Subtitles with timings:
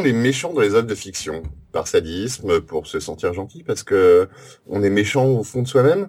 [0.00, 4.26] Les méchants dans les œuvres de fiction Par sadisme, pour se sentir gentil, parce que
[4.66, 6.08] on est méchant au fond de soi-même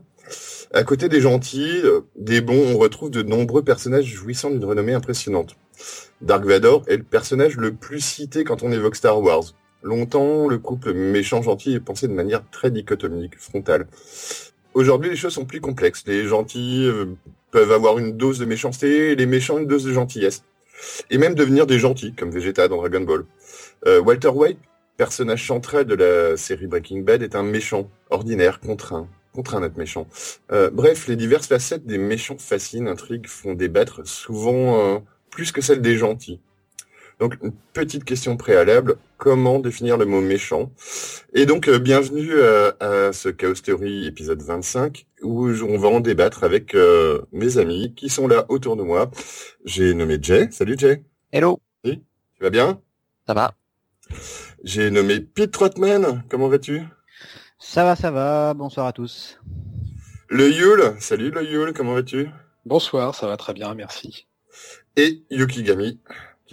[0.74, 4.94] À côté des gentils, euh, des bons, on retrouve de nombreux personnages jouissant d'une renommée
[4.94, 5.58] impressionnante.
[6.22, 9.54] Dark Vador est le personnage le plus cité quand on évoque Star Wars.
[9.82, 13.88] Longtemps, le couple méchant-gentil est pensé de manière très dichotomique, frontale.
[14.74, 16.04] Aujourd'hui, les choses sont plus complexes.
[16.08, 17.06] Les gentils euh,
[17.52, 20.44] peuvent avoir une dose de méchanceté, et les méchants une dose de gentillesse.
[21.10, 23.26] Et même devenir des gentils, comme Vegeta dans Dragon Ball.
[23.86, 24.60] Euh, Walter White,
[24.98, 30.08] personnage central de la série Breaking Bad, est un méchant, ordinaire, contraint, contraint d'être méchant.
[30.52, 35.82] Euh, bref, les diverses facettes des méchants fascinent, intriguent, font débattre, souvent plus que celles
[35.82, 36.40] des gentils.
[37.20, 40.72] Donc, une petite question préalable, comment définir le mot méchant?
[41.34, 46.00] Et donc, euh, bienvenue euh, à ce Chaos Theory épisode 25, où on va en
[46.00, 49.12] débattre avec euh, mes amis qui sont là autour de moi.
[49.64, 50.50] J'ai nommé Jay.
[50.52, 51.04] Salut Jay.
[51.32, 51.60] Hello.
[51.86, 52.04] Oui,
[52.36, 52.82] tu vas bien?
[53.28, 53.54] Ça va.
[54.64, 56.24] J'ai nommé Pete Trotman.
[56.30, 56.84] Comment vas-tu?
[57.60, 58.54] Ça va, ça va.
[58.54, 59.40] Bonsoir à tous.
[60.30, 60.96] Le Yule.
[61.00, 62.30] Salut le Yule, comment vas-tu?
[62.66, 64.28] Bonsoir, ça va très bien, merci.
[64.96, 66.00] Et Yukigami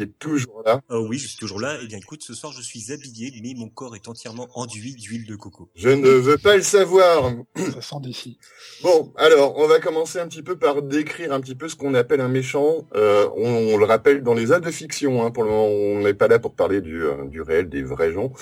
[0.01, 0.81] qui est toujours là.
[0.89, 1.77] Oh oui, je suis toujours là.
[1.83, 5.27] Eh bien, écoute, ce soir, je suis habillé, mais mon corps est entièrement enduit d'huile
[5.27, 5.69] de coco.
[5.75, 7.33] Je ne veux pas le savoir.
[7.57, 8.39] Ça sent d'ici.
[8.83, 11.95] Bon, alors, on va commencer un petit peu par décrire un petit peu ce qu'on
[11.95, 12.87] appelle un méchant.
[12.95, 15.25] Euh, on, le rappelle dans les œuvres de fiction.
[15.25, 17.83] Hein, pour le moment, on n'est pas là pour parler du, euh, du réel, des
[17.83, 18.33] vrais gens.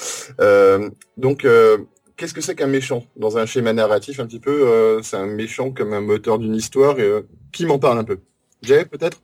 [0.40, 1.78] Euh, donc, euh,
[2.16, 3.04] qu'est-ce que c'est qu'un méchant?
[3.16, 7.00] Dans un schéma narratif, un petit peu, c'est un méchant comme un moteur d'une histoire.
[7.00, 8.18] Et, qui m'en parle un peu
[8.62, 9.20] Jay, peut-être?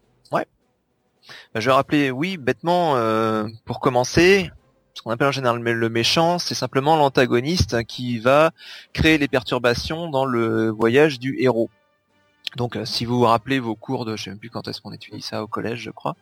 [1.53, 4.51] Bah, je vais rappeler, oui, bêtement, euh, pour commencer,
[4.95, 8.51] ce qu'on appelle en général le méchant, c'est simplement l'antagoniste qui va
[8.93, 11.71] créer les perturbations dans le voyage du héros.
[12.57, 14.81] Donc, euh, si vous vous rappelez vos cours de, je sais même plus quand est-ce
[14.81, 16.15] qu'on étudie ça au collège, je crois,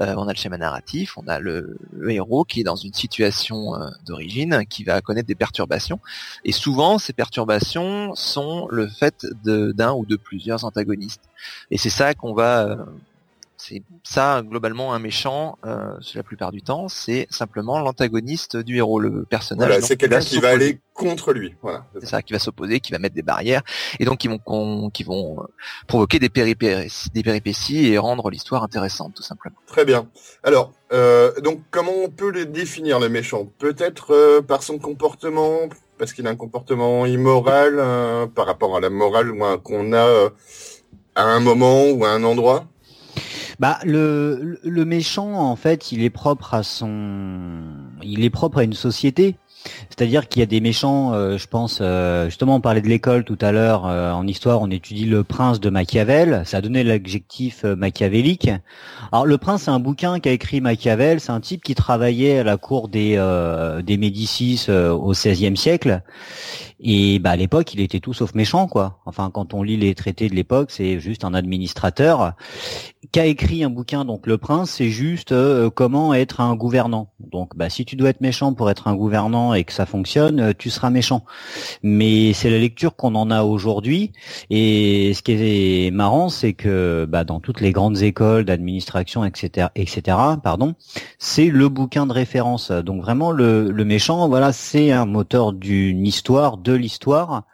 [0.00, 1.76] euh, on a le schéma narratif, on a le,
[2.08, 3.72] héros qui est dans une situation
[4.06, 5.98] d'origine, qui va connaître des perturbations,
[6.44, 11.22] et souvent ces perturbations sont le fait d'un ou de plusieurs antagonistes.
[11.72, 12.86] Et c'est ça qu'on va
[13.64, 18.98] c'est ça globalement un méchant, euh, la plupart du temps, c'est simplement l'antagoniste du héros,
[18.98, 19.68] le personnage.
[19.68, 21.54] Voilà, c'est quelqu'un qui va aller contre lui.
[21.62, 21.86] Voilà.
[22.00, 23.62] C'est ça, qui va s'opposer, qui va mettre des barrières,
[24.00, 25.46] et donc qui vont qui vont euh,
[25.86, 29.56] provoquer des péripéties, des péripéties et rendre l'histoire intéressante, tout simplement.
[29.66, 30.08] Très bien.
[30.42, 35.60] Alors, euh, donc comment on peut le définir le méchant Peut-être euh, par son comportement,
[35.98, 40.30] parce qu'il a un comportement immoral euh, par rapport à la morale qu'on a
[41.14, 42.66] à un moment ou à un endroit?
[43.62, 47.60] Bah le, le méchant en fait, il est propre à son,
[48.02, 49.36] il est propre à une société.
[49.88, 53.22] C'est-à-dire qu'il y a des méchants, euh, je pense, euh, justement on parlait de l'école
[53.22, 56.82] tout à l'heure, euh, en histoire on étudie le prince de Machiavel, ça a donné
[56.82, 58.50] l'adjectif machiavélique.
[59.12, 62.42] Alors le prince c'est un bouquin qu'a écrit Machiavel, c'est un type qui travaillait à
[62.42, 63.14] la cour des,
[63.84, 66.02] des Médicis au XVIe siècle,
[66.82, 69.00] et bah à l'époque il était tout sauf méchant quoi.
[69.06, 72.34] Enfin quand on lit les traités de l'époque c'est juste un administrateur
[73.10, 75.34] qu'a écrit un bouquin donc le prince c'est juste
[75.74, 77.12] comment être un gouvernant.
[77.20, 80.40] Donc bah si tu dois être méchant pour être un gouvernant et que ça fonctionne,
[80.40, 81.24] euh, tu seras méchant.
[81.82, 84.12] Mais c'est la lecture qu'on en a aujourd'hui.
[84.50, 89.68] Et ce qui est marrant, c'est que bah, dans toutes les grandes écoles d'administration, etc.,
[89.74, 90.74] etc., pardon,
[91.18, 92.70] c'est le bouquin de référence.
[92.70, 97.44] Donc vraiment, le, le méchant, voilà, c'est un moteur d'une histoire, de l'histoire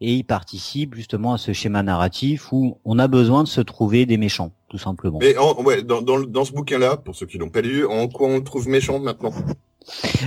[0.00, 4.06] et il participe justement à ce schéma narratif où on a besoin de se trouver
[4.06, 5.18] des méchants, tout simplement.
[5.20, 8.28] Mais ouais, dans, dans, dans ce bouquin-là, pour ceux qui l'ont pas lu, en quoi
[8.28, 9.32] on le trouve méchant maintenant?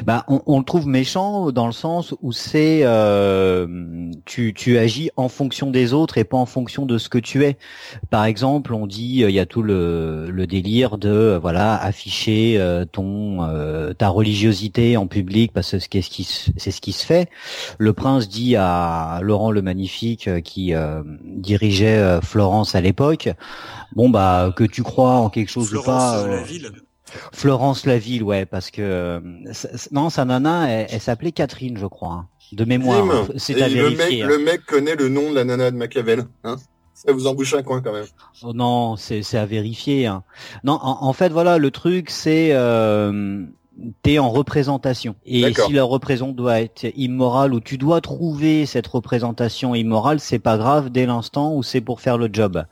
[0.05, 5.09] Bah, on, on, le trouve méchant dans le sens où c'est euh, tu, tu agis
[5.15, 7.57] en fonction des autres et pas en fonction de ce que tu es.
[8.09, 11.75] Par exemple, on dit euh, il y a tout le, le délire de euh, voilà
[11.75, 16.23] afficher euh, ton euh, ta religiosité en public parce que c'est ce qui
[16.57, 17.29] c'est ce qui se fait.
[17.77, 20.73] Le prince dit à Laurent le Magnifique qui
[21.23, 23.29] dirigeait Florence à l'époque,
[23.95, 26.25] bon bah que tu crois en quelque chose ou pas.
[26.27, 26.71] la ville.
[27.31, 29.19] Florence la ville, ouais, parce que euh,
[29.91, 33.27] non, sa nana, elle, s'appelait Catherine, je crois, hein, de mémoire.
[33.37, 33.97] C'est à vérifier.
[33.97, 34.27] Le mec, hein.
[34.27, 36.57] le mec connaît le nom de la nana de Machiavel, hein
[36.93, 38.05] ça vous embouche un coin quand même.
[38.43, 40.05] Oh non, c'est à vérifier.
[40.05, 40.23] Hein.
[40.63, 43.43] Non, en, en, fait, voilà, le truc, c'est euh,
[44.01, 45.15] t'es en représentation.
[45.25, 50.39] Et si la représentation doit être immorale ou tu dois trouver cette représentation immorale, c'est
[50.39, 52.63] pas grave dès l'instant où c'est pour faire le job.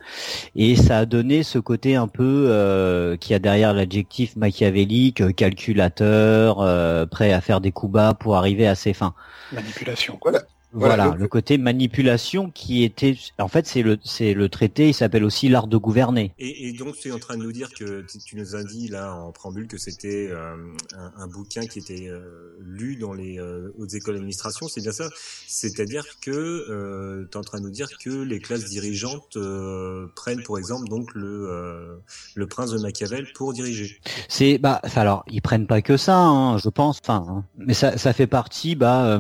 [0.56, 5.32] Et ça a donné ce côté un peu euh, qui a derrière l'adjectif machiavélique, euh,
[5.32, 9.14] calculateur, euh, prêt à faire des coups bas pour arriver à ses fins.
[9.52, 10.20] Manipulation.
[10.22, 10.42] Voilà.
[10.74, 14.90] Voilà, le côté manipulation qui était, en fait, c'est le, c'est le traité.
[14.90, 16.34] Il s'appelle aussi l'art de gouverner.
[16.40, 18.88] Et, et donc tu es en train de nous dire que tu, nous as dit
[18.88, 20.56] là en préambule que c'était euh,
[20.98, 24.92] un, un bouquin qui était euh, lu dans les euh, hautes écoles d'administration, c'est bien
[24.92, 25.10] ça?
[25.48, 30.08] C'est-à-dire que euh, tu es en train de nous dire que les classes dirigeantes euh,
[30.16, 31.98] prennent pour exemple donc le euh,
[32.36, 34.00] le prince de Machiavel pour diriger.
[34.30, 37.00] C'est, bah, alors, ils prennent pas que ça, hein, je pense.
[37.04, 37.44] Enfin, hein.
[37.58, 39.20] mais ça, ça fait partie, bah,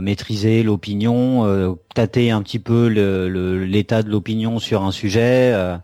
[0.00, 0.77] maîtriser l'opinion,
[1.44, 5.50] euh, tâter un petit peu l'état de l'opinion sur un sujet.
[5.52, 5.76] euh,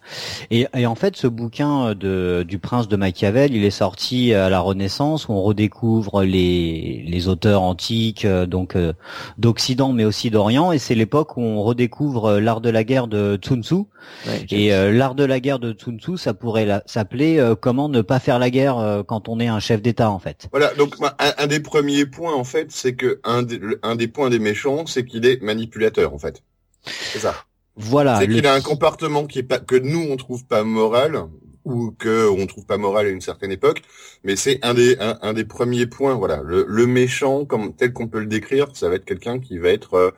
[0.52, 4.48] et, et en fait, ce bouquin de, du prince de Machiavel, il est sorti à
[4.48, 8.92] la Renaissance où on redécouvre les, les auteurs antiques, euh, donc euh,
[9.38, 10.70] d'Occident, mais aussi d'Orient.
[10.70, 13.74] Et c'est l'époque où on redécouvre l'art de la guerre de Sun Tzu.
[13.74, 17.88] Ouais, Et euh, l'art de la guerre de Sun Tzu, ça pourrait s'appeler euh, comment
[17.88, 20.46] ne pas faire la guerre euh, quand on est un chef d'État en fait.
[20.52, 23.42] Voilà, donc un, un des premiers points en fait, c'est que un
[23.82, 26.42] un des points des méchants, c'est qu'il est manipulateur en fait.
[26.86, 27.34] C'est ça.
[27.76, 28.18] Voilà.
[28.20, 31.24] c'est le- qu'il a un comportement qui est pas que nous on trouve pas moral
[31.64, 33.82] ou que on trouve pas moral à une certaine époque,
[34.22, 36.14] mais c'est un des un, un des premiers points.
[36.14, 39.58] Voilà, le, le méchant comme tel qu'on peut le décrire, ça va être quelqu'un qui
[39.58, 40.10] va être euh,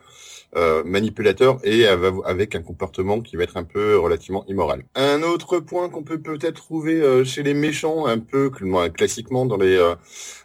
[0.55, 4.83] euh, manipulateur et av- avec un comportement qui va être un peu relativement immoral.
[4.95, 8.49] Un autre point qu'on peut peut-être trouver euh, chez les méchants, un peu
[8.93, 9.95] classiquement dans les euh,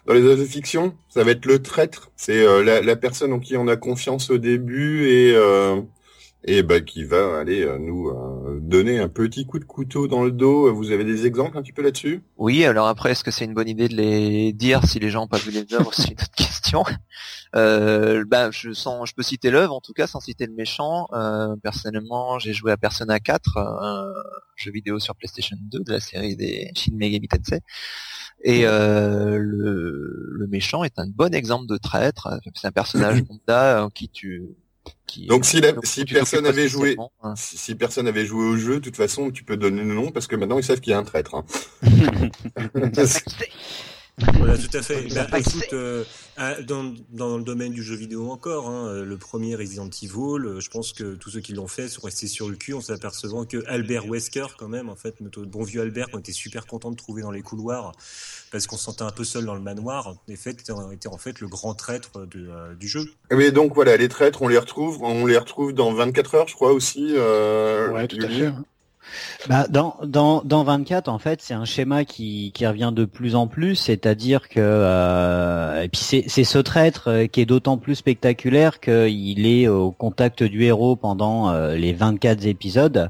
[0.05, 2.11] dans les œuvres de fiction, ça va être le traître.
[2.15, 5.35] C'est la, la personne en qui on a confiance au début et
[6.45, 8.11] et bah, qui va aller nous
[8.59, 10.73] donner un petit coup de couteau dans le dos.
[10.73, 12.21] Vous avez des exemples un petit peu là-dessus?
[12.35, 15.21] Oui, alors après, est-ce que c'est une bonne idée de les dire si les gens
[15.21, 15.93] n'ont pas vu les œuvres?
[15.93, 16.83] C'est une autre question.
[17.55, 21.07] Euh, ben, je, sens, je peux citer l'œuvre, en tout cas, sans citer le méchant.
[21.13, 24.11] Euh, personnellement, j'ai joué à Persona 4, un
[24.55, 27.59] jeu vidéo sur PlayStation 2 de la série des Shin Megami Tensei.
[28.43, 32.27] Et euh, le, le méchant est un bon exemple de traître.
[32.55, 34.43] C'est un personnage lambda en qui tu...
[35.07, 37.35] Qui, Donc, si la- si personne avait joué- hein.
[37.37, 40.11] si, si personne avait joué au jeu, de toute façon, tu peux donner le nom
[40.11, 41.35] parce que maintenant ils savent qu'il y a un traître.
[41.35, 41.45] hein.
[44.35, 45.07] Voilà, tout à fait.
[45.13, 46.03] Bah, écoute, euh,
[46.67, 50.59] dans, dans le domaine du jeu vidéo encore, hein, euh, le premier Resident Evil, euh,
[50.59, 53.45] je pense que tous ceux qui l'ont fait sont restés sur le cul en s'apercevant
[53.45, 56.91] que Albert Wesker, quand même, en fait, notre bon vieux Albert, qu'on était super content
[56.91, 57.93] de trouver dans les couloirs,
[58.51, 61.39] parce qu'on se sentait un peu seul dans le manoir, en effet, était, en fait
[61.39, 63.05] le grand traître de, euh, du jeu.
[63.31, 66.53] Mais donc voilà, les traîtres, on les retrouve, on les retrouve dans 24 heures, je
[66.53, 67.13] crois aussi.
[67.15, 68.51] Euh, Ouais, tout à fait.
[69.47, 73.35] Bah, dans, dans, dans 24, en fait, c'est un schéma qui, qui revient de plus
[73.35, 77.77] en plus, c'est-à-dire que euh, et puis c'est c'est ce traître euh, qui est d'autant
[77.77, 83.09] plus spectaculaire qu'il est au contact du héros pendant euh, les 24 épisodes,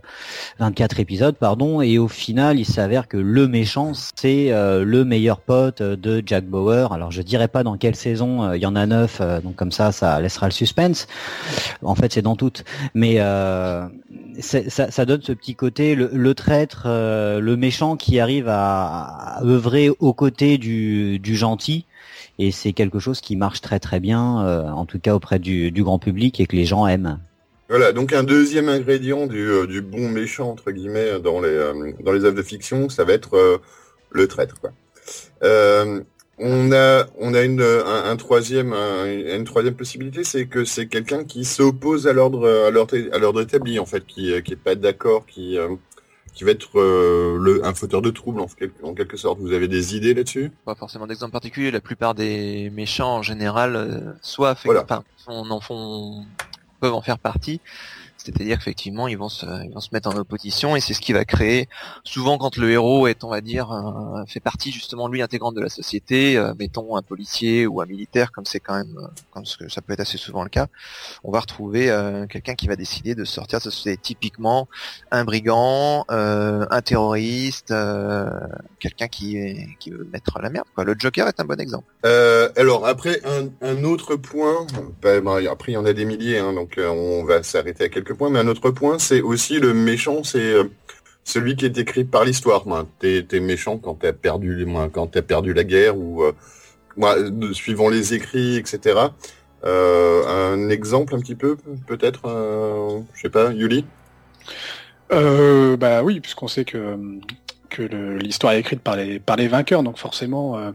[0.60, 5.40] 24 épisodes, pardon, et au final, il s'avère que le méchant, c'est euh, le meilleur
[5.40, 6.92] pote de Jack Bauer.
[6.92, 9.92] Alors, je dirais pas dans quelle saison, il y en a neuf, donc comme ça,
[9.92, 11.08] ça laissera le suspense.
[11.82, 12.64] En fait, c'est dans toutes,
[12.94, 13.20] mais
[14.40, 19.38] ça, ça donne ce petit côté, le, le traître, euh, le méchant qui arrive à,
[19.38, 21.86] à œuvrer aux côtés du, du gentil.
[22.40, 25.72] Et c'est quelque chose qui marche très très bien, euh, en tout cas auprès du,
[25.72, 27.20] du grand public et que les gens aiment.
[27.70, 31.92] Voilà, donc un deuxième ingrédient du, euh, du bon méchant entre guillemets dans les euh,
[32.04, 33.58] dans les œuvres de fiction, ça va être euh,
[34.12, 34.60] le traître.
[34.60, 34.72] Quoi.
[35.44, 36.02] Euh,
[36.40, 39.06] on a on a une un, un troisième un-
[39.38, 43.86] une troisième possibilité, c'est que c'est quelqu'un qui s'oppose à l'ordre à l'ordre établi en
[43.86, 45.76] fait, qui qui est pas d'accord, qui euh,
[46.34, 49.40] qui va être euh, le un fauteur de trouble en quelque, en quelque sorte.
[49.40, 50.52] Vous avez des idées là-dessus?
[50.66, 51.70] Pas forcément d'exemple particulier.
[51.70, 54.84] La plupart des méchants en général, euh, soit fait, Voilà.
[54.84, 56.26] enfin, on en font,
[56.80, 57.62] peuvent en faire partie.
[58.24, 61.12] C'est-à-dire qu'effectivement, ils vont se, ils vont se mettre en opposition et c'est ce qui
[61.12, 61.68] va créer.
[62.06, 65.62] Souvent, quand le héros est, on va dire, euh, fait partie justement lui intégrante de
[65.62, 69.46] la société, euh, mettons un policier ou un militaire, comme c'est quand même, euh, comme
[69.46, 70.68] ce que ça peut être assez souvent le cas,
[71.24, 71.92] on va retrouver
[72.30, 73.96] quelqu'un qui va décider de sortir de.
[74.02, 74.68] Typiquement,
[75.12, 77.74] un brigand, un terroriste,
[78.80, 79.38] quelqu'un qui,
[79.80, 80.66] qui veut mettre la merde.
[80.78, 81.86] Le Joker est un bon exemple.
[82.04, 84.66] Alors après un, autre point,
[85.04, 88.30] après il y en a des milliers, hein, donc on va s'arrêter à quelques points,
[88.30, 90.64] mais un autre point c'est aussi le méchant, c'est euh,
[91.24, 92.66] celui qui est écrit par l'histoire.
[93.00, 98.14] T'es t'es méchant quand t'as perdu, quand t'as perdu la guerre ou euh, suivant les
[98.14, 99.00] écrits, etc.
[99.66, 103.86] Euh, un exemple un petit peu, peut-être, euh, je sais pas, Yuli?
[105.10, 106.98] Bah oui, puisqu'on sait que,
[107.70, 110.74] que l'histoire est écrite par les, par les vainqueurs, donc forcément,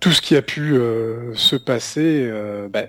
[0.00, 0.74] tout ce qui a pu
[1.34, 2.30] se passer,
[2.70, 2.84] bah,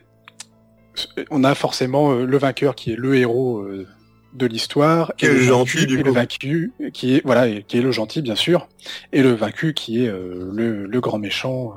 [1.32, 3.86] on a forcément euh, le vainqueur qui est le héros euh,
[4.34, 7.48] de l'histoire, Qui est et le vaincu- gentil, du et le vaincu qui est voilà,
[7.48, 8.68] et qui est le gentil bien sûr,
[9.12, 11.76] et le vaincu qui est euh, le, le grand méchant.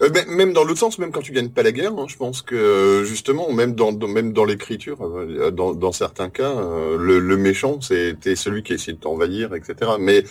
[0.00, 0.08] euh.
[0.12, 2.42] Mais même dans l'autre sens, même quand tu gagnes pas la guerre, hein, je pense
[2.42, 4.98] que justement, même dans, dans- même dans l'écriture,
[5.52, 6.52] dans, dans certains cas,
[6.98, 9.92] le, le méchant, c'était celui qui essayé de t'envahir, etc.
[10.00, 10.24] Mais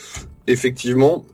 [0.47, 1.25] effectivement,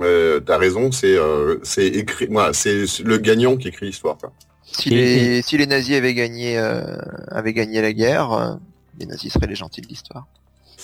[0.00, 4.16] euh, t'as raison, c'est euh, c'est écrit, moi, c'est le gagnant qui écrit l'histoire.
[4.64, 6.96] Si Et- les, si les nazis avaient gagné, euh,
[7.30, 8.54] avaient gagné la guerre, euh,
[8.98, 10.26] les nazis seraient les gentils de l'histoire.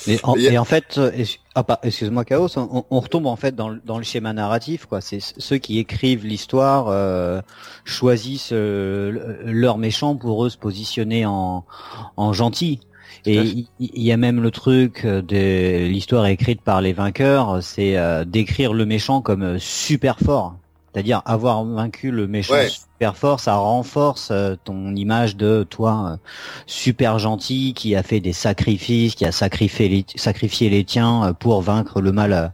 [0.07, 1.11] Et en, et en fait, euh,
[1.57, 4.87] ah, pas- excuse-moi Chaos, on, on retombe en fait dans, le- dans le schéma narratif,
[4.87, 5.01] quoi.
[5.01, 7.41] C'est ceux qui écrivent l'histoire euh,
[7.85, 9.11] choisissent euh,
[9.45, 11.65] le- leur méchant pour eux se positionner en,
[12.17, 12.79] en gentil.
[13.27, 18.25] Et il y, a même le truc de l'histoire écrite par les vainqueurs, c'est euh,
[18.25, 20.55] d'écrire le méchant comme euh, super fort.
[20.99, 22.69] C'est-à-dire avoir vaincu le méchant Ouais.
[22.69, 26.17] super fort, ça renforce euh, ton image de toi euh,
[26.67, 31.33] super gentil qui a fait des sacrifices, qui a sacrifié les, sacrifié les tiens euh,
[31.33, 32.53] pour vaincre le mal.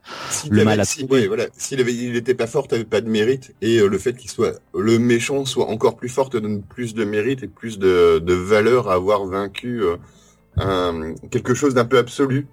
[0.50, 1.44] Le mal si- ouais, voilà.
[1.56, 4.52] S'il avait, il était pas fort, t'avais pas de mérite, et le fait qu'il soit
[4.78, 8.34] le méchant soit encore plus fort te donne plus de mérite et plus de, de
[8.34, 9.96] valeur à avoir vaincu euh,
[10.58, 12.46] un, quelque chose d'un peu absolu.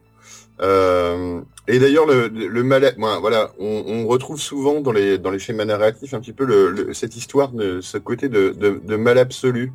[0.62, 5.32] Euh, et d'ailleurs, le, le mal, moi, voilà, on, on retrouve souvent dans les dans
[5.32, 8.80] les schémas narratifs un petit peu le, le- cette histoire de ce côté de, de,
[8.84, 9.74] de mal absolu.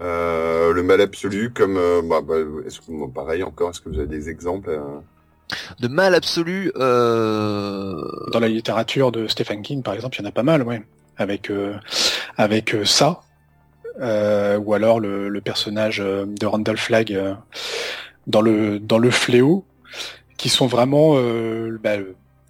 [0.00, 3.88] Euh, le mal absolu, comme euh, bah, bah, est-ce que bon, pareil encore, est-ce que
[3.88, 5.00] vous avez des exemples euh?
[5.80, 8.00] De mal absolu, euh...
[8.32, 10.82] Dans la littérature de Stephen King, par exemple, il y en a pas mal, ouais.
[11.16, 11.74] Avec euh,
[12.36, 13.22] avec euh, ça,
[14.00, 17.34] euh, ou alors le, le personnage de Randall Flagg euh,
[18.28, 19.64] dans le dans le fléau,
[20.36, 21.96] qui sont vraiment euh, bah,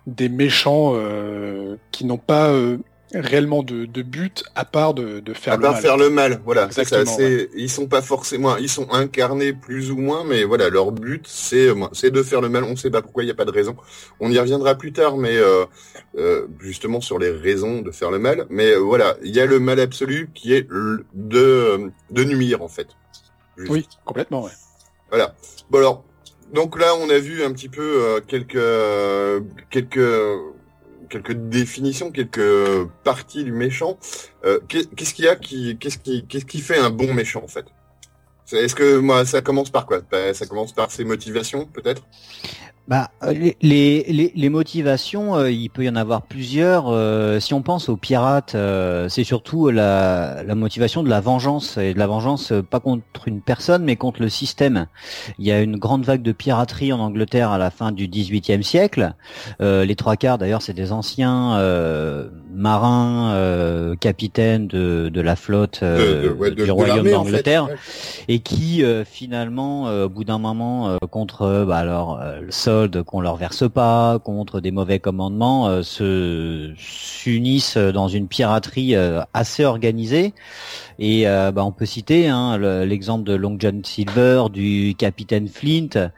[0.07, 2.79] des méchants euh, qui n'ont pas euh,
[3.15, 5.83] réellement de, de but à part de, de faire à le part mal.
[5.83, 6.69] faire le mal, voilà.
[6.71, 11.25] c'est Ils sont pas forcément, ils sont incarnés plus ou moins, mais voilà, leur but
[11.27, 12.65] c'est, c'est de faire le mal.
[12.65, 13.77] On sait pas pourquoi, il y a pas de raison.
[14.21, 15.65] On y reviendra plus tard, mais euh,
[16.19, 18.47] euh, justement sur les raisons de faire le mal.
[18.51, 22.63] Mais euh, voilà, il y a le mal absolu qui est le- de de nuire
[22.63, 22.89] en fait.
[23.57, 23.71] Juste.
[23.73, 24.53] Oui, complètement, ouais.
[25.09, 25.35] Voilà.
[25.71, 26.05] Bon alors,
[26.53, 29.41] donc là, on a vu un petit peu euh, quelques euh,
[29.71, 30.01] quelques
[31.11, 33.99] quelques définitions, quelques parties du méchant.
[34.45, 37.43] Euh, qu'est- qu'est-ce qu'il y a qui qu'est-ce qui qu'est-ce qui fait un bon méchant
[37.45, 37.65] en fait?
[38.53, 40.01] Est-ce que moi ça commence par quoi?
[40.11, 42.03] Bah, Ça commence par ses motivations peut-être?
[42.89, 46.87] Bah, euh, les, les, motivations, euh, il peut y en avoir plusieurs.
[46.89, 51.77] Euh, si on pense aux pirates, euh, c'est surtout la, la motivation de la vengeance
[51.77, 54.87] et de la vengeance euh, pas contre une personne, mais contre le système.
[55.39, 58.65] Il y a une grande vague de piraterie en Angleterre à la fin du XVIIIe
[58.65, 59.13] siècle.
[59.61, 65.37] Euh, les trois quarts, d'ailleurs, c'est des anciens euh, marins, euh, capitaines de, de la
[65.37, 67.31] flotte euh, De- de- ouais, de- du royaume l'armée, en fait.
[67.33, 67.77] d'Angleterre Ouais.
[68.29, 72.51] et qui euh, finalement euh, au bout d'un moment euh, contre bah, alors euh, le
[72.87, 79.21] qu'on leur verse pas contre des mauvais commandements euh, se s'unissent dans une piraterie euh,
[79.35, 80.35] assez organisée
[80.99, 85.49] et euh, bah, on peut citer hein, le- l'exemple de Long John Silver du capitaine
[85.49, 86.11] Flint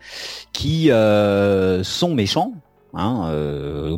[0.52, 2.52] qui sont méchants
[2.95, 3.33] hein,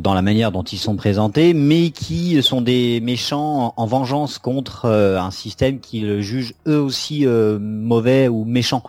[0.01, 4.37] dans la manière dont ils sont présentés, mais qui sont des méchants en, en vengeance
[4.37, 8.83] contre un système qu'ils jugent eux aussi mauvais ou méchant.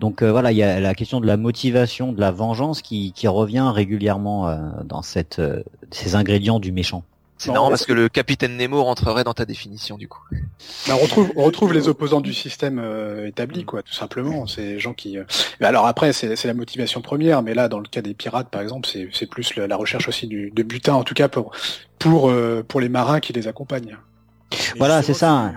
[0.00, 3.12] Donc euh, voilà, il y a la question de la motivation, de la vengeance qui,
[3.12, 7.02] qui revient régulièrement euh, dans cette, euh, ces ingrédients du méchant.
[7.38, 10.22] c'est marrant parce que le capitaine Nemo rentrerait dans ta définition du coup.
[10.88, 14.46] Bah, on retrouve, on retrouve les opposants du système euh, établi, quoi, tout simplement.
[14.46, 15.18] C'est les gens qui.
[15.18, 15.24] euh,
[15.60, 18.88] alors après, c'est la motivation première, mais là, dans le cas des pirates, par exemple,
[19.12, 21.50] c'est plus la, la recherche aussi du, de butin, en tout cas pour
[21.98, 23.96] pour euh, pour les marins qui les accompagnent.
[24.52, 25.52] Et Voilà, c'est ça.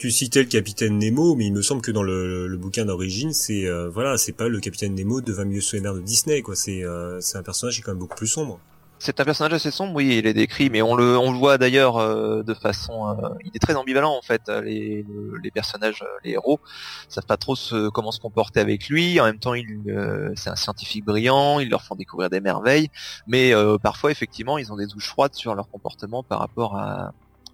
[0.00, 3.34] Tu, citais le capitaine Nemo, mais il me semble que dans le, le bouquin d'origine,
[3.34, 6.56] c'est euh, voilà, c'est pas le capitaine Nemo de 20 milieux les de Disney, quoi.
[6.56, 8.58] C'est euh, c'est un personnage qui est quand même beaucoup plus sombre.
[8.98, 11.56] C'est un personnage assez sombre, oui, il est décrit, mais on le, on le voit
[11.56, 14.42] d'ailleurs euh, de façon, euh, il est très ambivalent en fait.
[14.48, 16.60] Les, le- les personnages, euh, les héros,
[17.08, 17.54] savent pas trop
[17.94, 19.18] comment se comporter avec lui.
[19.20, 22.88] En même temps, il, euh, c'est un scientifique brillant, ils leur font découvrir des merveilles,
[23.26, 27.12] mais euh, parfois effectivement, ils ont des douches froides sur leur comportement par rapport à,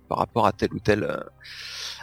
[0.09, 1.17] par rapport à tel ou tel, euh,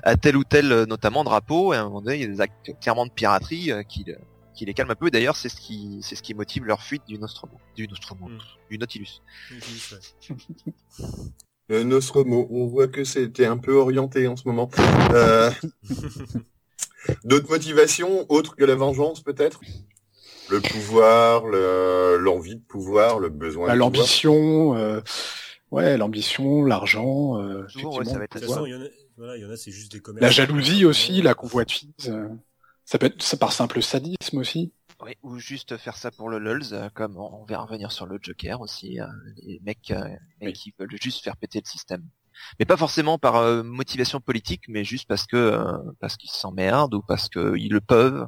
[0.01, 1.73] à tel ou tel, euh, notamment drapeau.
[1.73, 4.03] Et à un moment donné, il y a des actes clairement de piraterie euh, qui,
[4.03, 4.17] le-
[4.55, 5.12] qui les calment un peu.
[5.12, 8.38] D'ailleurs, c'est ce qui, c'est ce qui motive leur fuite du Nostromo, du Nostromo, Mm.
[8.71, 9.21] du Nautilus.
[11.69, 14.69] Le Nostromo, on voit que c'était un peu orienté en ce moment.
[15.12, 15.50] Euh,
[17.23, 19.62] D'autres motivations autres que la vengeance peut-être?
[20.50, 23.91] Le pouvoir, le- l'envie de pouvoir, le besoin Bah, de pouvoir?
[23.91, 25.01] L'ambition, euh,
[25.71, 28.53] ouais, l'ambition, l'argent, euh, Souvent, ouais, ça va être De toute Ouais.
[28.55, 30.24] façon, il y en a, voilà, il y en a, c'est juste des commerces.
[30.24, 31.89] la jalousie aussi, la convoitise.
[32.08, 32.29] euh,
[32.86, 34.72] ça peut être ça par simple sadisme aussi.
[35.03, 38.20] Oui, ou juste faire ça pour le lulz, euh, comme on va revenir sur le
[38.22, 39.05] Joker aussi, euh,
[39.43, 40.03] les mecs, euh,
[40.39, 40.53] les mecs Oui.
[40.53, 42.03] qui veulent juste faire péter le système.
[42.60, 46.93] mais pas forcément par euh, motivation politique, mais juste parce que euh, parce qu'ils s'emmerdent
[46.96, 48.27] ou parce qu'ils le peuvent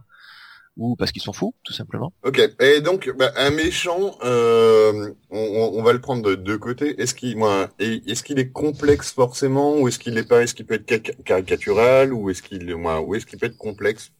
[0.77, 2.11] ou parce qu'ils sont fous, tout simplement.
[2.23, 2.41] Ok.
[2.59, 7.01] Et donc, bah, un méchant, euh, on, on, va le prendre de deux côtés.
[7.01, 10.65] Est-ce qu'il, moi, est-ce qu'il est complexe forcément, ou est-ce qu'il est pas, est-ce qu'il
[10.65, 14.11] peut être caricatural, ou est-ce qu'il, moi, ou est-ce qu'il peut être complexe?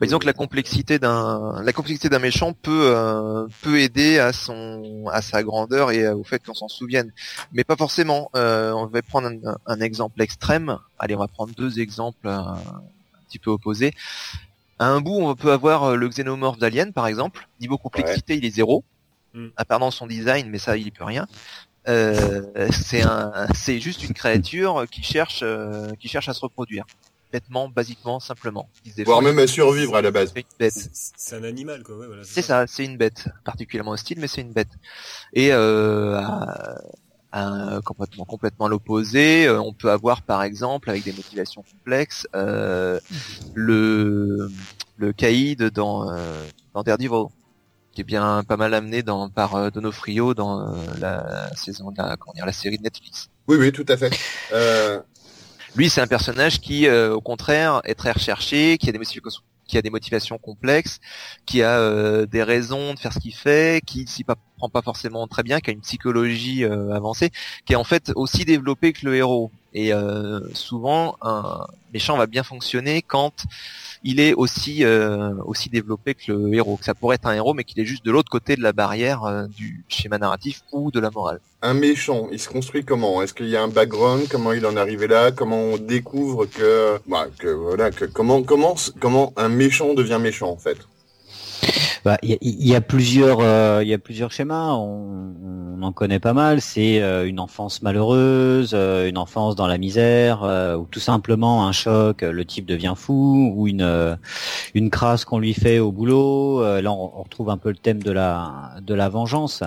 [0.00, 4.32] Bah, disons que la complexité d'un la complexité d'un méchant peut euh, peut aider à
[4.32, 7.12] son à sa grandeur et au fait qu'on s'en souvienne,
[7.52, 8.30] mais pas forcément.
[8.36, 10.78] Euh, on va prendre un, un, exemple extrême.
[10.98, 12.82] Allez, on va prendre deux exemples euh, un
[13.28, 13.92] petit peu opposés.
[14.78, 17.48] À un bout, on peut avoir euh, le xénomorphe d'Alien, par exemple.
[17.60, 18.84] Niveau complexité, il est zéro.
[19.34, 19.48] Mm.
[19.56, 21.26] À part dans son design, mais ça, il peut rien.
[21.86, 26.84] Euh, c'est un, c'est juste une créature qui cherche, euh, qui cherche à se reproduire.
[27.32, 28.68] Bêtement, basiquement, simplement.
[29.04, 30.32] Voire même à survivre à la base.
[30.70, 31.96] C'est un animal, quoi.
[31.96, 33.28] Ouais, voilà, c'est ça, c'est une bête.
[33.44, 34.68] Particulièrement hostile, mais c'est une bête.
[35.32, 36.22] Et euh,
[37.84, 39.46] complètement complètement l'opposé.
[39.46, 43.00] Euh, on peut avoir par exemple avec des motivations complexes euh,
[43.54, 44.50] le
[44.96, 46.16] le caïd dans euh,
[46.74, 47.26] dans Daredevil
[47.92, 52.16] qui est bien pas mal amené dans par euh, Donofrio dans la saison de la,
[52.16, 53.28] comment dire, la série de Netflix.
[53.48, 54.10] Oui oui tout à fait.
[55.74, 59.78] Lui c'est un personnage qui au contraire est très recherché, qui a des motivations qui
[59.78, 61.00] a des motivations complexes,
[61.46, 65.26] qui a euh, des raisons de faire ce qu'il fait, qui s'y prend pas forcément
[65.26, 67.30] très bien, qui a une psychologie euh, avancée,
[67.66, 69.50] qui est en fait aussi développée que le héros.
[69.74, 73.44] Et euh, souvent, un méchant va bien fonctionner quand
[74.04, 74.84] il est aussi
[75.46, 76.78] aussi développé que le héros.
[76.82, 79.48] Ça pourrait être un héros, mais qu'il est juste de l'autre côté de la barrière
[79.48, 81.40] du schéma narratif ou de la morale.
[81.62, 83.22] Un méchant, il se construit comment?
[83.22, 84.28] Est-ce qu'il y a un background?
[84.30, 85.32] Comment il en est arrivé là?
[85.32, 90.58] Comment on découvre que, bah, voilà, que comment comment comment un méchant devient méchant en
[90.58, 90.76] fait?
[92.04, 94.72] Bah, il y, a plusieurs, euh, il y a plusieurs schémas.
[94.72, 95.34] On,
[95.78, 96.60] on en connaît pas mal.
[96.60, 100.42] C'est euh, une enfance malheureuse, euh, une enfance dans la misère,
[100.78, 102.22] ou tout simplement un choc.
[102.22, 104.18] Le type devient fou, ou une
[104.74, 106.62] une crasse qu'on lui fait au boulot.
[106.80, 109.62] là, on, retrouve un peu le thème de la de la vengeance.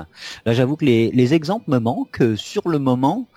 [0.46, 3.28] Là, j'avoue que les les exemples me manquent sur le moment,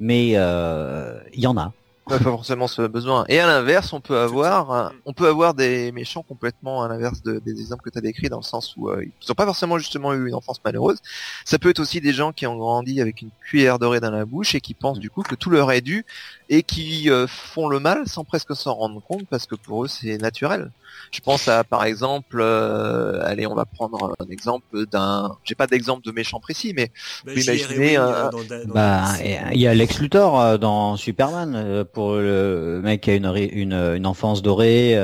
[0.00, 1.72] mais il y en a
[2.10, 3.24] pas forcément ce besoin.
[3.28, 7.38] Et à l'inverse, on peut avoir, on peut avoir des méchants complètement à l'inverse de,
[7.38, 9.78] des exemples que tu as décrits, dans le sens où euh, ils n'ont pas forcément
[9.78, 10.98] justement eu une enfance malheureuse.
[11.44, 14.24] Ça peut être aussi des gens qui ont grandi avec une cuillère dorée dans la
[14.24, 16.04] bouche et qui pensent du coup que tout leur est dû
[16.50, 19.88] et qui euh, font le mal sans presque s'en rendre compte parce que pour eux
[19.88, 20.70] c'est naturel.
[21.12, 25.68] Je pense à par exemple, euh, allez, on va prendre un exemple d'un, j'ai pas
[25.68, 26.90] d'exemple de méchant précis, mais
[27.24, 28.30] bah, vous imaginez, un...
[28.66, 33.14] bah, il y a Lex Luthor euh, dans Superman euh, pour le mec qui a
[33.14, 34.98] une une, une enfance dorée.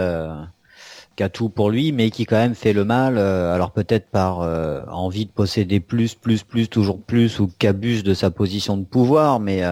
[1.16, 3.18] qui a tout pour lui, mais qui quand même fait le mal.
[3.18, 4.40] alors peut-être par
[4.92, 9.38] envie de posséder plus, plus, plus, toujours plus, ou qu'abuse de sa position de pouvoir,
[9.38, 9.62] mais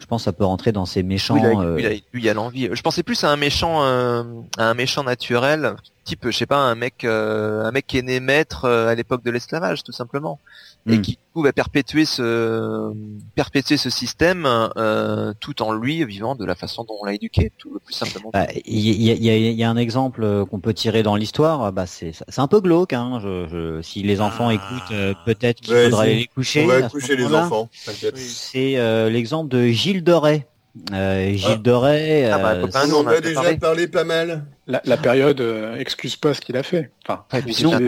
[0.00, 1.34] je pense que ça peut rentrer dans ces méchants.
[1.34, 2.70] Oui, euh, il a l'envie.
[2.72, 4.22] Je pensais plus à un méchant, euh,
[4.56, 8.02] à un méchant naturel, type, je sais pas, un mec, euh, un mec qui est
[8.02, 10.40] né maître à l'époque de l'esclavage, tout simplement
[10.86, 11.02] et hmm.
[11.02, 12.92] qui pouvait perpétuer ce
[13.34, 17.52] perpétuer ce système euh, tout en lui vivant de la façon dont on l'a éduqué,
[17.58, 18.30] tout le plus simplement.
[18.32, 21.70] Bah, il y, a, y, y, a, un exemple euh, qu'on peut tirer dans l'histoire.
[21.72, 22.92] Bah c'est c'est un peu glauque.
[22.92, 24.54] Hein, je, je, si les enfants ah.
[24.54, 26.64] écoutent, euh, peut-être qu'il faudrait aller les coucher.
[26.64, 27.68] On va coucher les enfants.
[27.72, 30.46] C'est euh, l'exemple de Gilles Doré.
[30.92, 31.56] Euh, Gilles ah.
[31.56, 32.30] Doré.
[32.30, 33.86] Ah bah, on en a déjà parlé.
[33.86, 34.44] pas mal.
[34.66, 35.42] La, la période
[35.78, 36.90] excuse pas ce qu'il a fait.
[37.04, 37.78] Enfin, ouais, puis sinon,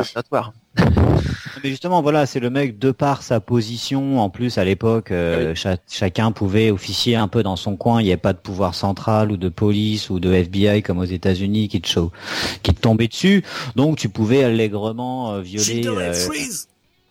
[1.63, 4.21] mais justement, voilà, c'est le mec de par sa position.
[4.21, 5.55] En plus, à l'époque, euh,
[5.89, 8.01] chacun pouvait officier un peu dans son coin.
[8.01, 11.05] Il n'y avait pas de pouvoir central ou de police ou de FBI comme aux
[11.05, 12.01] États-Unis qui te
[12.63, 13.45] qui te tombait dessus.
[13.77, 16.15] Donc, tu pouvais allègrement euh, violer euh,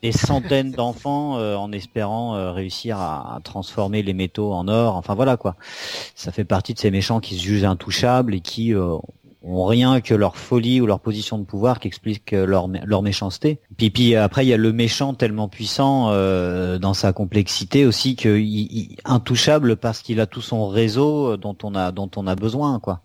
[0.01, 4.95] des centaines d'enfants en espérant réussir à, transformer les métaux en or.
[4.95, 5.55] Enfin, voilà quoi.
[6.15, 8.73] Ça fait partie de ces méchants qui se jugent intouchables et qui
[9.43, 13.59] ont rien que leur folie ou leur position de pouvoir qui explique leur, leur méchanceté.
[13.77, 18.15] Puis, puis après, il y a le méchant tellement puissant euh, dans sa complexité aussi
[18.15, 22.35] que il, intouchable parce qu'il a tout son réseau dont on a dont on a
[22.35, 23.01] besoin, quoi.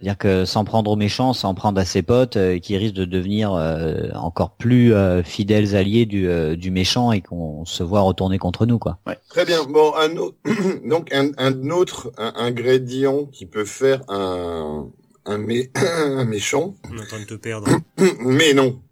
[0.00, 3.04] C'est-à-dire que sans prendre au méchant, sans prendre à ses potes, euh, qui risquent de
[3.04, 6.26] devenir euh, encore plus euh, fidèles alliés du,
[6.56, 8.96] du méchant et qu'on se voit retourner contre nous, quoi.
[9.06, 9.18] Ouais.
[9.28, 9.58] Très bien.
[9.64, 10.08] Bon, un
[10.88, 14.86] donc un, un autre ingrédient qui peut faire un,
[15.24, 15.70] un, mé...
[15.74, 16.76] un méchant.
[16.90, 17.68] On est en train de te perdre.
[18.20, 18.82] Mais non,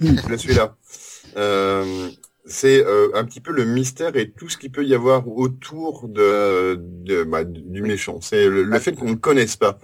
[0.00, 0.76] je suis là.
[1.36, 2.10] Euh,
[2.46, 6.08] c'est euh, un petit peu le mystère et tout ce qu'il peut y avoir autour
[6.08, 8.20] de, de bah, du méchant.
[8.22, 9.78] C'est le, fait qu'on ne connaisse pas.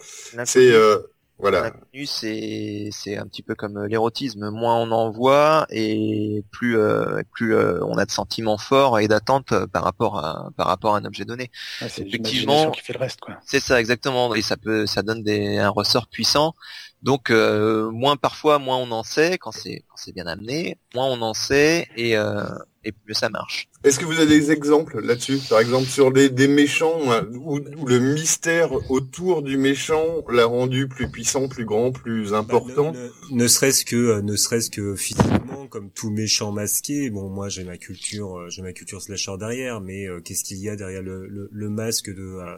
[0.45, 0.99] C'est euh,
[1.39, 1.73] Voilà.
[2.07, 4.51] C'est c'est un petit peu comme euh, l'érotisme.
[4.51, 9.09] Moins on en voit et plus euh, plus euh, on a de sentiments forts et
[9.09, 11.51] d'attentes euh, par rapport à par rapport à un objet donné.
[11.81, 12.53] Ouais, c'est Effectivement.
[12.53, 13.37] l'imagination qui fait le reste, quoi.
[13.45, 16.55] C'est ça exactement et ça peut ça donne des un ressort puissant.
[17.03, 21.21] Donc euh, moins parfois moins on en sait quand c'est c'est bien amené, moins on
[21.23, 22.45] en sait et euh,
[22.87, 23.69] et plus ça marche.
[23.83, 25.39] Est-ce que vous avez des exemples là-dessus?
[25.49, 27.01] Par exemple, sur des, des méchants
[27.33, 32.39] où, où le mystère autour du méchant l'a rendu plus puissant, plus grand, plus Bah,
[32.39, 32.93] important?
[32.93, 32.99] ne,
[33.35, 37.09] ne- ne serait-ce que, euh, ne serait-ce que physiquement, comme tout méchant masqué.
[37.09, 40.59] Bon, moi, j'ai ma culture, euh, j'ai ma culture slasher derrière, mais euh, qu'est-ce qu'il
[40.59, 42.57] y a derrière le, le, le masque de euh,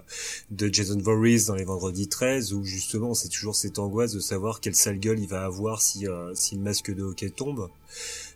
[0.51, 4.61] de Jason Voorhees dans les Vendredis 13, où justement, c'est toujours cette angoisse de savoir
[4.61, 7.71] quelle sale gueule il va avoir si euh, si le masque de hockey tombe.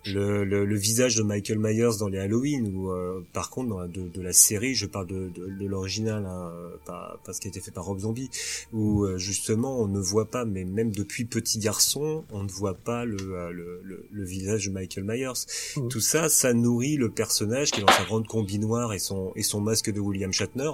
[0.07, 3.81] Le, le, le visage de Michael Myers dans les Halloween, ou euh, par contre dans
[3.81, 7.33] la, de, de la série, je parle de, de, de l'original, hein, euh, pas, pas
[7.35, 8.31] ce qui a été fait par Rob Zombie,
[8.73, 12.75] où euh, justement on ne voit pas, mais même depuis petit garçon, on ne voit
[12.75, 15.45] pas le, euh, le, le, le visage de Michael Myers.
[15.77, 15.89] Mhm.
[15.89, 19.33] Tout ça, ça nourrit le personnage qui est dans sa grande combi noire et son
[19.37, 20.71] et son masque de William Shatner,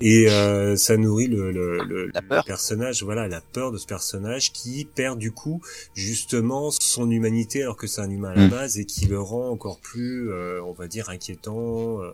[0.00, 2.42] et euh, ça nourrit le, le, le, La peur.
[2.42, 5.60] le personnage, voilà, la peur de ce personnage qui perd du coup
[5.94, 8.50] justement son humanité alors que c'est un humain à la Mhm.
[8.62, 12.12] Base et qui le rend encore plus, euh, on va dire, inquiétant, euh,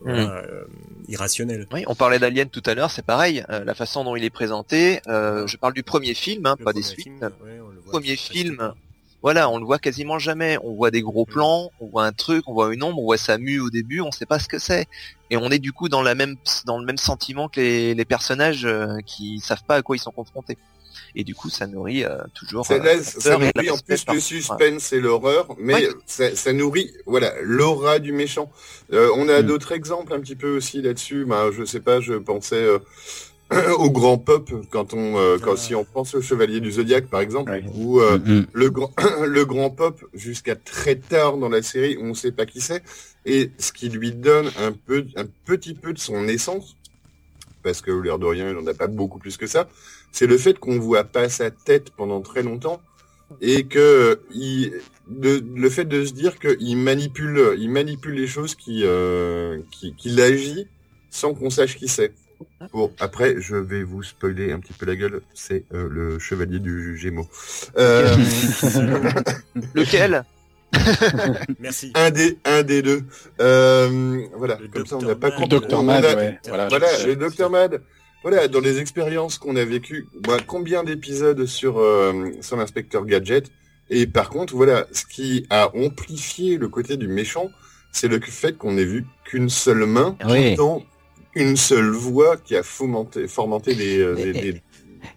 [0.00, 0.64] voilà, euh,
[1.08, 1.66] irrationnel.
[1.72, 3.44] Oui, on parlait d'Alien tout à l'heure, c'est pareil.
[3.50, 6.72] euh, la façon dont il est présenté, euh, je parle du premier film, hein, pas
[6.72, 7.04] des suites.
[7.04, 8.72] film, ouais, on le voit premier film.
[9.22, 10.56] Voilà, on le voit quasiment jamais.
[10.62, 11.32] On voit des gros Mm.
[11.32, 14.00] plans, on voit un truc, on voit une ombre, on voit sa mue au début,
[14.00, 14.86] on sait pas ce que c'est.
[15.30, 18.04] Et on est du coup dans la même dans le même sentiment que les, les
[18.04, 20.56] personnages euh, qui savent pas à quoi ils sont confrontés.
[21.18, 22.66] Et du coup, ça nourrit euh, toujours.
[22.66, 25.88] Ça, euh, ça nourrit en plus le suspense et l'horreur, mais Ouais.
[26.06, 28.50] ça, ça nourrit voilà l'aura du méchant.
[28.92, 29.46] Euh, on a Mm.
[29.46, 31.24] d'autres exemples un petit peu aussi là-dessus.
[31.24, 32.78] Ben, je sais pas, je pensais euh,
[33.78, 35.56] au grand pop quand on euh, quand Ah.
[35.56, 37.64] si on pense au Chevalier du Zodiaque par exemple, Ouais.
[37.74, 38.92] où euh, Mm, le grand
[39.26, 42.82] le grand pop jusqu'à très tard dans la série, on ne sait pas qui c'est,
[43.24, 46.76] et ce qui lui donne un peu un petit peu de son essence,
[47.66, 49.68] parce que l'air de rien, il n'en a pas beaucoup plus que ça,
[50.12, 52.80] c'est le fait qu'on voit pas sa tête pendant très longtemps
[53.40, 54.72] et que il,
[55.08, 59.94] de, le fait de se dire qu'il manipule, il manipule les choses qui, euh, qui,
[59.94, 60.68] qu'il agit
[61.10, 62.12] sans qu'on sache qui c'est.
[62.72, 65.22] Bon, après, je vais vous spoiler un petit peu la gueule.
[65.34, 67.28] C'est euh, le chevalier du Gémeaux.
[67.78, 68.14] Euh,
[69.74, 70.24] Lequel?
[71.60, 71.92] Merci.
[71.94, 73.02] un des, un des deux.
[73.40, 75.60] Euh, voilà, Le comme ça, on n'a pas compris.
[75.60, 75.78] Dr.
[75.78, 76.38] On Mad, a- ouais.
[76.48, 76.68] Voilà,
[77.06, 77.82] le Dr Mad.
[78.22, 80.06] Voilà, dans les expériences qu'on a vécues,
[80.46, 83.50] combien d'épisodes sur euh, sur l'inspecteur Gadget?
[83.88, 87.50] Et par contre, voilà, ce qui a amplifié le côté du méchant,
[87.92, 90.56] c'est le fait qu'on ait vu qu'une seule main, Oui.
[90.56, 90.82] dans
[91.36, 94.62] une seule voix qui a fomenté, fomenté des, euh, des, des-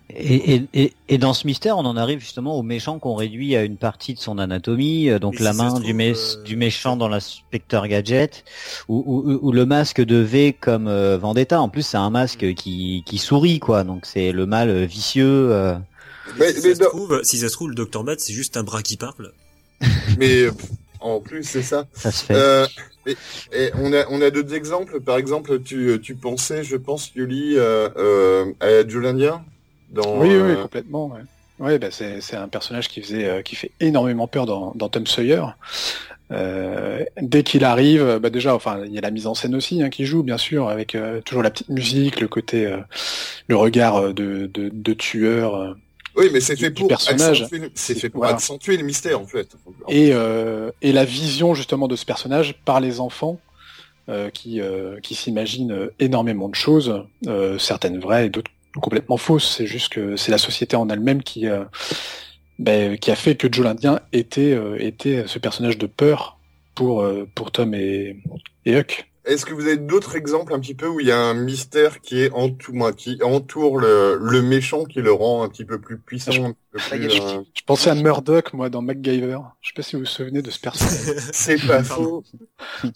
[0.10, 3.56] Et, et, et, et dans ce mystère, on en arrive justement au méchant qu'on réduit
[3.56, 6.44] à une partie de son anatomie, euh, donc Mais la si main du, mé- euh,
[6.44, 8.44] du méchant dans l'inspecteur Gadget,
[8.88, 11.62] ou, ou, ou le masque de V comme euh, Vendetta.
[11.62, 13.84] En plus, c'est un masque qui, qui sourit, quoi.
[13.84, 15.52] Donc c'est le mal euh, vicieux.
[15.52, 15.76] euh.
[16.38, 18.04] Mais- si, mais ça se trouve, si ça se trouve, le Dr.
[18.04, 19.32] Matt, c'est juste un bras qui parle.
[20.18, 20.46] mais
[21.00, 21.86] en plus, c'est ça.
[21.94, 22.34] ça se fait.
[22.36, 22.66] Euh,
[23.06, 23.16] et,
[23.54, 25.00] et on a, on a d'autres exemples.
[25.00, 29.44] Par exemple, tu, tu pensais, je pense, Yuli, euh, euh, à Joe l'Indien
[29.92, 30.20] dans.
[30.20, 31.08] Oui, oui, euh, complètement.
[31.08, 31.22] Ouais.
[31.60, 35.06] Ouais, bah, c'est un personnage qui faisait, euh, qui fait énormément peur dans, dans Tom
[35.06, 35.42] Sawyer.
[36.32, 39.82] Euh, dès qu'il arrive, bah déjà, enfin, il y a la mise en scène aussi
[39.82, 42.78] hein, qui joue, bien sûr, avec euh, toujours la petite musique, le côté, euh,
[43.48, 45.76] le regard euh, de, de, de tueur.
[46.16, 47.42] Oui, mais c'est fait pour personnage.
[47.42, 48.36] accentuer, le- c'est fait pour Voilà.
[48.36, 49.48] accentuer le mystère en fait.
[49.88, 53.40] et, euh, et la vision justement de ce personnage par les enfants
[54.10, 59.56] euh, qui, euh, qui s'imaginent énormément de choses, euh, certaines vraies et d'autres complètement fausses.
[59.58, 61.64] C'est juste que c'est la société en elle-même qui, euh,
[62.58, 66.40] ben, qui a fait que Joe l'Indien était, euh, était ce personnage de peur
[66.76, 68.18] pour, euh, pour Tom et,
[68.66, 69.09] et Huck.
[69.30, 72.02] Est-ce que vous avez d'autres exemples un petit peu où il y a un mystère
[72.02, 75.80] qui est entou- moi, qui entoure le, le méchant, qui le rend un petit peu
[75.80, 79.38] plus puissant, un petit peu Ah, plus, euh, Je pensais à Murdoch, moi, dans MacGyver.
[79.62, 81.16] Je sais pas si vous vous souvenez de ce personnage.
[81.32, 82.24] C'est pas faux.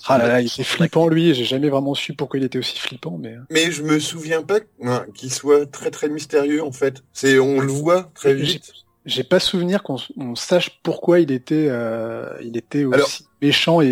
[0.07, 1.33] ah là là, il était flippant, lui.
[1.35, 3.35] J'ai jamais vraiment su pourquoi il était aussi flippant, mais...
[3.49, 7.03] Mais je me souviens pas hein, qu'il soit très très mystérieux en fait.
[7.13, 8.73] C'est on le voit très vite.
[9.05, 13.09] J'ai pas souvenir qu'on on sache pourquoi il était, euh, il était aussi Alors-
[13.41, 13.87] méchant et,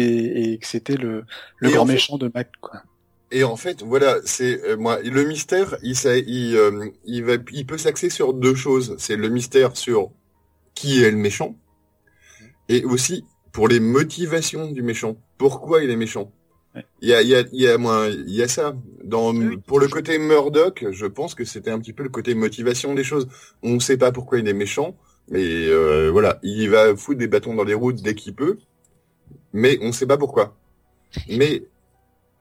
[0.54, 1.26] et que c'était le,
[1.58, 2.50] le grand fait- méchant de Mac.
[2.62, 2.82] Quoi.
[3.32, 7.34] Et en fait, voilà, c'est euh, moi le mystère, il, s'a- il, euh, il va,
[7.52, 8.96] il peut s'axer sur deux choses.
[9.00, 10.12] C'est le mystère sur
[10.76, 11.56] qui est le méchant,
[12.70, 15.18] et aussi pour les motivations du méchant.
[15.38, 16.32] Pourquoi il est méchant.
[17.02, 18.74] Il y a, il y a, il y a, moi, il y a ça.
[19.04, 19.34] dans
[19.66, 23.04] pour le côté Murdoch, je pense que c'était un petit peu le côté motivation des
[23.04, 23.28] choses.
[23.62, 24.96] On ne sait pas pourquoi il est méchant,
[25.30, 28.58] mais euh, voilà, il va foutre des bâtons dans les roues dès qu'il peut,
[29.52, 30.56] mais on ne sait pas pourquoi.
[31.28, 31.64] Mais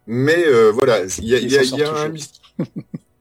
[0.07, 2.13] mais euh, voilà, il y a, y a, y a un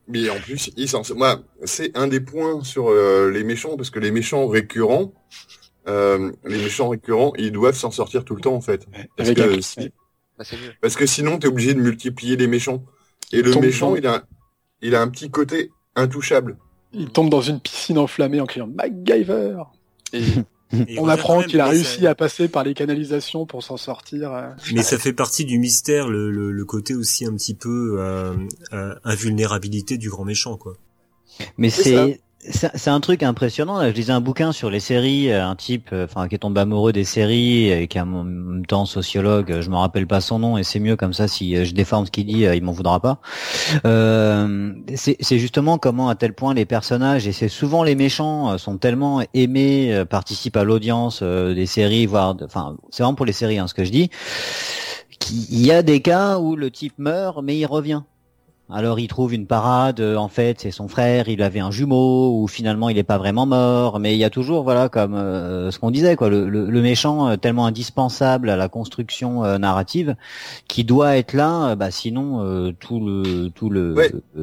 [0.10, 3.92] mais en plus, il s'en moi, c'est un des points sur euh, les méchants parce
[3.92, 5.14] que les méchants récurrents,
[5.88, 8.88] euh, les méchants récurrents, ils doivent s'en sortir tout le temps en fait.
[9.16, 9.60] Parce, que,
[10.40, 10.46] bah,
[10.82, 12.86] parce que sinon, t'es obligé de multiplier les méchants.
[13.32, 14.24] Et le méchant, il a,
[14.82, 16.58] il a un petit côté intouchable.
[16.94, 19.58] Il tombe dans une piscine enflammée en criant MacGyver.
[20.14, 20.24] Et
[20.98, 24.34] on apprend qu'il a réussi à passer par les canalisations pour s'en sortir.
[24.34, 24.50] Euh.
[24.74, 28.34] Mais ça fait partie du mystère, le, le, côté aussi un petit peu euh,
[28.74, 30.76] euh, invulnérabilité du grand méchant, quoi.
[31.58, 33.82] Mais c'est c'est un truc impressionnant.
[33.82, 36.94] Je lisais un bouquin sur les séries, euh, un type, euh, enfin, qui est amoureux
[36.94, 39.60] des séries et qui est en même temps sociologue.
[39.60, 41.28] Je me rappelle pas son nom et c'est mieux comme ça.
[41.28, 43.20] Si euh, je déforme ce qu'il dit, il m'en voudra pas.
[43.86, 48.78] Euh, c'est justement comment à tel point les personnages et c'est souvent les méchants sont
[48.78, 53.68] tellement aimés, participent à l'audience des séries, voire, enfin, c'est vraiment pour les séries hein,
[53.68, 54.10] ce que je dis.
[55.32, 58.02] Il y a des cas où le type meurt mais il revient.
[58.72, 62.40] Alors il trouve une parade, euh, en fait c'est son frère, il avait un jumeau,
[62.40, 65.72] ou finalement il n'est pas vraiment mort, mais il y a toujours, voilà, comme euh,
[65.72, 70.16] ce qu'on disait, quoi, le, méchant euh, tellement indispensable à la construction narrative,
[70.68, 73.96] qui doit être là, bah, sinon tout le tout le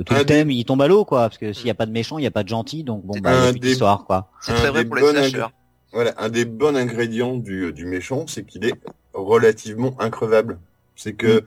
[0.04, 1.92] tout le thème il tombe à l'eau, quoi, parce que s'il n'y a pas de
[1.92, 4.28] méchant, il n'y a pas de gentil, donc bon, bah, il y a quoi.
[4.40, 5.46] C'est très vrai pour les slashers.
[5.92, 8.74] Voilà, un des bons ingrédients du, du méchant, c'est qu'il est
[9.14, 10.58] relativement increvable.
[10.96, 11.44] C'est que mm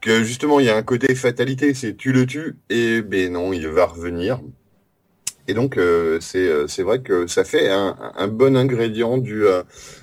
[0.00, 3.52] que justement il y a un côté fatalité, c'est tu le tues et ben non,
[3.52, 4.40] il va revenir.
[5.48, 9.46] Et donc euh, c'est euh, c'est vrai que ça fait un, un bon ingrédient du
[9.46, 9.62] euh,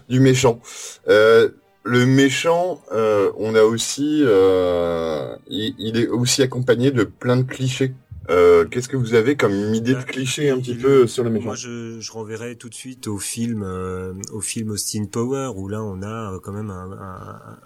[0.09, 0.59] du méchant.
[1.07, 7.93] le méchant, on a aussi, il, il, est aussi accompagné de plein de clichés.
[8.29, 11.29] Euh, qu'est-ce que vous avez comme idée de bah, cliché un petit peu sur le
[11.29, 15.51] méchant Moi, je, je renverrai tout de suite au film, euh, au film Austin Power,
[15.55, 16.91] où là, on a euh, quand même un,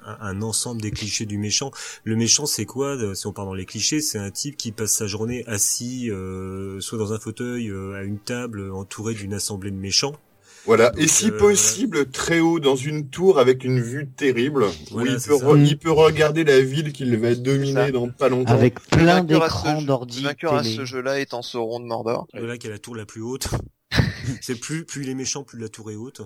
[0.06, 1.72] un, un, ensemble des clichés du méchant.
[2.04, 4.94] Le méchant, c'est quoi Si on parle dans les clichés, c'est un type qui passe
[4.94, 6.12] sa journée assis,
[6.80, 10.14] soit dans un fauteuil, à une table, entouré d'une assemblée de méchants.
[10.66, 15.02] Voilà, et si euh, possible, très haut dans une tour avec une vue terrible, où
[15.02, 18.54] il peut, il peut, regarder la ville qu'il va dominer dans pas longtemps.
[18.54, 20.22] Avec plein d'écrans d'ordi.
[20.22, 22.28] Le vainqueur à ce jeu-là étant Sauron de Mordor.
[22.34, 23.48] Le là qui a la tour la plus haute.
[24.42, 26.22] c'est plus, plus les méchants, plus la tour est haute.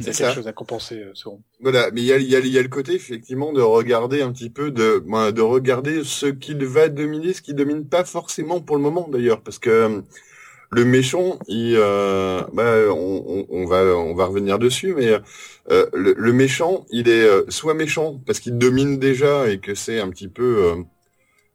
[0.00, 1.42] C'est quelque chose à compenser, euh, Sauron.
[1.60, 4.32] Voilà, mais il y a, y, a, y a, le côté effectivement de regarder un
[4.32, 8.76] petit peu, de, de regarder ce qu'il va dominer, ce qu'il domine pas forcément pour
[8.76, 10.02] le moment d'ailleurs, parce que
[10.72, 15.10] le méchant, il, euh, bah, on, va, revenir dessus, mais
[15.70, 20.00] euh, le, méchant, il est euh, soit méchant parce qu'il domine déjà et que c'est
[20.00, 20.72] un petit peu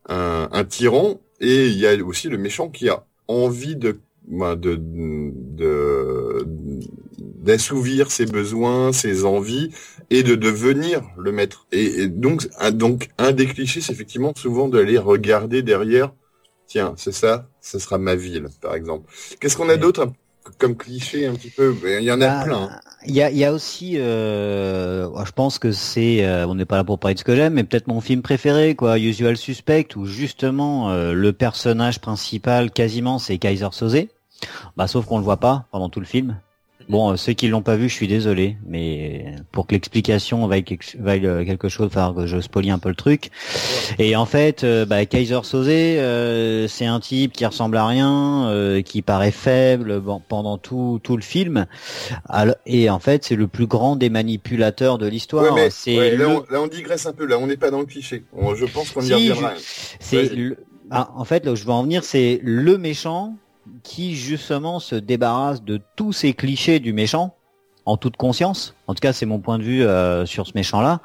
[0.09, 4.55] euh, un, tyran, et il y a aussi le méchant qui a envie de, bah,
[7.39, 9.71] d'assouvir ses besoins, ses envies
[10.11, 11.65] et de devenir le maître.
[11.71, 16.11] Et, et donc, un, donc un des clichés, c'est effectivement souvent d'aller regarder derrière
[16.67, 19.11] tiens, c'est ça, ce sera ma ville, par exemple.
[19.39, 20.11] Qu'est-ce qu'on a d'autre
[20.57, 21.75] comme cliché un petit peu?
[21.85, 22.69] Il y en a bah, plein.
[23.05, 26.77] Il y a, y a aussi, euh, je pense que c'est, euh, on n'est pas
[26.77, 29.89] là pour parler de ce que j'aime, mais peut-être mon film préféré, quoi, Usual Suspect,
[29.97, 34.07] où justement euh, le personnage principal, quasiment, c'est Kaiser Soze.
[34.77, 36.39] Bah, sauf qu'on le voit pas pendant tout le film.
[36.89, 40.65] Bon, euh, ceux qui l'ont pas vu, je suis désolé, mais pour que l'explication vaille,
[41.25, 43.29] euh, quelque chose, enfin que je spoilie un peu le truc.
[43.99, 49.01] Et en fait, euh, bah, Kaiser Soze, c'est un type qui ressemble à rien, qui
[49.01, 51.65] paraît faible pendant tout tout le film.
[52.65, 55.57] et en fait, c'est le plus grand des manipulateurs de l'histoire.
[55.69, 57.25] c'est là, on, digresse un peu.
[57.25, 58.23] Là, on n'est pas dans le cliché.
[58.55, 59.53] je pense qu'on y reviendra.
[59.99, 60.55] C'est
[60.89, 63.35] ah, en fait, là où je veux en venir, c'est le méchant
[63.83, 67.37] qui justement se débarrasse de tous ces clichés du méchant
[67.87, 68.75] en toute conscience.
[68.87, 70.99] En tout cas, c'est mon point de vue euh, sur ce méchant-là,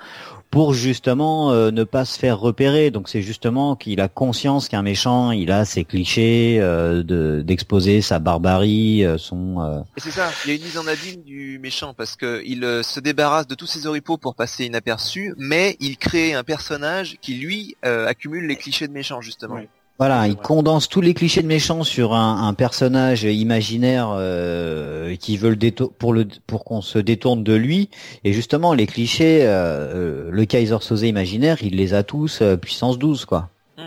[0.50, 2.90] pour justement euh, ne pas se faire repérer.
[2.90, 7.04] Donc c'est justement qu'il a conscience qu'un méchant, il a ses clichés euh,
[7.44, 9.84] d'exposer sa barbarie, son.
[9.96, 10.28] Et c'est ça.
[10.44, 13.54] Il y a une mise en abîme du méchant parce que il se débarrasse de
[13.54, 18.56] tous ses oripeaux pour passer inaperçu, mais il crée un personnage qui lui accumule les
[18.56, 19.60] clichés de méchant justement.
[19.98, 25.50] Voilà, il condense tous les clichés de méchants sur un, personnage imaginaire euh, qui veut
[25.50, 27.88] le pour le pour qu'on se détourne de lui.
[28.24, 32.98] Et justement, les clichés, euh, le Kaiser Soze imaginaire, il les a tous euh, puissance
[32.98, 33.50] 12, quoi.
[33.78, 33.82] Mmh.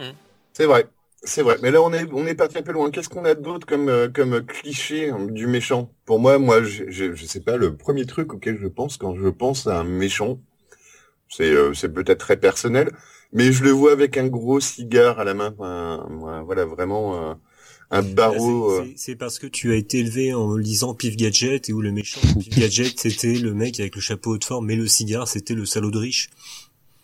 [0.53, 0.85] C'est vrai,
[1.23, 1.57] c'est vrai.
[1.61, 2.91] Mais là, on est on est pas très peu loin.
[2.91, 5.89] Qu'est-ce qu'on a d'autre comme comme cliché du méchant?
[6.05, 7.57] Pour moi, moi, je, je, je sais pas.
[7.57, 10.37] Le premier truc auquel je pense quand je pense à un méchant,
[11.29, 12.91] c'est c'est peut-être très personnel
[13.35, 15.53] mais je le vois avec un gros cigare à la main.
[15.57, 17.33] voilà, vraiment euh,
[17.91, 18.79] un barreau.
[18.79, 18.87] Là, euh.
[18.95, 22.19] c'est- parce que tu as été élevé en lisant Pif Gadget et où le méchant
[22.39, 25.65] Pif Gadget c'était le mec avec le chapeau haute forme, mais le cigare c'était le
[25.67, 26.29] salaud de riche.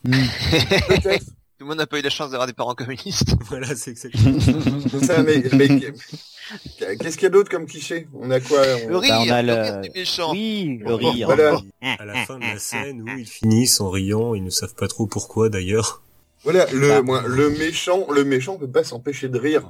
[0.04, 1.26] Peut-être.
[1.62, 3.36] Tout le monde n'a pas eu la chance d'avoir des parents communistes.
[3.50, 5.06] Voilà, c'est exactement ça.
[5.06, 8.08] ça, mais, mais qu'est-ce qu'il y a d'autre comme cliché?
[8.16, 9.00] On a quoi Le on...
[9.00, 10.32] rire, on a le le- rire du méchant.
[10.32, 11.28] Oui, le rire.
[11.28, 11.62] voilà.
[12.00, 14.88] À la fin de la scène où ils finissent en riant, ils ne savent pas
[14.88, 16.02] trop pourquoi d'ailleurs.
[16.44, 17.02] Voilà, le, Bah.
[17.02, 19.64] moi, le méchant, le méchant peut pas s'empêcher de rire.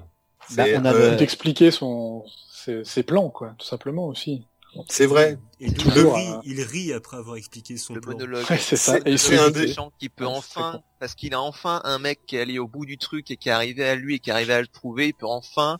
[0.55, 4.45] Bah, C'est on a euh, son ses, ses plans, quoi, tout simplement aussi.
[4.89, 5.37] c'est vrai.
[5.59, 8.13] Et donc, Toujours, il, rit, il rit après avoir expliqué son Le plan.
[8.13, 8.45] monologue.
[8.49, 8.97] Ouais, c'est ça.
[9.05, 12.19] Et il c'est un méchant qui peut très enfin, parce qu'il a enfin un mec
[12.25, 14.29] qui est allé au bout du truc et qui est arrivé à lui et qui
[14.29, 15.79] est arrivé à le trouver, il peut enfin,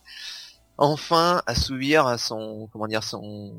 [0.78, 3.54] enfin assouvir à son, comment dire, son,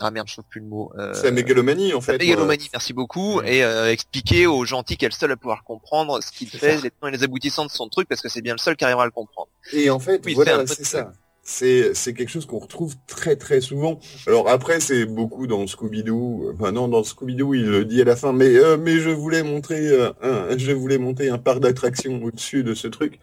[0.00, 0.92] ah merde, je trouve plus le mot.
[0.98, 2.18] Euh, C'est la mégalomanie en fait.
[2.18, 3.56] mégalomanie, merci beaucoup, Ouais.
[3.58, 6.82] et euh, expliquer aux gentils qu'elle seule à pouvoir comprendre ce qu'il fait, ça.
[6.82, 8.84] les tenants et les aboutissants de son truc, parce que c'est bien le seul qui
[8.84, 9.48] arrivera à le comprendre.
[9.72, 11.12] Et en fait, Oui, voilà, c'est ça.
[11.42, 13.98] C'est quelque chose qu'on retrouve très très souvent.
[14.26, 16.52] Alors après, c'est beaucoup dans Scooby-Doo.
[16.54, 18.32] Enfin non, dans Scooby-Doo, il le dit à la fin.
[18.32, 22.62] Mais euh, mais je voulais montrer euh, un, je voulais monter un parc d'attractions au-dessus
[22.62, 23.18] de ce truc.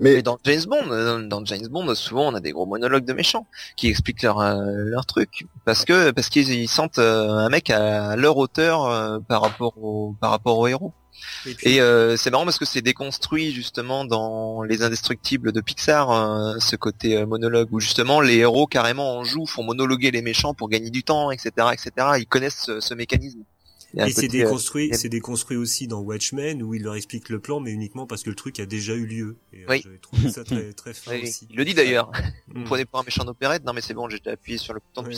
[0.00, 3.12] Mais dans James Bond, euh, dans James Bond, souvent on a des gros monologues de
[3.12, 8.16] méchants qui expliquent leur leur truc parce que parce qu'ils ils sentent un mec à
[8.16, 10.94] leur hauteur par rapport au par rapport au héros.
[11.46, 15.60] Et puis, Et euh, c'est marrant parce que c'est déconstruit justement dans Les Indestructibles de
[15.60, 20.10] Pixar, euh, ce côté euh, monologue où justement les héros carrément en jouent, font monologuer
[20.10, 21.90] les méchants pour gagner du temps, etc., etc.
[22.18, 23.40] Ils connaissent ce, ce mécanisme.
[23.98, 27.38] Et c'est euh, déconstruit, euh, c'est déconstruit aussi dans Watchmen où il leur explique le
[27.38, 29.36] plan, mais uniquement parce que le truc a déjà eu lieu.
[29.54, 29.82] Et euh, Oui.
[29.84, 31.46] j'ai trouvé ça très très oui, aussi.
[31.48, 32.10] il le dit d'ailleurs.
[32.48, 32.64] Vous Mm.
[32.64, 35.14] prenez pour un méchant d'opérette Non mais c'est bon, j'ai appuyé sur le bouton Ouais.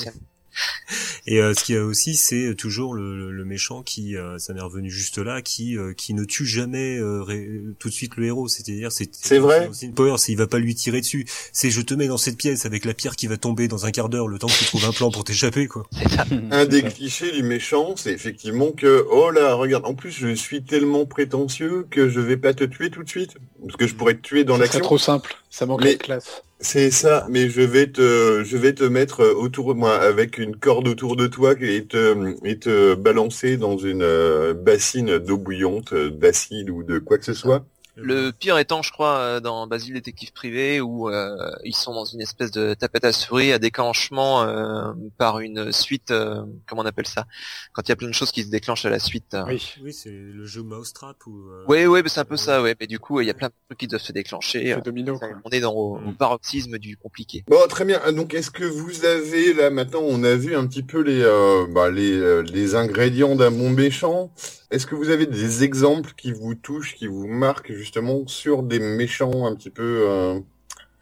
[1.27, 4.39] Et euh, ce qu'il y a aussi, c'est toujours le, le- le méchant qui, euh,
[4.39, 7.95] ça m'est revenu juste là, qui euh, qui ne tue jamais euh, ré- tout de
[7.95, 8.49] suite le héros.
[8.49, 9.69] C'est-à-dire, c'est C'est vrai.
[9.73, 11.27] C'est une power, c'est il va pas lui tirer dessus.
[11.53, 13.91] C'est je te mets dans cette pièce avec la pierre qui va tomber dans un
[13.91, 15.87] quart d'heure, le temps que tu trouves un plan pour t'échapper, quoi.
[15.93, 16.25] C'est ça.
[16.51, 20.63] un des clichés du méchant, c'est effectivement que oh là, regarde, en plus je suis
[20.63, 24.15] tellement prétentieux que je vais pas te tuer tout de suite parce que je pourrais
[24.15, 24.81] te tuer dans Ça serait l'action.
[24.85, 25.37] trop simple.
[25.51, 26.43] Ça Mais- de classe.
[26.61, 30.39] C'est ça, mais je vais te, je vais te mettre euh, autour de moi avec
[30.39, 35.39] une corde autour de toi et te, et te balancer dans une euh, bassine d'eau
[35.39, 37.65] bouillante, euh, d'acide ou de quoi que ce soit.
[38.03, 42.05] Le pire étant, je crois, euh, dans Basile détective privé, où euh, ils sont dans
[42.05, 46.87] une espèce de tapette à souris à déclenchement euh, par une suite, euh, comment on
[46.87, 47.27] appelle ça?
[47.73, 49.35] Quand il y a plein de choses qui se déclenchent à la suite.
[49.35, 49.45] euh.
[49.47, 49.73] Oui.
[49.83, 51.49] Oui, c'est le jeu Mousetrap ou.
[51.71, 52.75] euh, ouais, mais c'est un peu ça, ouais.
[52.81, 54.75] Mais du coup, il y a plein de trucs qui doivent se déclencher.
[54.75, 55.19] C'est domino.
[55.45, 56.15] On est dans au, au Mm.
[56.17, 57.45] paroxysme du compliqué.
[57.49, 58.01] Bon, très bien.
[58.13, 61.67] Donc, est-ce que vous avez là maintenant, on a vu un petit peu les, euh,
[61.69, 64.31] bah, les, euh, les ingrédients d'un bon méchant?
[64.71, 68.79] Est-ce que vous avez des exemples qui vous touchent, qui vous marquent justement sur des
[68.79, 70.41] méchants un petit peu euh,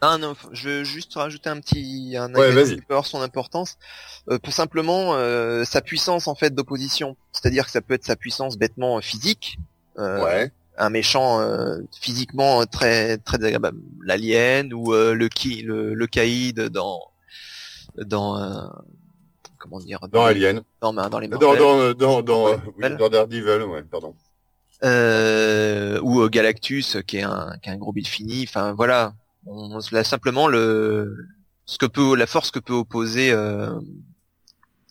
[0.00, 3.76] Ah non, je veux juste rajouter un petit un Ouais, qui peut avoir son importance
[4.30, 7.16] euh, pour simplement euh, sa puissance en fait d'opposition.
[7.32, 9.58] C'est-à-dire que ça peut être sa puissance bêtement euh, physique.
[9.98, 10.52] euh, Ouais.
[10.78, 16.06] un méchant euh, physiquement euh, très très désagréable, l'alien ou euh, le qui le, le
[16.06, 17.00] caïd dans
[17.96, 18.68] dans euh,
[19.68, 20.62] comment dire Dans les- Alien.
[20.80, 21.58] dans, dans les Dans, Marvel.
[21.58, 24.14] dans, dans, dans, Ouais, oui, dans Daredevil, ouais, pardon.
[24.84, 29.14] euh, ou euh, Galactus qui est un qui est un gros bide fini enfin voilà
[29.46, 31.16] on, là simplement le
[31.64, 33.70] ce que peut la force que peut opposer euh,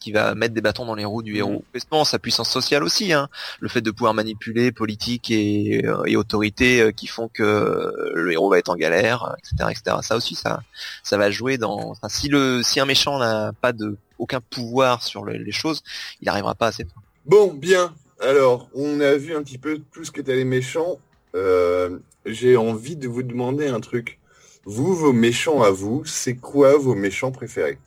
[0.05, 1.63] qui va mettre des bâtons dans les roues du héros.
[1.71, 3.27] Effectivement, sa puissance sociale aussi, hein.
[3.59, 8.11] le fait de pouvoir manipuler politique et, euh, et autorité euh, qui font que euh,
[8.13, 9.97] le héros va être en galère, etc., etc.
[10.03, 10.61] Ça aussi, ça,
[11.01, 11.89] ça va jouer dans.
[11.89, 15.81] Enfin, si le, si un méchant n'a pas de aucun pouvoir sur le- les choses,
[16.21, 17.01] il n'arrivera pas à ses fins.
[17.25, 17.91] Bon, bien.
[18.21, 20.99] Alors, on a vu un petit peu tout ce qu'étaient les méchants.
[21.35, 24.19] Euh, J'ai envie de vous demander un truc.
[24.65, 27.77] Vous, vos méchants à vous, c'est quoi vos méchants préférés?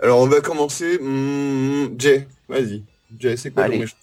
[0.00, 0.98] Alors, on va commencer.
[1.00, 2.84] Hmm, Jay, vas-y.
[3.18, 3.96] Jay, c'est quoi ton méchant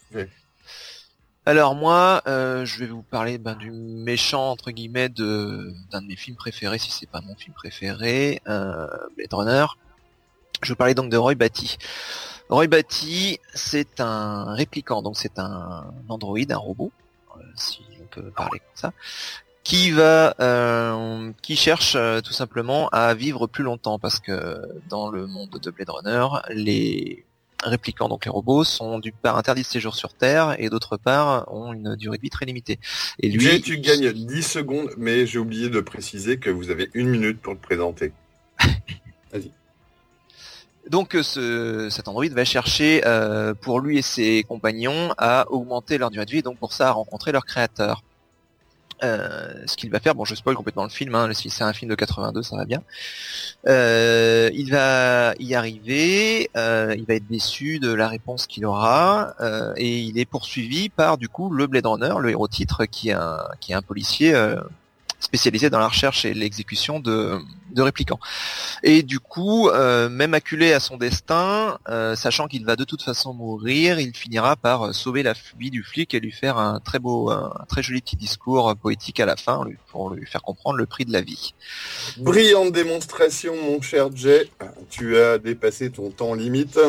[1.46, 6.08] Alors moi, euh, je vais vous parler ben, du méchant entre guillemets de d'un de
[6.08, 9.66] mes films préférés, si c'est pas mon film préféré, euh, Blade Runner.
[10.64, 11.78] Je vais parler donc de Roy Batty.
[12.50, 16.92] Roy Batty, c'est un répliquant, donc c'est un androïde, un robot,
[17.38, 18.94] euh, si on peut parler comme ça,
[19.66, 25.10] qui va, euh, qui cherche euh, tout simplement à vivre plus longtemps, parce que dans
[25.10, 27.26] le monde de Blade Runner, les
[27.64, 31.52] répliquants, donc les robots, sont d'une part interdits de séjour sur Terre et d'autre part
[31.52, 32.80] ont une durée de vie très limitée.
[33.20, 36.92] Et lui, Jay, tu gagnes 10 secondes, mais j'ai oublié de préciser que vous avez
[36.94, 38.14] une minute pour le présenter.
[40.90, 45.98] donc euh, ce, cet androïde va chercher euh, pour lui et ses compagnons à augmenter
[45.98, 48.04] leur durée de vie, et donc pour ça à rencontrer leur créateur.
[49.04, 51.90] Euh, ce qu'il va faire, bon je spoil complètement le film, hein, c'est un film
[51.90, 52.82] de 82, ça va bien.
[53.68, 59.36] Euh, il va y arriver, euh, il va être déçu de la réponse qu'il aura,
[59.76, 63.14] et il est poursuivi par du coup le Blade Runner, le héros titre, qui est
[63.14, 64.34] un, qui est un policier
[65.26, 67.40] spécialisé dans la recherche et l'exécution de,
[67.72, 68.20] de répliquants.
[68.84, 73.02] Et du coup, euh, même acculé à son destin, euh, sachant qu'il va de toute
[73.02, 76.80] façon mourir, il finira par euh, sauver la vie du flic et lui faire un
[76.80, 80.78] très beau, un très joli petit discours poétique à la fin pour lui faire comprendre
[80.78, 81.54] le prix de la vie.
[82.18, 84.50] Brillante démonstration, mon cher Jay.
[84.90, 86.80] Tu as dépassé ton temps limite.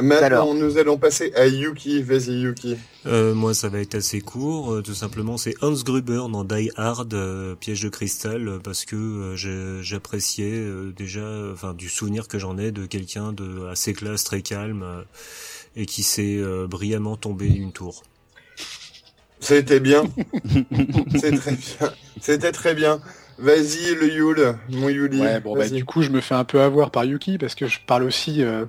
[0.00, 0.54] Maintenant, Alors.
[0.54, 2.02] nous allons passer à Yuki.
[2.02, 2.76] Vas-y, Yuki.
[3.06, 4.72] Euh, moi, ça va être assez court.
[4.74, 8.84] Euh, tout simplement, c'est Hans Gruber dans Die Hard, euh, Piège de cristal, euh, parce
[8.84, 13.66] que euh, j'ai- j'appréciais euh, déjà, enfin, du souvenir que j'en ai de quelqu'un de
[13.68, 15.02] assez classe, très calme, euh,
[15.76, 18.02] et qui s'est euh, brillamment tombé une tour.
[19.40, 20.04] C'était bien.
[21.20, 21.92] C'est très bien.
[22.20, 23.00] C'était très bien.
[23.38, 25.20] Vas-y, le Yule, mon Yuli.
[25.20, 27.66] Ouais, bon, bah, du coup, je me fais un peu avoir par Yuki parce que
[27.66, 28.64] je parle aussi euh,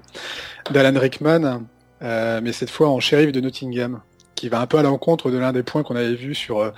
[0.72, 1.64] d'Alan Rickman,
[2.02, 4.02] euh, mais cette fois en shérif de Nottingham,
[4.36, 6.72] qui va un peu à l'encontre de l'un des points qu'on avait vu sur euh,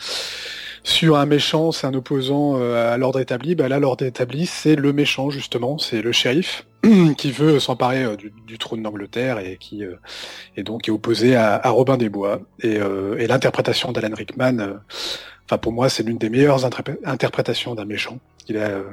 [0.84, 3.56] sur un méchant, c'est un opposant euh, à l'ordre établi.
[3.56, 6.66] Bah là, l'ordre établi, c'est le méchant justement, c'est le shérif
[7.18, 9.96] qui veut s'emparer euh, du, du trône d'Angleterre et qui euh,
[10.56, 12.42] est donc est opposé à, à Robin des Bois.
[12.62, 14.74] Et, euh, et l'interprétation d'Alan Rickman, euh,
[15.50, 18.20] enfin pour moi, c'est l'une des meilleures interpré- interprétations d'un méchant.
[18.48, 18.84] Il a euh,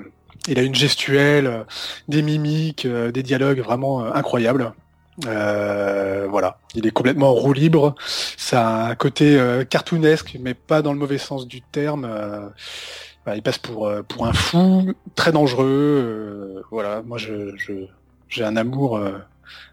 [0.49, 1.65] il a une gestuelle, euh,
[2.09, 4.73] des mimiques, euh, des dialogues vraiment incroyables.
[5.25, 7.95] Voilà, il est complètement en roue libre.
[8.37, 9.39] Ça a un côté
[9.71, 12.07] cartoonesque, mais pas dans le mauvais sens du terme.
[13.25, 16.63] Bah, il passe pour pour un fou, très dangereux.
[16.71, 17.87] voilà, moi je je-
[18.29, 19.01] j'ai un amour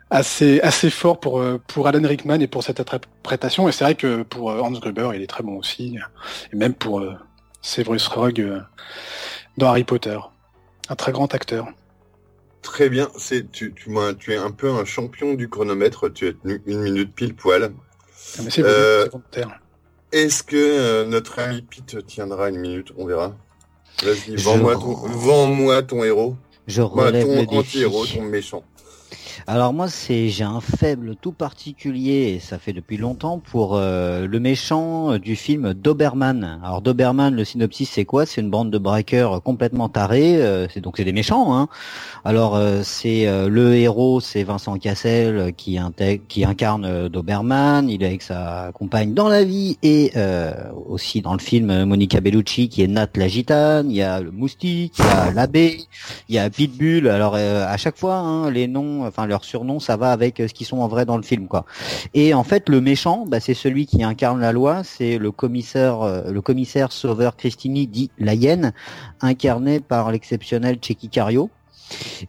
[0.09, 3.67] assez assez fort pour euh, pour Alan Rickman et pour cette interprétation.
[3.67, 5.97] Et c'est vrai que pour euh, Hans Gruber, il est très bon aussi,
[6.51, 7.13] et même pour euh,
[7.61, 8.59] Severus Rogue euh,
[9.57, 10.17] dans Harry Potter,
[10.89, 11.67] un très grand acteur.
[12.61, 13.09] Très bien.
[13.17, 16.07] C'est tu, tu, moi, tu es un peu un champion du chronomètre.
[16.13, 17.71] Tu as tenu une minute pile poil.
[18.37, 19.07] Ah, mais c'est Euh.
[20.13, 22.93] Est-ce que euh, notre ami Pete tiendra une minute?
[22.97, 23.33] On verra.
[24.03, 26.35] Vas-y, Je- vends-moi ton, héros.
[26.67, 27.57] Je Moi, relève le ton défi.
[27.57, 28.63] anti-héros, ton méchant.
[29.47, 34.27] Alors moi, c'est j'ai un faible tout particulier, et ça fait depuis longtemps, pour euh,
[34.27, 36.59] le méchant euh, du film Doberman.
[36.63, 38.25] Alors Doberman, le synopsis, c'est quoi?
[38.25, 40.37] C'est une bande de braqueurs complètement tarés.
[40.41, 41.55] euh, c'est donc c'est des méchants.
[41.55, 41.67] Hein.
[42.25, 47.89] Alors c'est le héros, c'est Vincent Cassel qui, incarne Doberman.
[47.89, 50.13] Il est avec sa compagne dans la vie et
[50.87, 53.91] aussi dans le film Monica Bellucci qui est Nat la gitane.
[53.91, 55.81] Il y a le moustique, il y a l'abbé,
[56.29, 57.09] il y a Pitbull.
[57.09, 60.53] Alors à chaque fois, hein, les noms, enfin leurs surnoms, ça va avec euh, ce
[60.53, 61.65] qu'ils sont en vrai dans le film, quoi.
[62.13, 66.01] Et en fait, le méchant, bah, c'est celui qui incarne la loi, c'est le commissaire,
[66.01, 68.73] euh, le commissaire Sauveur Christini dit la hyène,
[69.21, 71.49] incarné par l'exceptionnel Checky Cario.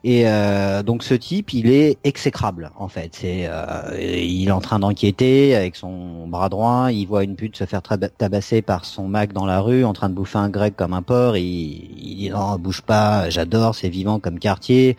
[0.02, 3.10] Et euh, donc ce type, il est exécrable en fait.
[3.12, 6.88] C'est, euh, il est en train d'enquêter avec son bras droit.
[6.90, 10.08] Il voit une pute se faire tabasser par son Mac dans la rue, en train
[10.08, 11.36] de bouffer un grec comme un porc.
[11.36, 14.96] Il, il dit non, bouge pas, j'adore, c'est vivant comme quartier.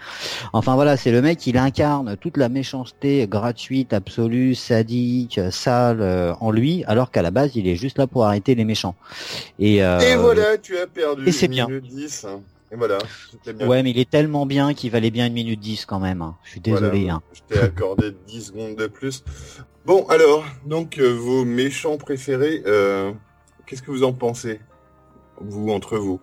[0.53, 6.33] Enfin voilà, c'est le mec, il incarne toute la méchanceté gratuite, absolue, sadique, sale euh,
[6.39, 8.95] en lui, alors qu'à la base, il est juste là pour arrêter les méchants.
[9.59, 11.27] Et, euh, Et voilà, tu as perdu.
[11.27, 11.67] et c'est bien.
[11.67, 12.25] minute 10.
[12.75, 12.97] Et voilà,
[13.31, 13.67] c'était bien.
[13.67, 16.21] Ouais, mais il est tellement bien qu'il valait bien une minute 10 quand même.
[16.21, 16.35] hein.
[16.43, 17.03] Je suis désolé.
[17.05, 17.21] Voilà, hein.
[17.31, 19.23] Je t'ai accordé 10 secondes de plus.
[19.85, 23.13] Bon, alors, donc, euh, vos méchants préférés, euh,
[23.65, 24.59] qu'est-ce que vous en pensez
[25.39, 26.19] Vous, entre vous?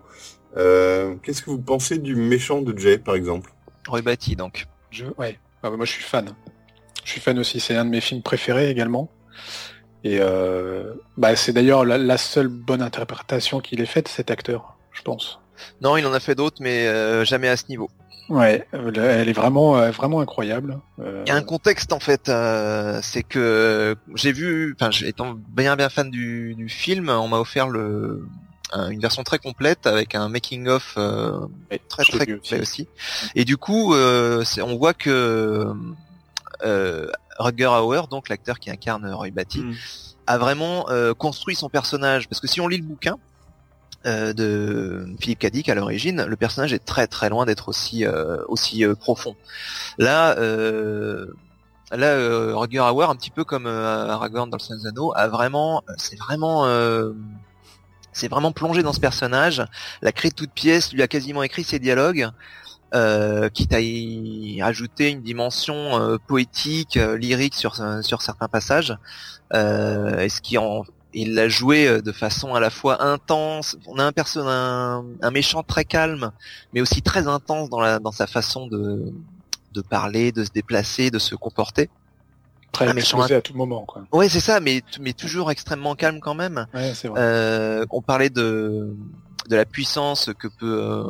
[0.59, 3.55] Euh, qu'est-ce que vous pensez du méchant de Jay, par exemple?
[3.89, 4.67] Roy Batty donc.
[4.91, 6.35] Je, ouais, Ah bah, moi je suis fan.
[7.05, 7.61] Je suis fan aussi.
[7.61, 9.11] C'est un de mes films préférés également.
[10.05, 14.77] Et euh, bah, c'est d'ailleurs la, la seule bonne interprétation qu'il ait faite, cet acteur,
[14.93, 15.39] je pense.
[15.81, 17.91] Non, il en a fait d'autres, mais euh, jamais à ce niveau.
[18.29, 20.79] Ouais, elle est vraiment, euh, vraiment incroyable.
[21.01, 25.35] Euh, Il y a un contexte en fait, euh, c'est que j'ai vu, enfin, étant
[25.49, 28.25] bien bien fan du, du film, on m'a offert le
[28.73, 31.41] un- une version très complète avec un making of euh,
[31.71, 32.89] ouais, très très complet aussi.
[33.35, 35.75] Et du coup, euh, on voit que
[36.65, 39.75] euh, Rutger Hauer, donc l'acteur qui incarne Roy Batty, Mm.
[40.27, 42.29] a vraiment euh, construit son personnage.
[42.29, 43.17] Parce que si on lit le bouquin
[44.05, 48.43] euh, de Philippe Cadic à l'origine, le personnage est très très loin d'être aussi euh,
[48.49, 49.37] aussi euh, profond.
[49.97, 50.35] Là,
[51.93, 56.67] là, Rutger Hauer, un petit peu comme Aragorn dans le Anneaux, a vraiment, c'est vraiment
[58.13, 59.65] c'est vraiment plongé dans ce personnage,
[60.03, 62.29] l'a créé de toutes pièces, lui a quasiment écrit ses dialogues,
[62.95, 68.97] euh, quitte à y ajouter une dimension poétique, lyrique sur sur certains passages,
[69.55, 70.85] et ce qui en
[71.15, 73.77] il l'a joué de façon à la fois intense.
[73.87, 76.33] On a un personne, un, un, méchant très calme,
[76.73, 79.13] mais aussi très intense dans la dans sa façon de
[79.73, 81.91] de parler, de se déplacer, de se comporter.
[82.73, 84.05] Très un méchant à tout moment, quoi.
[84.13, 86.67] Ouais, c'est ça, mais mais toujours extrêmement calme quand même.
[86.73, 87.21] Ouais, c'est vrai.
[87.21, 88.95] Euh, on parlait de
[89.49, 91.05] de la puissance que peut euh,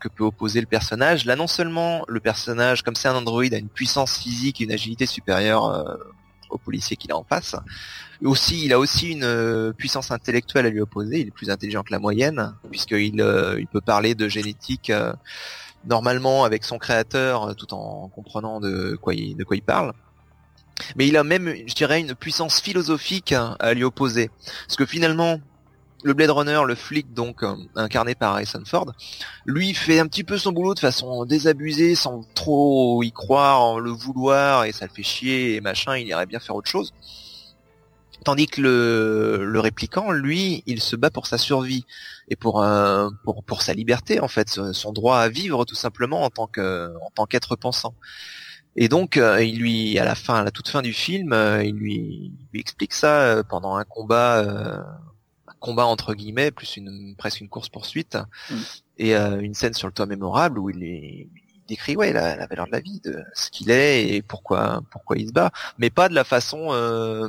[0.00, 1.26] que peut opposer le personnage.
[1.26, 4.72] Là, non seulement le personnage, comme c'est un androïde, a une puissance physique et une
[4.72, 5.96] agilité supérieure euh,
[6.50, 7.56] au policier qu'il a en face.
[8.22, 11.20] Aussi, il a aussi une euh, puissance intellectuelle à lui opposer.
[11.20, 13.14] Il est plus intelligent que la moyenne, puisqu'il
[13.58, 14.92] il peut parler de génétique
[15.84, 19.92] normalement avec son créateur, tout en comprenant de quoi il, de quoi il parle
[20.96, 24.30] mais il a même, je dirais, une puissance philosophique à lui opposer.
[24.66, 25.40] Parce que finalement,
[26.04, 28.92] le Blade Runner, le flic donc euh, incarné par Harrison Ford,
[29.46, 33.90] lui fait un petit peu son boulot de façon désabusée, sans trop y croire, le
[33.90, 36.92] vouloir, et ça le fait chier et machin, il irait bien faire autre chose.
[38.24, 41.84] Tandis que le, le répliquant, lui, il se bat pour sa survie
[42.28, 46.24] et pour, euh, pour pour sa liberté en fait, son droit à vivre tout simplement
[46.24, 47.94] en tant que en tant qu'être pensant.
[48.80, 51.64] Et donc, euh, il lui, à la fin, à la toute fin du film, euh,
[51.64, 54.84] il lui, explique ça euh, pendant un combat,
[55.60, 58.18] combat entre guillemets, plus une presque une course poursuite,
[58.50, 58.56] mm.
[58.98, 61.28] et une scène sur le toit mémorable où il, est,
[61.68, 65.16] décrit ouais la, la, valeur de la vie, de ce qu'il est et pourquoi pourquoi
[65.18, 66.68] il se bat, mais pas de la façon.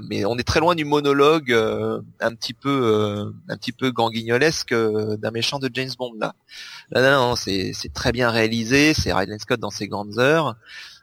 [0.10, 5.32] mais on est très loin du monologue un petit peu un petit peu ganguignolesque d'un
[5.32, 6.36] méchant de James Bond là.
[6.92, 10.56] Là, non, c'est c'est très bien réalisé, c'est Ridley Scott dans ses grandes heures.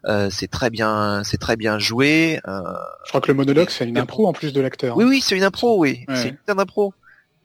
[0.06, 2.40] Euh, c'est très bien, c'est très bien joué.
[2.46, 2.60] Euh,
[3.04, 4.96] je crois que le monologue c'est une impro en plus de l'acteur.
[4.96, 6.94] Oui, oui, c'est une impro, oui, c'est une impro.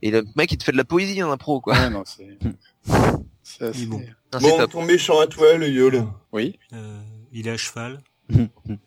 [0.02, 1.74] Et le mec il te fait de la poésie en impro, quoi.
[1.74, 3.86] Ouais, non, c'est.
[3.86, 4.02] bon.
[4.40, 6.06] bon ton méchant à toi, le yole.
[6.32, 6.58] Oui.
[6.74, 8.02] Euh, il est à cheval.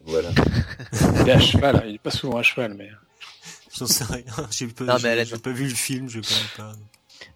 [0.07, 0.31] voilà.
[0.93, 1.85] il est à cheval.
[1.87, 2.91] Il est pas souvent à cheval, mais.
[3.77, 4.25] J'en sais rien.
[4.51, 6.73] J'ai pas, pas, vu le film, je connais pas.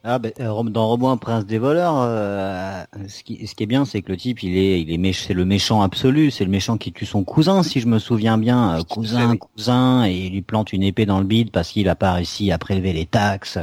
[0.04, 4.00] Ah ben, dans Robot Prince des voleurs, euh, ce, qui, ce qui est bien, c'est
[4.00, 6.92] que le type, il est, il est c'est le méchant absolu, c'est le méchant qui
[6.92, 10.84] tue son cousin, si je me souviens bien, cousin, cousin, et il lui plante une
[10.84, 13.58] épée dans le bide parce qu'il a pas réussi à prélever les taxes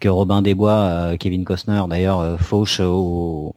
[0.00, 3.54] que Robin des Bois, Kevin Costner d'ailleurs fauche au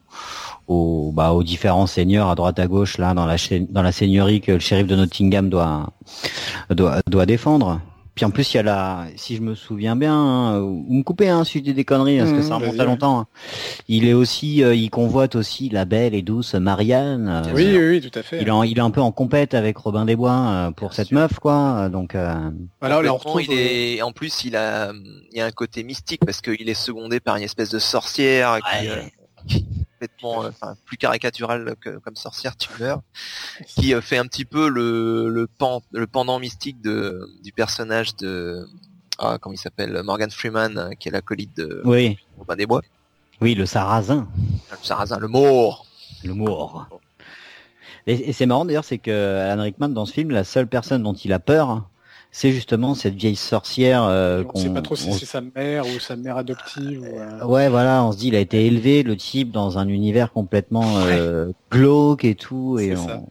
[0.67, 3.37] aux, bah, aux différents seigneurs à droite à gauche là dans la
[3.69, 5.89] dans la seigneurie que le shérif de Nottingham doit
[6.69, 7.79] doit, doit défendre.
[8.17, 11.03] Puis en plus, il y a la, si je me souviens bien, hein, vous me
[11.03, 13.19] coupez hein, si je dis des conneries, parce que ça mmh, remonte à longtemps.
[13.19, 13.27] Hein.
[13.87, 17.29] Il est aussi, euh, il convoite aussi la belle et douce Marianne.
[17.29, 18.41] Euh, oui, oui, oui, tout à fait.
[18.41, 21.11] Il est, il est un peu en compète avec Robin des Bois euh, pour cette
[21.11, 21.89] meuf, quoi.
[21.89, 22.15] Donc.
[22.79, 24.91] Voilà, là, on retrouve, il est, en plus, il a,
[25.31, 28.57] il y a un côté mystique parce qu'il est secondé par une espèce de sorcière
[29.45, 29.63] qui,
[30.07, 33.01] complètement, euh, enfin, plus caricatural que comme sorcière tumeur,
[33.65, 38.15] qui euh, fait un petit peu le le, pan, le pendant mystique de du personnage
[38.15, 38.67] de
[39.19, 42.17] ah, comment il s'appelle Morgan Freeman, euh, qui est l'acolyte de oui.
[42.37, 42.81] Robin des Bois.
[43.41, 44.27] Oui, le sarrasin.
[44.71, 45.85] Le sarrasin, le mort.
[46.23, 46.87] Le mort.
[48.05, 51.03] Et, et c'est marrant d'ailleurs, c'est que Alan Rickman dans ce film, la seule personne
[51.03, 51.87] dont il a peur,
[52.37, 54.03] c'est justement cette vieille sorcière.
[54.03, 57.01] Euh, on sait pas trop si c'est sa mère ou sa mère adoptive.
[57.01, 59.87] Ou, euh, Ouais, voilà, on se dit, il a été élevé, le type, dans un
[59.87, 63.27] univers complètement euh, glauque et tout, et on...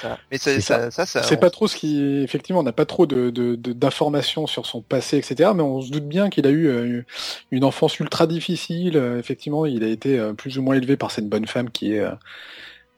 [0.00, 0.18] Ça.
[0.32, 3.06] Mais ça, ça, ça, ça c'est pas trop ce qui, effectivement, on n'a pas trop
[3.06, 5.50] de, d'informations sur son passé, etc.
[5.54, 7.04] Mais on se doute bien qu'il a eu euh,
[7.50, 8.96] une enfance ultra difficile.
[9.18, 12.04] Effectivement, il a été plus ou moins élevé par cette bonne femme qui est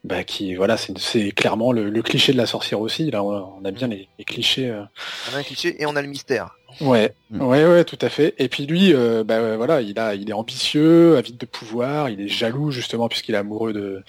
[0.04, 3.10] bah, qui voilà c'est clairement le, le, cliché de la sorcière aussi.
[3.10, 4.82] Là on a bien les, les clichés euh...
[5.30, 6.56] on a un cliché et on a le mystère.
[6.80, 7.14] Ouais.
[7.30, 7.42] Mm.
[7.42, 8.34] ouais ouais tout à fait.
[8.38, 12.20] Et puis lui euh, bah voilà il a il est ambitieux avide de pouvoir il
[12.20, 14.02] est jaloux justement puisqu'il est amoureux de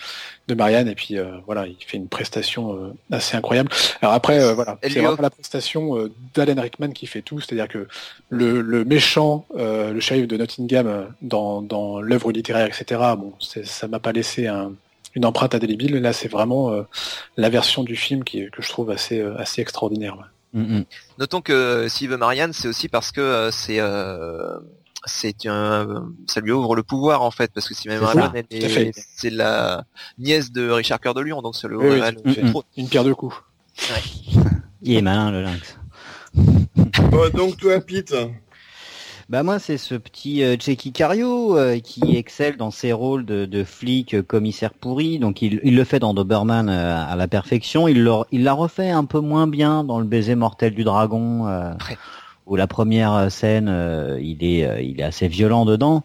[0.47, 0.87] de Marianne.
[0.87, 3.69] Et puis euh, voilà il fait une prestation euh, assez incroyable.
[4.01, 7.39] Alors après euh, voilà c'est vraiment la prestation d'Alan Rickman qui fait tout.
[7.39, 7.87] C'est-à-dire que
[8.29, 13.99] le, le méchant le shérif de Nottingham dans dans l'œuvre littéraire etc bon ça m'a
[13.99, 14.73] pas laissé un
[15.16, 15.95] une empreinte indélébile.
[15.97, 16.84] Là, c'est vraiment euh,
[17.38, 20.18] la version du film qui, que je trouve assez, euh, assez extraordinaire.
[20.53, 20.86] Mm, mm.
[21.20, 23.80] Notons que s'il veut Marianne, c'est aussi parce que euh, c'est
[25.05, 29.30] c'est un ça lui ouvre le pouvoir en fait parce que si même Marianne c'est
[29.30, 29.84] la
[30.18, 33.36] nièce de Richard Cœur de Lion donc c'est le mm, une pierre de coups.
[34.82, 35.78] Il est malin le lynx.
[37.34, 38.16] donc toi Pete,
[39.30, 40.57] bah moi c'est ce petit euh,
[40.93, 45.19] Cario euh, qui excelle dans ses rôles de, de flic euh, commissaire pourri.
[45.19, 47.88] Donc il, il, le fait dans Doberman euh, à la perfection.
[47.88, 51.47] Il l'a refait un peu moins bien dans le baiser mortel du dragon.
[52.45, 53.74] Où la première scène,
[54.21, 56.03] il est, il est assez violent dedans,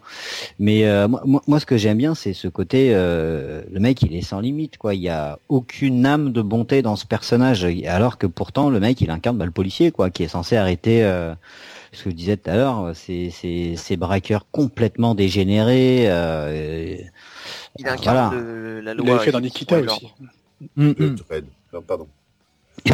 [0.61, 4.39] mais moi, moi, ce que j'aime bien, c'est ce côté, le mec, il est sans
[4.39, 4.95] limite, quoi.
[4.95, 9.01] Il y a aucune âme de bonté dans ce personnage, alors que pourtant, le mec,
[9.01, 11.03] il incarne bah, le policier, quoi, qui est censé arrêter
[11.93, 16.11] ce que je disais tout à l'heure, ces, ces, ces braqueurs complètement dégénérés.
[16.11, 16.97] Euh,
[17.79, 18.31] il incarne voilà.
[18.43, 19.07] le- la Il loi.
[19.07, 20.13] l'avait fait dans Nikita aussi.
[20.77, 21.17] Mm, Le mm.
[21.73, 22.09] Non, pardon.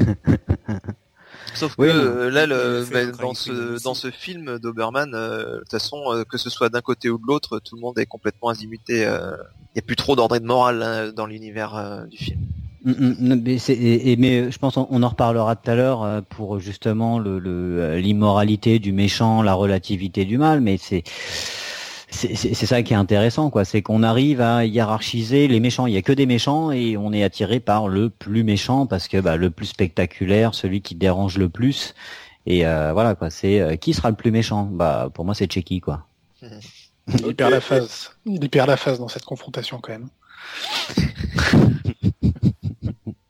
[1.55, 5.55] Sauf que Oui, euh, là, Il le, bah, dans ce dans ce film d'Oberman, euh,
[5.55, 7.99] de toute façon, euh, que ce soit d'un côté ou de l'autre, tout le monde
[7.99, 9.07] est complètement azimuté.
[9.07, 9.36] euh,
[9.74, 12.40] Il n'y a plus trop d'ordre et de morale hein, dans l'univers euh, du film.
[12.85, 16.61] Mm, mm, mais, et, mais je pense on, en reparlera tout à l'heure euh, pour
[16.61, 21.03] justement le le- euh, l'immoralité du méchant, la relativité du mal, mais c'est
[22.11, 23.64] c'est ça qui est intéressant, quoi.
[23.64, 25.87] C'est qu'on arrive à hiérarchiser les méchants.
[25.87, 29.09] Il y a que des méchants et on est attiré par le plus méchant parce
[29.09, 31.95] que bah, le plus spectaculaire, celui qui dérange le plus.
[32.47, 33.30] Et euh, voilà, quoi.
[33.30, 34.68] C'est euh, qui sera le plus méchant?
[34.70, 36.07] Bah, pour moi, c'est Chucky, quoi.
[37.09, 38.12] Il perd la phase.
[38.26, 40.09] Il perd la phase dans cette confrontation quand même.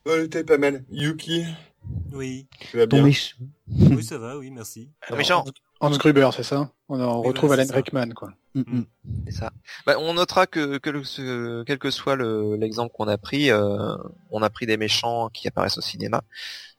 [0.07, 0.85] Ouais, t'es pas mal.
[0.91, 1.45] Yuki,
[2.13, 3.37] Oui, tu vas Ton bien méchant.
[3.69, 4.91] oui, ça va, oui, merci.
[5.03, 5.45] Alors, méchant.
[5.81, 6.71] Hans Gruber, c'est ça?
[6.89, 7.75] On, Oui, retrouve voilà, Alan.
[7.75, 8.33] Rickman, quoi.
[8.55, 8.85] Mm, mm.
[9.27, 9.53] C'est ça.
[9.87, 13.51] Bah, on notera que, que le- ce- quel que soit le- l'exemple qu'on a pris,
[13.51, 13.97] euh,
[14.31, 16.23] on a pris des méchants qui apparaissent au cinéma.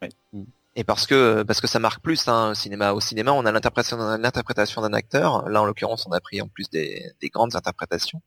[0.01, 0.09] Ouais.
[0.78, 2.93] Et parce que parce que ça marque plus hein, au cinéma.
[2.93, 5.47] Au cinéma, on a l'interprétation d'un- l'interprétation d'un acteur.
[5.49, 8.21] Là, en l'occurrence, on a pris en plus des, des grandes interprétations.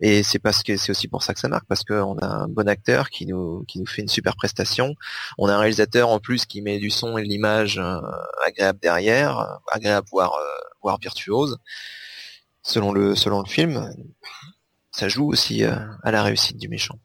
[0.00, 2.48] Et c'est parce que c'est aussi pour ça que ça marque, parce qu'on a un
[2.48, 4.94] bon acteur qui nous fait une super prestation.
[5.38, 8.00] On a un réalisateur en plus qui met du son et de l'image euh,
[8.44, 11.58] agréable derrière, euh, agréable voire euh, voire virtuose
[12.62, 13.90] selon le selon le film.
[14.90, 16.98] Ça joue aussi à la réussite du méchant.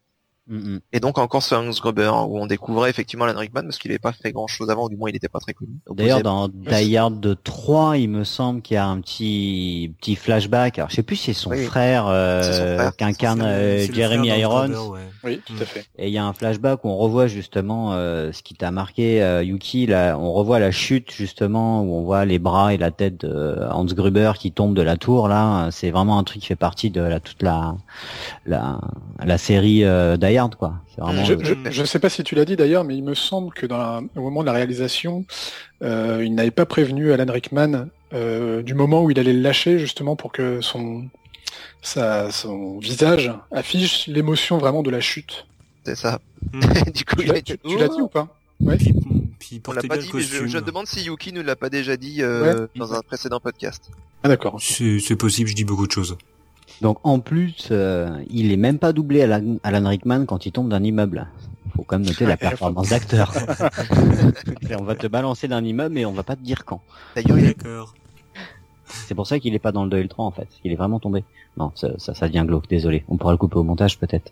[0.47, 0.79] Mm, mm.
[0.93, 3.99] Et donc encore ce Hans Gruber où on découvrait effectivement Alan Rickman parce qu'il n'avait
[3.99, 5.71] pas fait grand chose avant, ou du moins il n'était pas très connu.
[5.91, 10.77] D'ailleurs, dans Die Hard 3, il me semble qu'il y a un petit petit flashback.
[10.79, 11.65] Alors, je sais plus si c'est son Oui.
[11.65, 12.95] frère, euh, C'est son frère.
[12.95, 14.69] qu'incarne euh, Jeremy Irons.
[14.69, 15.09] Gruber, ouais.
[15.23, 15.85] Oui, tout à fait.
[15.97, 19.21] Et il y a un flashback où on revoit justement euh, ce qui t'a marqué,
[19.21, 19.85] euh, Yuki.
[19.87, 23.57] Là, on revoit la chute justement où on voit les bras et la tête de
[23.71, 25.27] Hans Gruber qui tombe de la tour.
[25.27, 27.75] Là, c'est vraiment un truc qui fait partie de la toute la
[28.45, 28.79] la,
[29.23, 30.73] la série euh, Die Quoi.
[30.97, 31.23] Vraiment.
[31.25, 31.33] Je,
[31.69, 34.01] je sais pas si tu l'as dit d'ailleurs, mais il me semble que dans la-
[34.15, 35.25] au moment de la réalisation,
[35.83, 39.79] euh, il n'avait pas prévenu Alan Rickman euh, du moment où il allait le lâcher
[39.79, 41.07] justement pour que son
[41.81, 45.45] sa, son visage affiche l'émotion vraiment de la chute.
[45.85, 46.19] c'est ça.
[46.53, 46.59] Mm.
[46.93, 48.27] du coup, Tu l'as dit ou pas
[48.77, 48.93] Puis,
[49.39, 51.55] puis il On l'a pas dit, mais je, je me demande si Yuki ne l'a
[51.55, 53.89] pas déjà dit euh, dans un précédent podcast.
[54.23, 54.57] Ah d'accord.
[54.59, 56.17] c'est possible, je dis beaucoup de choses.
[56.81, 60.69] Donc en plus, euh, il est même pas doublé Alan, Alan Rickman quand il tombe
[60.69, 61.27] d'un immeuble.
[61.75, 63.33] Faut quand même noter la performance d'acteur.
[64.79, 66.81] On va te balancer d'un immeuble et on va pas te dire quand.
[67.15, 67.55] D'ailleurs, il.
[68.87, 70.47] C'est pour ça qu'il est pas dans le 2 et le 3 en fait.
[70.63, 71.23] Il est vraiment tombé.
[71.57, 72.67] Non, ça, ça, ça devient glauque.
[72.69, 73.03] Désolé.
[73.09, 74.31] On pourra le couper au montage peut-être.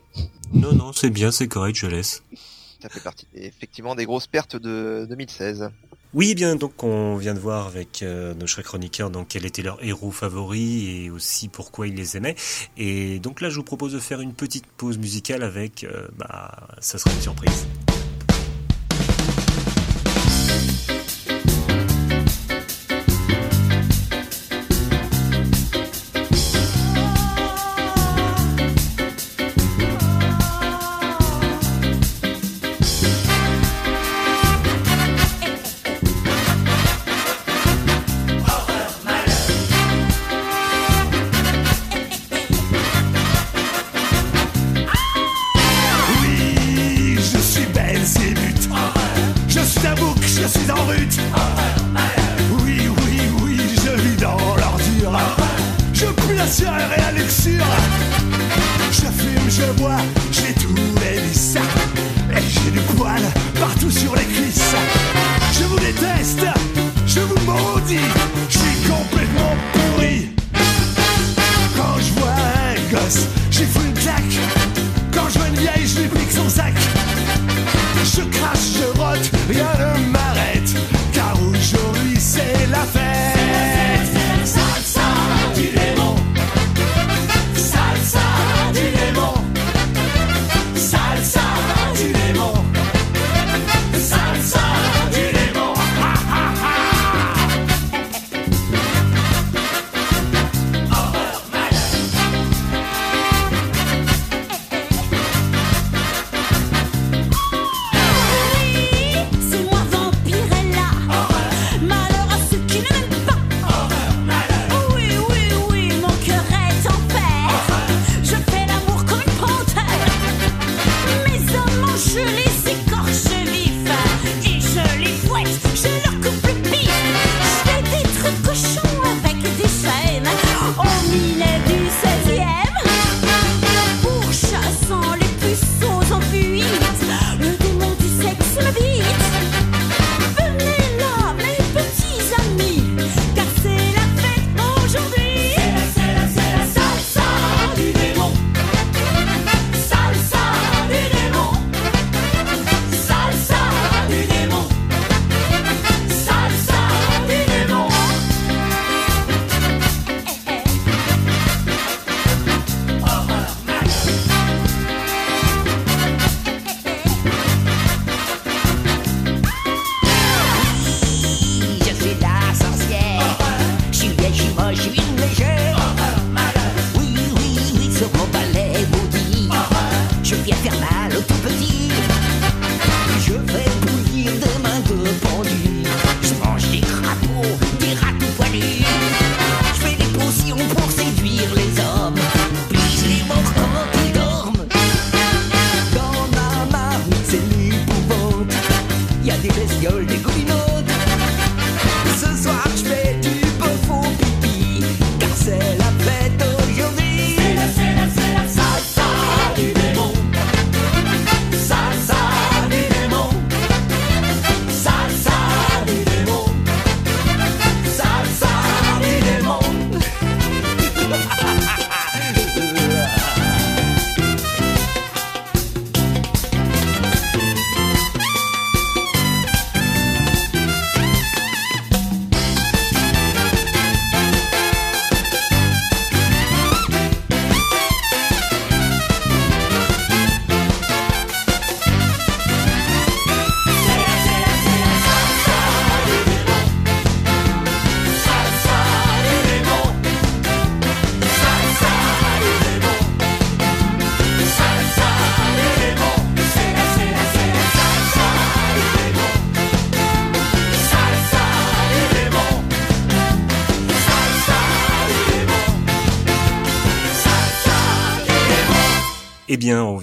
[0.54, 2.24] Non, non, c'est bien, c'est correct, je laisse.
[2.86, 5.72] Ça fait partie effectivement des grosses pertes de 2016.
[6.14, 9.64] Oui, bien, donc on vient de voir avec euh, nos chers chroniqueurs donc quel était
[9.64, 12.36] leur héros favori et aussi pourquoi ils les aimaient.
[12.78, 16.68] Et donc là, je vous propose de faire une petite pause musicale avec, euh, bah,
[16.80, 17.66] ça sera une surprise.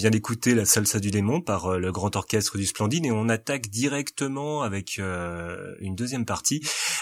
[0.02, 3.28] Vient d'écouter la salsa du démon par euh, le grand orchestre du Splendide et on
[3.28, 6.60] attaque directement avec euh, une deuxième partie.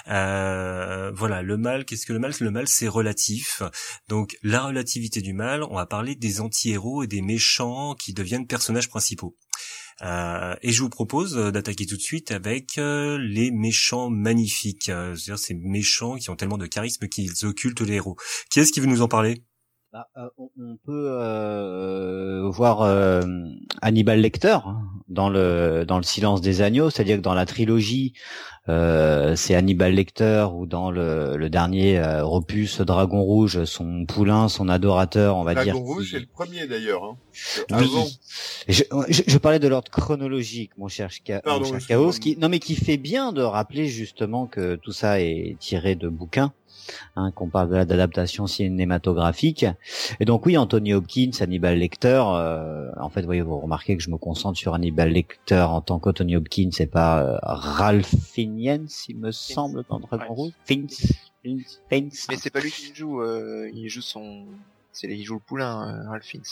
[0.09, 2.35] Euh, voilà, le mal, qu'est-ce que le mal?
[2.39, 3.63] Le mal, c'est relatif.
[4.09, 8.47] Donc, la relativité du mal, on va parler des anti-héros et des méchants qui deviennent
[8.47, 9.35] personnages principaux.
[10.03, 15.17] Euh, et je vous propose d'attaquer tout de suite avec euh, les méchants magnifiques, euh,
[15.17, 18.17] c'est-à-dire ces méchants qui ont tellement de charisme qu'ils occultent les héros.
[18.51, 19.43] Qui est-ce qui veut nous en parler?
[19.93, 22.20] Bah, euh, on, on, peut euh,
[22.51, 23.23] voir euh,
[23.83, 28.13] Hannibal Lecter hein, dans le dans le Silence des agneaux, c'est-à-dire que dans la trilogie,
[28.69, 34.49] euh, c'est Hannibal Lecter ou dans le, le dernier euh, opus Dragon Rouge, son poulain,
[34.49, 35.75] son adorateur, on va Dragon dire.
[35.75, 37.03] Dragon Rouge, c'est le premier d'ailleurs.
[37.05, 37.17] Hein.
[37.71, 38.07] Avant.
[38.69, 42.05] Je, je, je parlais de l'ordre chronologique, mon cher, Ska- Pardon, mon cher excuse-moi.
[42.05, 45.95] Chaos, qui, non mais qui fait bien de rappeler justement que tout ça est tiré
[45.97, 46.53] de bouquins,
[47.17, 49.67] hein, qu'on parle de la- d'adaptation cinématographique.
[50.21, 54.11] Et donc oui, Anthony Hopkins, Hannibal Lecter, euh, en fait, voyez, vous remarquez que je
[54.11, 59.17] me concentre sur Hannibal Lecter en tant qu'Anthony Hopkins, c'est pas euh, Ralph Fiennes, il
[59.19, 60.35] me semble, dans Dragon.
[60.35, 60.53] Rouge.
[60.65, 60.89] Fiennes,
[61.43, 62.11] Fiennes, Fiennes.
[62.29, 64.45] Mais c'est pas lui qui joue, euh, il joue son,
[64.93, 66.43] c'est il joue le poulain, euh, Ralph Fiennes,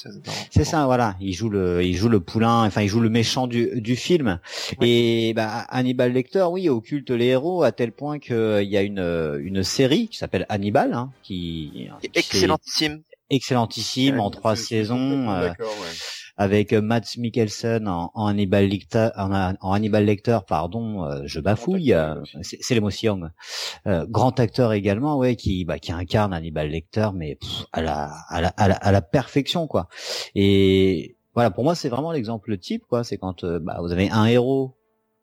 [0.50, 1.16] C'est ça, voilà.
[1.20, 4.38] Il joue le, il joue le poulain, enfin il joue le méchant du, du film.
[4.80, 9.00] Et bah, Hannibal Lecter, oui, occulte les héros à tel point qu'il y a une,
[9.00, 13.02] euh, une série qui s'appelle Hannibal, hein, qui, Qui excellentissime.
[13.30, 15.54] excellentissime en trois saisons, euh, ouais.
[16.38, 21.40] Avec euh, Matt Mikkelsen en, en Hannibal Lecter, en, en Hannibal Lecter, pardon, euh, je
[21.40, 23.20] bafouille, euh, c'est l'émotion.
[23.86, 28.10] Euh, grand acteur également, ouais, qui, bah, qui incarne Hannibal Lecter, mais pff, à la,
[28.28, 29.88] à la, à la, à la perfection, quoi.
[30.36, 33.02] Et voilà, pour moi, c'est vraiment l'exemple type, quoi.
[33.04, 34.76] C'est quand euh, bah, vous avez un héros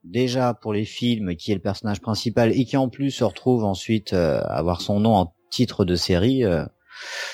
[0.03, 3.63] déjà pour les films qui est le personnage principal et qui en plus se retrouve
[3.63, 6.43] ensuite euh, à avoir son nom en titre de série.
[6.43, 6.66] euh,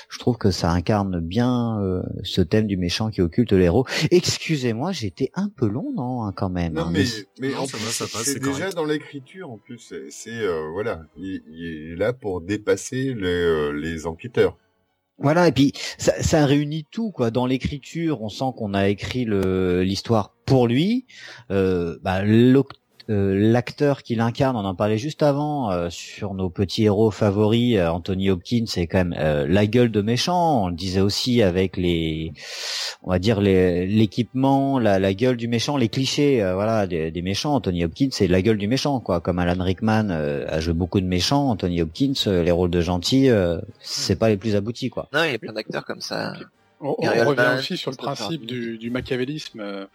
[0.10, 3.86] je trouve que ça incarne bien euh, ce thème du méchant qui occulte les héros.
[4.12, 6.74] Excusez-moi, j'étais un peu long, non, hein, quand même.
[6.74, 7.04] Non hein, mais,
[7.40, 8.76] mais- mais Non, en ça plus, va, ça passe, c'est déjà correct.
[8.76, 9.94] dans l'écriture en plus.
[10.10, 14.58] C'est, euh, voilà, il, il est là pour dépasser les, euh, les enquêteurs.
[15.24, 17.30] Voilà, et puis ça, ça réunit tout quoi.
[17.30, 21.06] Dans l'écriture, on sent qu'on a écrit le l'histoire pour lui.
[21.52, 22.24] Euh, bah,
[23.36, 27.78] L'acteur qui l'incarne, on en parlait juste avant euh, sur nos petits héros favoris.
[27.78, 30.64] euh, Anthony Hopkins, c'est quand même euh, la gueule de méchant.
[30.66, 32.32] On le disait aussi avec les,
[33.04, 37.12] on va dire les- l'équipement, la, la gueule du méchant, les clichés, euh, voilà, des,
[37.12, 37.56] des méchants.
[37.56, 39.20] Anthony Hopkins, c'est la gueule du méchant, quoi.
[39.20, 42.82] Comme Alan Rickman euh, a joué beaucoup de méchants, Anthony Hopkins, euh, les rôles de
[42.82, 45.08] gentils, euh, c'est pas les plus aboutis, quoi.
[45.14, 46.34] Non, il y a plein d'acteurs comme ça.
[46.82, 49.86] On, revient aussi sur le principe du, du machiavélisme euh,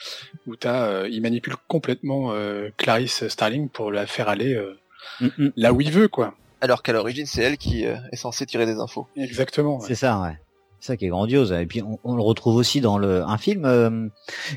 [0.46, 4.78] où t'as, euh, il manipule complètement euh, Clarice Starling pour la faire aller euh,
[5.20, 5.52] Mm, mm.
[5.56, 6.34] là où il veut, quoi.
[6.60, 9.06] Alors qu'à l'origine, c'est elle qui euh, est censée tirer des infos.
[9.16, 9.78] Exactement.
[9.78, 9.84] ouais.
[9.86, 10.38] C'est ça, ouais.
[10.80, 11.52] C'est ça qui est grandiose.
[11.52, 14.08] Et puis on, on le retrouve aussi dans le un film euh,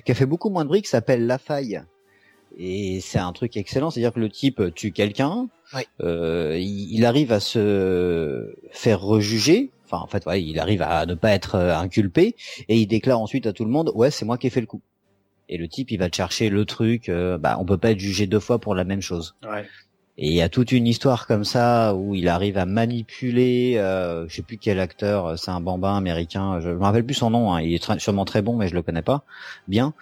[0.05, 1.81] qui a fait beaucoup moins de bruit qui s'appelle La Faille.
[2.57, 5.83] Et c'est un truc excellent, c'est-à-dire que le type tue quelqu'un, Oui.
[6.01, 9.69] euh, il, il arrive à se faire rejuger.
[9.91, 12.35] Enfin, en fait, ouais, il arrive à ne pas être euh, inculpé
[12.67, 14.67] et il déclare ensuite à tout le monde, ouais, c'est moi qui ai fait le
[14.67, 14.81] coup.
[15.47, 17.09] Et le type, il va te chercher le truc.
[17.09, 19.35] euh, bah, on peut pas être jugé deux fois pour la même chose.
[20.21, 24.27] Et il y a toute une histoire comme ça où il arrive à manipuler, euh,
[24.27, 27.29] je sais plus quel acteur, euh, c'est un bambin américain, je me rappelle plus son
[27.29, 29.23] nom, hein, il est sûrement très bon mais je le connais pas
[29.69, 29.93] bien.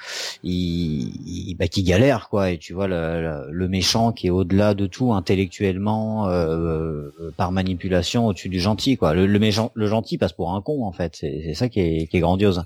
[0.43, 4.87] Il, bah, qui galère quoi, et tu vois le, le- méchant qui est au-delà de
[4.87, 9.13] tout intellectuellement euh, euh, par manipulation au-dessus du gentil quoi.
[9.13, 12.07] Le, méchant, le gentil passe pour un con en fait, c'est c'est ça qui est,
[12.07, 12.63] qui est grandiose.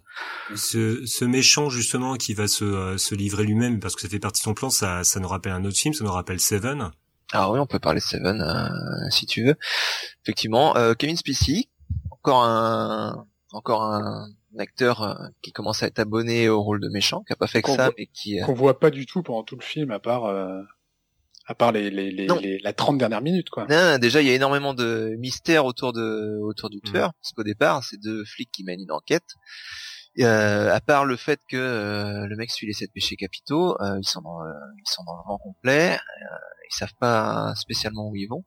[0.55, 4.19] Ce, ce méchant justement qui va se, euh, se livrer lui-même parce que ça fait
[4.19, 6.91] partie de son plan, ça, ça nous rappelle un autre film, ça nous rappelle Seven.
[7.33, 9.55] Ah oui, on peut parler de Seven euh, si tu veux.
[10.23, 11.69] Effectivement, euh, Kevin Spacey,
[12.11, 14.27] encore un encore un
[14.57, 17.61] acteur euh, qui commence à être abonné au rôle de méchant, qui a pas fait
[17.61, 19.99] que ça, voit- mais qui Qu'on voit pas du tout pendant tout le film, à
[19.99, 20.61] part, euh,
[21.47, 22.37] à part les, les, les, Non.
[22.39, 23.65] les- la 30 dernières minutes, quoi.
[23.69, 26.91] Non, déjà il y a énormément de mystères autour de autour du Mm.
[26.91, 29.35] tueur, parce qu'au départ c'est deux flics qui mènent une enquête.
[30.19, 33.97] Euh, à part le fait que euh, le mec suit les sept péchés capitaux, euh,
[34.01, 36.35] ils sont dans euh, ils sont dans le vent complet, euh,
[36.71, 38.43] ils savent pas spécialement où ils vont.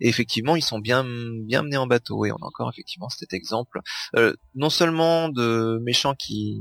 [0.00, 1.04] Et effectivement ils sont bien
[1.44, 2.24] bien menés en bateau.
[2.24, 3.80] Et on a encore effectivement cet exemple,
[4.16, 6.60] euh, non seulement de méchants qui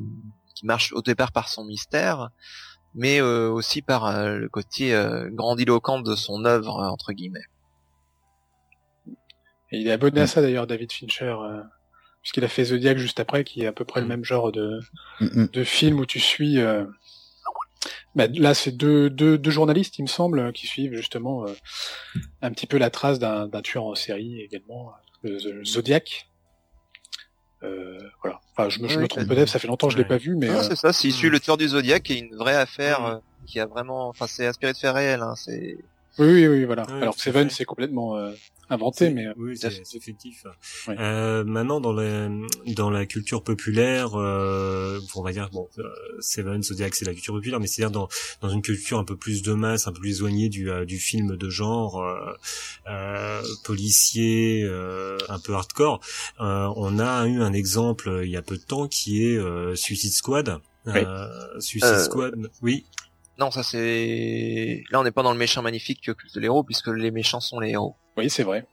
[0.56, 2.30] qui marchent au départ par son mystère,
[2.94, 7.46] mais euh, aussi par euh, le côté euh, grandiloquent de son œuvre euh, entre guillemets.
[9.72, 11.62] Et il est abonné à ça d'ailleurs, David Fincher, euh,
[12.22, 14.10] puisqu'il a fait Zodiac juste après, qui est à peu près le Mm.
[14.10, 14.80] même genre de,
[15.22, 15.48] Mm, mm.
[15.54, 16.60] de film où tu suis.
[16.60, 16.86] euh,
[18.16, 21.54] bah, là, c'est deux, deux, deux journalistes, il me semble, qui suivent justement euh,
[22.42, 24.92] un petit peu la trace d'un d'un tueur en série également,
[25.26, 26.30] euh, le- le Zodiac.
[27.64, 28.40] Euh, voilà.
[28.56, 30.10] Enfin, je me, je Oui, me trompe peut-être, ça fait longtemps que je l'ai ouais.
[30.10, 32.20] pas vu, mais Non, euh, c'est ça, c'est issu le tueur du Zodiac, qui est
[32.20, 33.06] une vraie affaire Mm.
[33.06, 33.18] euh,
[33.48, 35.22] qui a vraiment, enfin, c'est inspiré de faits réels.
[35.22, 35.78] Hein, c'est
[36.18, 36.84] oui, oui, oui, voilà.
[36.84, 38.32] Ouais, Alors Seven, c'est complètement euh,
[38.70, 40.46] inventé, mais euh, oui, c'est fictif.
[40.88, 40.96] Oui.
[41.00, 42.30] Euh, maintenant, dans la
[42.68, 45.84] dans la culture populaire, euh, on va dire bon, euh,
[46.20, 48.08] Seven, Zodiac, c'est la culture populaire, mais c'est-à-dire dans
[48.42, 51.00] dans une culture un peu plus de masse, un peu plus éloignée du euh, du
[51.00, 52.34] film de genre euh,
[52.90, 56.00] euh, policier, euh, un peu hardcore.
[56.40, 59.76] Euh, on a eu un exemple il y a peu de temps qui est euh,
[59.76, 60.60] Suicide Squad.
[60.86, 60.94] Oui.
[60.96, 61.28] Euh,
[61.60, 62.86] Suicide Euh, Squad, oui.
[63.40, 64.84] Non, ça c'est.
[64.92, 67.40] Là, on n'est pas dans le méchant magnifique que culte de l'héros, puisque les méchants
[67.40, 67.96] sont les héros.
[68.18, 68.66] oui, c'est vrai.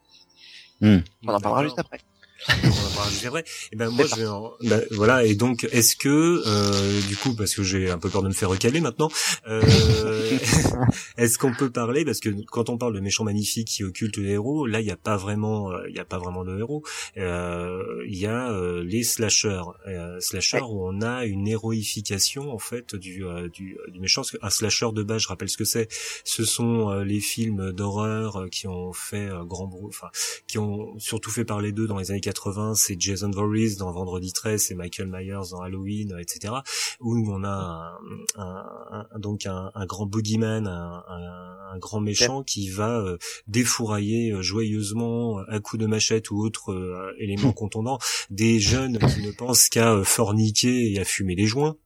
[0.83, 2.01] On en parlera juste après.
[2.49, 3.37] On.
[3.73, 5.25] Et ben moi je vais en- bah, voilà.
[5.25, 8.33] Et donc est-ce que euh, du coup parce que j'ai un peu peur de me
[8.33, 9.11] faire recaler maintenant
[9.49, 9.63] euh,
[11.17, 14.31] est-ce qu'on peut parler parce que quand on parle de méchants magnifiques qui occultent les
[14.33, 16.83] héros là il y a pas vraiment euh, il y a pas vraiment de héros.
[17.17, 22.59] Euh, il y a euh, les slashers euh, slashers où on a une héroïfication en
[22.59, 24.23] fait du du, du méchant.
[24.43, 25.89] Un slasher de base je rappelle ce que c'est.
[26.25, 30.09] Ce sont les films d'horreur qui ont fait grand bruit enfin
[30.47, 32.36] qui ont surtout fait parler d'eux dans les années 80,
[32.75, 36.55] c'est Jason Voorhees dans Vendredi 13, c'est Michael Myers dans Halloween, euh, etc.
[37.01, 37.99] Où on a
[38.37, 43.19] un, un- un- donc un, un grand boogeyman, un, grand méchant qui va euh,
[43.49, 47.99] défourailler euh, joyeusement euh, à coups de machette ou autres euh, éléments contondants
[48.31, 51.77] des jeunes qui ne pensent qu'à forniquer et à fumer les joints.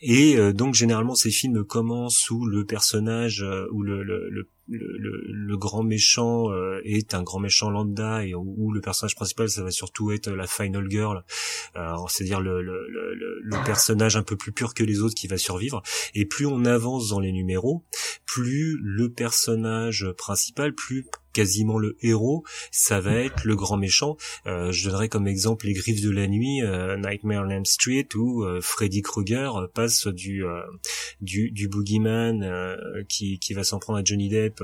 [0.00, 4.96] Et euh, donc généralement ces films commencent où le personnage où le, le, le le,
[4.98, 9.14] le, le grand méchant euh, est un grand méchant lambda et où, où le personnage
[9.14, 11.24] principal ça va surtout être la final girl.
[11.76, 15.82] Euh, c'est-à-dire le, le, personnage un peu plus pur que les autres qui va survivre.
[16.14, 17.84] Et plus on avance dans les numéros
[18.26, 24.16] plus le personnage principal plus quasiment le héros ça va être le grand méchant
[24.46, 28.08] euh, je donnerai comme exemple les griffes de la nuit euh, Nightmare on Elm Street
[28.14, 30.62] où euh, Freddy Krueger euh, passe du euh,
[31.20, 32.44] du, du boogeyman
[33.08, 34.62] qui, qui va s'en prendre à Johnny Depp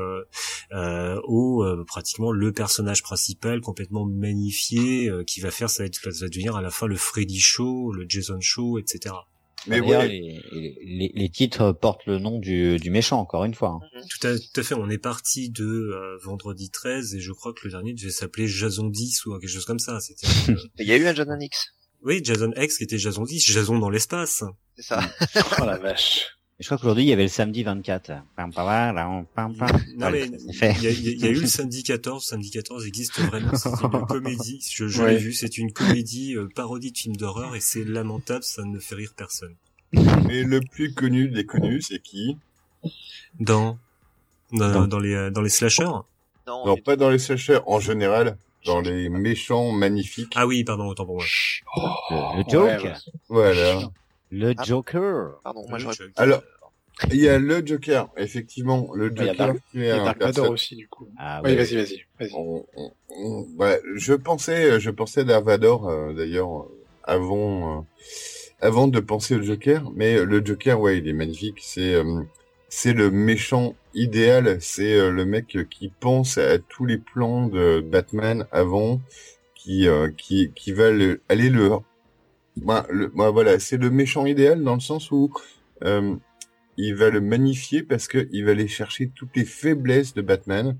[0.73, 6.29] au pratiquement le personnage principal complètement magnifié qui va faire ça va, être, ça va
[6.29, 9.15] devenir à la fin le Freddy Show, le Jason Show, etc.
[9.67, 13.79] Mais ouais, les, les, les titres portent le nom du, du méchant, encore une fois.
[13.83, 14.01] hein.
[14.09, 17.53] Tout à, tout à fait, on est parti de euh, vendredi 13 et je crois
[17.53, 20.01] que le dernier devait s'appeler Jason 10 ou quelque chose comme ça.
[20.01, 21.75] C'était euh, Il y a eu un Jason X.
[22.03, 24.43] oui Jason X qui était Jason 10, Jason dans l'espace.
[24.77, 25.01] C'est ça.
[25.61, 26.27] Oh la vache.
[26.61, 28.13] Et je crois qu'aujourd'hui, il y avait le samedi 24.
[28.37, 29.81] Pam, pam, pam, pam, pam.
[29.97, 34.07] Non mais il y a, eu le samedi 14, samedi 14 existe vraiment, c'est une
[34.09, 35.13] comédie, je, je Ouais.
[35.13, 38.79] l'ai vu, c'est une comédie euh, parodie de film d'horreur et c'est lamentable, ça ne
[38.79, 39.55] fait rire personne.
[39.95, 42.37] mais le plus connu des connus, c'est qui?
[43.39, 43.79] Dans
[44.53, 45.85] dans, Dans- dans les euh, dans les slashers?
[46.47, 48.37] Non, pas dans les slashers, en général,
[48.67, 50.33] dans les méchants magnifiques.
[50.37, 51.25] Ah oui, pardon, autant pour moi.
[52.11, 52.93] Le, le ouais.
[53.29, 53.81] Voilà.
[54.31, 54.63] Le Ah.
[54.65, 55.41] Joker.
[55.43, 55.97] Pardon, moi j'aurais.
[56.17, 56.43] Alors,
[57.11, 59.87] il y a le Joker, effectivement, le il y a Joker Dark- qui Il est
[59.87, 61.09] y a un Dark Vador aussi, du coup.
[61.19, 61.57] Ah, Oui, ouais.
[61.57, 62.31] vas-y, vas-y, vas-y.
[62.35, 66.69] on- on- on- ouais, je pensais, je pensais à Dark Vador, euh, d'ailleurs, euh,
[67.05, 67.83] avant, euh,
[68.61, 71.59] avant de penser au Joker, mais le Joker, ouais, il est magnifique.
[71.61, 72.23] C'est, euh,
[72.69, 74.59] c'est le méchant idéal.
[74.61, 79.01] C'est euh, le mec qui pense à tous les plans de Batman avant,
[79.57, 81.71] qui, euh, qui, qui va le, aller le,
[82.65, 85.33] ouais, le- ouais, voilà, c'est le méchant idéal dans le sens où
[85.85, 86.17] euh,
[86.77, 90.77] il va le magnifier parce que il va aller chercher toutes les faiblesses de Batman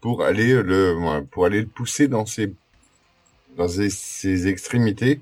[0.00, 2.52] pour aller le pour aller le pousser dans ses
[3.56, 5.20] dans ses, extrémités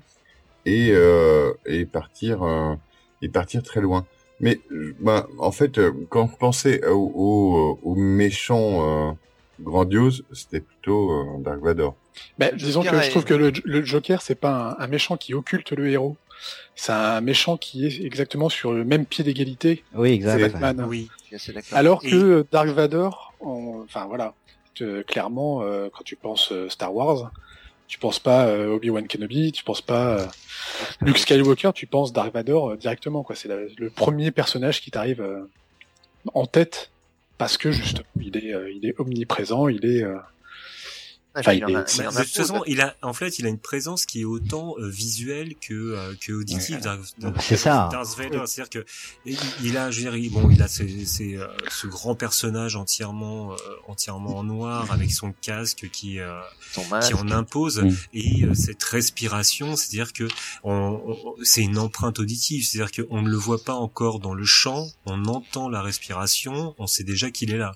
[0.65, 2.75] et euh, et partir euh,
[3.21, 4.05] et partir très loin.
[4.39, 4.61] Mais
[5.01, 9.11] ben, en fait, euh, quand je pensais au, au, au méchant euh,
[9.61, 11.95] grandiose, c'était plutôt euh, Dark Vador.
[12.37, 15.17] Bah, Le disons que je trouve que le, le Joker, c'est pas un, un méchant
[15.17, 16.15] qui occulte le héros.
[16.75, 20.37] C'est un méchant qui est exactement sur le même pied d'égalité Oui, que exact.
[20.39, 20.85] C'est- Batman.
[20.87, 21.09] Oui.
[21.73, 24.33] Alors que Dark Vador, on- enfin voilà,
[24.75, 27.31] te- clairement, euh, quand tu penses euh, Star Wars,
[27.87, 30.25] tu penses pas euh, Obi-Wan Kenobi, tu penses pas euh,
[31.01, 33.23] Luke Skywalker, tu penses Dark Vador euh, directement.
[33.23, 33.35] quoi.
[33.35, 35.41] C'est le premier personnage qui t'arrive euh,
[36.33, 36.89] en tête
[37.37, 40.03] parce que justement, il est, euh, il est omniprésent, il est.
[41.35, 42.63] enfin, puis il il en a- est- il en de a toute trop, façon, ça.
[42.67, 46.13] il a, en fait, il a une présence qui est autant euh, visuelle que euh,
[46.19, 46.79] que auditive.
[46.79, 47.89] Darth- Darth- C'est ça.
[48.17, 48.85] Vader, c'est-à-dire que
[49.63, 53.53] il, a, je veux dire, bon, il a ses- ses, euh, ce grand personnage entièrement,
[53.53, 53.55] euh,
[53.87, 56.39] entièrement en noir avec son casque qui euh,
[57.01, 57.95] qui en impose Oui.
[58.13, 60.27] et euh, cette respiration, c'est-à-dire que
[60.63, 64.45] on, on- c'est une empreinte auditive, c'est-à-dire qu'on ne le voit pas encore dans le
[64.45, 67.73] champ, on entend la respiration, on sait déjà qu'il est là.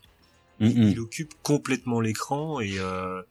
[0.59, 0.67] Mm.
[0.67, 3.21] Il occupe complètement l'écran et, euh,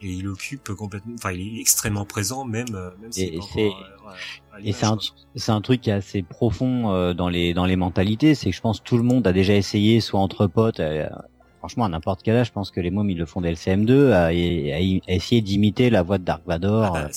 [0.00, 3.66] et il occupe complètement, enfin, il est extrêmement présent, même, euh, même s'il Et c'est-
[3.66, 4.72] euh, ouais,
[5.36, 8.56] c'est un, truc qui est assez profond euh, dans les dans les mentalités, c'est que
[8.56, 11.08] je pense que tout le monde a déjà essayé, soit entre potes, euh,
[11.60, 13.56] franchement à n'importe quel âge, je pense que les mômes ils le font dès le
[13.56, 16.96] CM2, à, à- à essayer d'imiter la voix de Dark Vador.
[16.96, 17.10] Ah bah,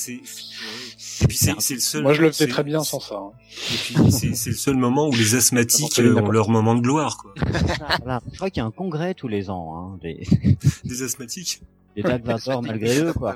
[1.22, 2.04] et puis c'est, c'est le seul.
[2.04, 3.16] Moi, je le faisais c'est- très bien sans ça.
[3.16, 3.32] hein.
[3.74, 6.82] Et puis c'est, c'est le seul moment où les asthmatiques euh, ont leur moment de
[6.82, 7.34] gloire, quoi.
[8.04, 8.22] voilà.
[8.32, 10.24] Je crois qu'il y a un congrès tous les ans, hein, des,
[10.84, 11.62] Des asthmatiques?
[11.96, 12.24] des Dark
[12.62, 13.36] malgré eux quoi.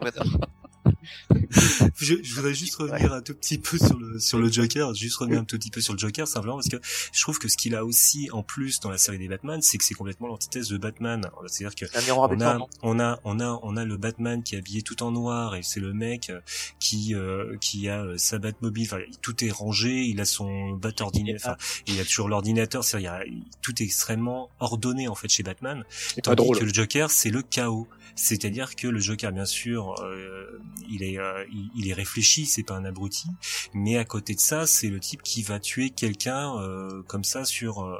[1.95, 5.18] Je, je voudrais juste revenir un tout petit peu sur le sur le Joker, juste
[5.18, 6.78] revenir un tout petit peu sur le Joker simplement parce que
[7.12, 9.78] je trouve que ce qu'il a aussi en plus dans la série des Batman, c'est
[9.78, 11.30] que c'est complètement l'antithèse de Batman.
[11.47, 14.82] C'est-à-dire que on a, on a, on a, on a le Batman qui est habillé
[14.82, 16.39] tout en noir et c'est le mec euh,
[16.80, 18.88] qui, euh, qui a euh, sa Batmobile.
[18.88, 21.51] Enfin, tout est rangé, il a son bat ordinateur.
[21.53, 22.84] Enfin, il a toujours l'ordinateur.
[22.84, 23.20] C'est-à-dire,
[23.62, 25.84] tout est extrêmement ordonné en fait chez Batman.
[26.24, 27.88] Tandis que le Joker, c'est le chaos.
[28.16, 31.45] C'est-à-dire que le Joker, bien sûr, euh, il est, euh,
[31.76, 33.28] il, est réfléchi, c'est pas un abruti,
[33.74, 37.45] mais à côté de ça, c'est le type qui va tuer quelqu'un euh, comme ça
[37.45, 37.97] sur euh,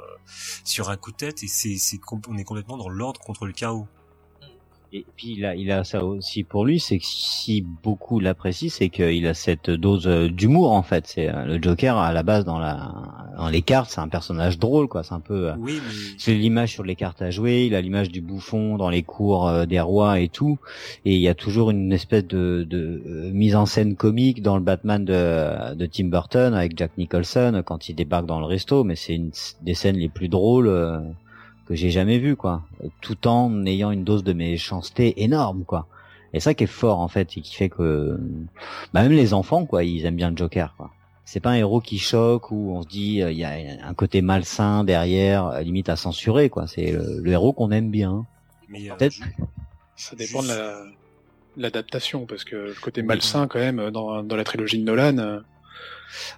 [0.64, 3.52] sur un coup de tête, et c'est, c'est, on est complètement dans l'ordre contre le
[3.52, 3.86] chaos.
[4.92, 8.70] Et puis il a, il a ça aussi pour lui, c'est que si beaucoup l'apprécient,
[8.70, 11.06] c'est qu'il a cette dose euh, d'humour en fait.
[11.06, 12.92] C'est euh, le Joker à la base dans la,
[13.36, 15.04] dans les cartes, c'est un personnage drôle quoi.
[15.04, 17.80] C'est un peu, euh, Oui, mais c'est l'image sur les cartes à jouer, il a
[17.80, 20.58] l'image du bouffon dans les cours des rois et tout.
[21.04, 24.62] Et il y a toujours une espèce de, de mise en scène comique dans le
[24.62, 28.82] Batman de, de Tim Burton avec Jack Nicholson quand il débarque dans le resto.
[28.82, 29.30] Mais c'est une
[29.62, 30.68] des scènes les plus drôles.
[31.70, 32.62] Euh, que j'ai jamais vu quoi.
[33.00, 35.86] Tout en ayant une dose de méchanceté énorme quoi.
[36.32, 38.18] Et ça qui est fort en fait et qui fait que
[38.92, 40.90] bah, même les enfants quoi ils aiment bien le Joker quoi.
[41.24, 43.54] C'est pas un héros qui choque où on se dit euh, il y a
[43.86, 46.66] un côté malsain derrière euh, limite à censurer quoi.
[46.66, 48.26] C'est le, le héros qu'on aime bien.
[48.68, 49.16] Mais euh, Peut-être.
[49.96, 50.82] Ça dépend de la
[51.56, 55.40] l'adaptation parce que le côté malsain quand même dans, dans la trilogie de Nolan euh,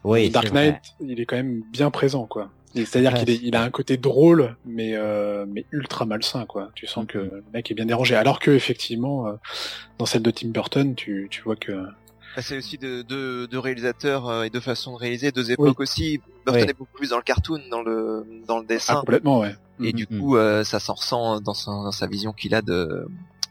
[0.05, 0.73] oui Dark vrai.
[0.73, 3.71] Knight il est quand même bien présent quoi c'est-à-dire Ouais, qu'il est, il a un
[3.71, 7.87] côté drôle mais euh, mais ultra malsain quoi tu sens que le mec est bien
[7.87, 9.33] dérangé alors que effectivement euh,
[9.99, 11.73] dans celle de Tim Burton tu, tu vois que
[12.35, 15.81] Bah, C'est aussi deux de, de réalisateurs euh, et deux façons de réaliser, deux époques
[15.81, 16.19] aussi.
[16.47, 16.71] Burton Oui.
[16.71, 19.93] est beaucoup plus dans le cartoon, dans le dans le ah, dessin, complètement ouais et
[19.93, 19.93] Mhm.
[19.93, 20.19] du Mhm.
[20.21, 23.07] coup euh, ça s'en ressent dans, son, dans sa vision qu'il a de,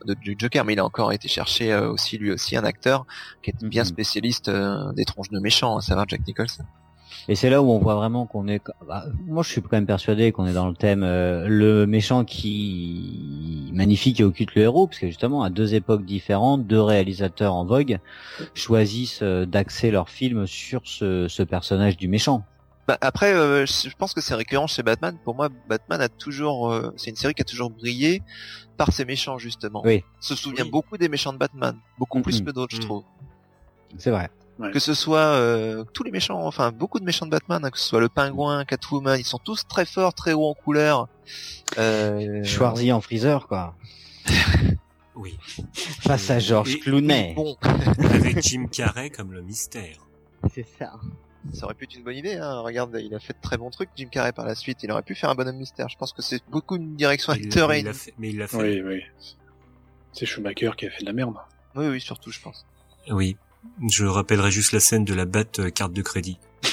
[0.06, 0.66] de du Joker.
[0.66, 3.06] Mais il a encore été chercher euh, aussi lui aussi un acteur
[3.44, 6.64] qui est bien spécialiste euh, des tronches de méchants, à savoir Jack Nicholson?
[7.28, 8.62] Et c'est là où on voit vraiment qu'on est.
[8.88, 12.24] bah, moi, je suis quand même persuadé qu'on est dans le thème euh, le méchant
[12.26, 17.54] qui magnifique et occulte le héros, parce que justement, à deux époques différentes, deux réalisateurs
[17.54, 18.00] en vogue
[18.54, 22.46] choisissent euh, d'axer leur film sur ce, ce personnage du méchant.
[22.88, 25.18] Bah, après, euh, je pense que c'est récurrent chez Batman.
[25.24, 28.22] Pour moi, Batman a toujours, euh, c'est une série qui a toujours brillé
[28.78, 29.82] par ses méchants justement.
[29.86, 30.72] Oui, On se souvient Oui.
[30.72, 32.46] beaucoup des méchants de Batman, beaucoup plus Mhm.
[32.48, 32.86] que d'autres, je Mhm.
[32.88, 33.04] trouve.
[33.98, 34.30] c'est vrai.
[34.72, 37.80] Que ce soit euh, tous les méchants, enfin beaucoup de méchants de Batman, hein, que
[37.80, 41.08] ce soit le Pingouin, Catwoman, ils sont tous très forts, très hauts en couleur.
[41.78, 43.76] Euh, Schwarzy en freezer, quoi.
[45.16, 45.38] oui,
[45.74, 47.34] Face à George Clooney.
[47.36, 47.58] Bon,
[48.14, 49.98] avec Jim Carrey comme le mystère.
[50.54, 50.94] C'est ça.
[51.54, 52.36] ça aurait pu être une bonne idée.
[52.36, 52.60] Hein.
[52.62, 54.80] Regarde, il a fait de très bons trucs, Jim Carrey par la suite.
[54.84, 55.88] Il aurait pu faire un bonhomme mystère.
[55.90, 58.58] Je pense que c'est beaucoup une direction acteur et fait- mais il l'a fait.
[58.58, 59.02] oui oui
[60.14, 61.36] c'est Schumacher qui a fait de la merde
[61.74, 62.66] Oui, oui, surtout, je pense.
[63.10, 63.38] Oui.
[63.90, 66.38] Je rappellerai juste la scène de la batte euh, carte de crédit.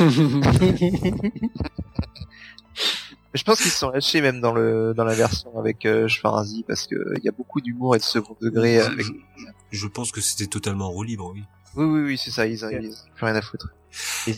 [3.34, 6.64] Je pense qu'ils se sont lâchés même dans le dans la version avec euh, Schwarzy
[6.66, 8.80] parce que il y a beaucoup d'humour et de second degré.
[8.80, 9.00] Avec...
[9.04, 9.12] Je,
[9.70, 11.44] je pense que c'était totalement en roue libre, oui.
[11.76, 12.46] Oui, oui, oui, c'est ça.
[12.46, 13.68] Ils, ont- ils ont plus rien à foutre.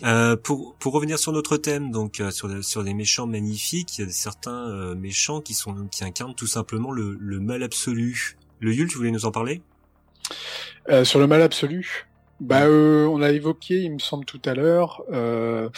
[0.02, 3.98] Euh, pour pour revenir sur notre thème, donc euh, sur le- sur des méchants magnifiques,
[3.98, 7.62] il y a certains euh, méchants qui sont qui incarnent tout simplement le, le mal
[7.62, 8.36] absolu.
[8.58, 9.62] Le Yul, tu voulais nous en parler?
[10.88, 12.06] Euh, sur le mal absolu,
[12.40, 15.02] bah euh, on l'a évoqué, il me semble tout à l'heure.
[15.12, 15.68] euh,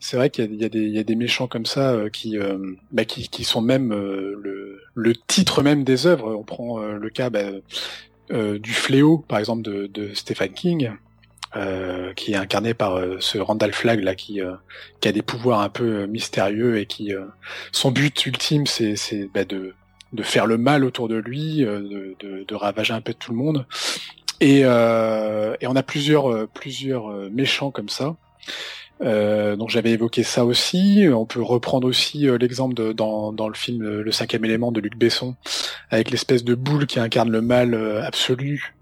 [0.00, 0.68] c'est vrai qu'il y a,
[1.04, 2.58] des- méchants comme ça euh, qui, euh,
[2.90, 6.34] bah, qui, sont même le, titre même des œuvres.
[6.34, 7.44] On prend le cas bah,
[8.30, 10.92] du fléau, par exemple, de, Stephen King.
[12.16, 16.78] qui est incarné par ce Randall Flagg là qui a des pouvoirs un peu mystérieux
[16.78, 17.12] et qui
[17.72, 19.74] son but ultime c'est bah, de
[20.22, 23.66] faire le mal autour de lui, de ravager un peu tout le monde.
[24.40, 28.16] Et, euh, et on a plusieurs euh, plusieurs euh, méchants comme ça.
[29.02, 31.06] Euh, donc j'avais évoqué ça aussi.
[31.12, 34.72] On peut reprendre aussi euh, l'exemple de, dans, dans le film euh, Le cinquième élément
[34.72, 35.36] de Luc Besson,
[35.90, 37.74] avec l'espèce de boule qui incarne le mal
[38.04, 38.74] absolu,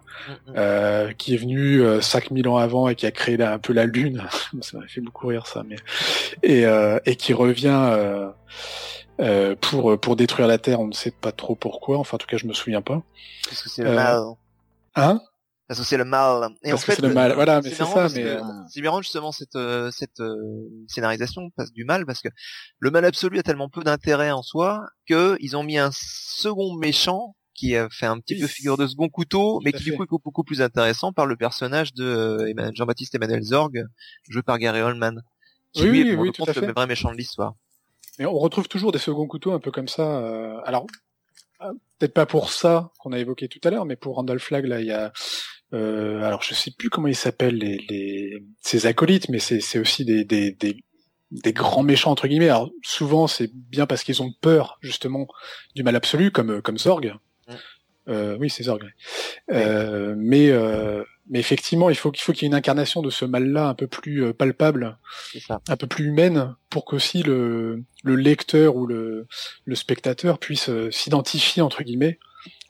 [0.57, 3.73] euh, qui est venu euh, 5000 ans avant et qui a créé là, un peu
[3.73, 4.25] la lune.
[4.61, 5.77] ça m'a fait beaucoup rire ça, mais
[6.43, 8.29] et, euh, et qui revient euh,
[9.21, 10.81] euh, pour pour détruire la Terre.
[10.81, 11.99] On ne sait pas trop pourquoi.
[11.99, 13.03] Enfin, en tout cas, je me souviens pas.
[13.45, 13.83] Parce que c'est.
[14.95, 15.21] Hein?
[15.69, 16.51] Parce que c'est le mal.
[16.65, 17.35] Et Parce en fait, c'est le mal.
[17.35, 18.09] Voilà, mais c'est ça.
[18.15, 18.41] Mais euh,
[18.71, 20.35] c'est marrant justement cette euh, cette euh,
[20.89, 22.29] scénarisation passe du mal parce que
[22.79, 26.75] le mal absolu a tellement peu d'intérêt en soi que ils ont mis un second
[26.75, 29.95] méchant qui a fait un petit Oui, peu figure de second couteau, mais qui du
[29.95, 33.85] coup est beaucoup plus intéressant par le personnage de euh, Jean-Baptiste Emmanuel Zorg,
[34.29, 35.23] joué par Gary Oldman,
[35.73, 37.55] qui Oui, lui oui, est pour oui, le vrai méchant de l'histoire.
[38.19, 40.19] Mais on retrouve toujours des seconds couteaux un peu comme ça.
[40.21, 40.87] euh, alors,
[41.99, 44.81] peut-être pas pour ça qu'on a évoqué tout à l'heure, mais pour Randall Flagg, là,
[44.81, 45.13] il y a...
[45.75, 49.79] euh, alors, je sais plus comment ils s'appellent, les, les, ces acolytes, mais c'est c'est
[49.79, 50.77] aussi des, des, des,
[51.31, 52.49] des grands méchants, entre guillemets.
[52.49, 55.29] Alors, souvent, c'est bien parce qu'ils ont peur, justement,
[55.75, 57.15] du mal absolu, comme, comme Zorg.
[57.49, 57.53] Mm.
[58.09, 58.83] Euh, oui, c'est Zorg.
[58.83, 58.91] ouais.
[59.55, 63.11] Euh, mais, euh, mais effectivement, il faut qu'il faut qu'il y ait une incarnation de
[63.11, 64.99] ce mal-là un peu plus euh, palpable
[65.47, 65.61] ça.
[65.69, 69.27] un peu plus humaine pour qu'aussi le, le lecteur ou le,
[69.67, 72.19] le spectateur puisse euh, s'identifier entre guillemets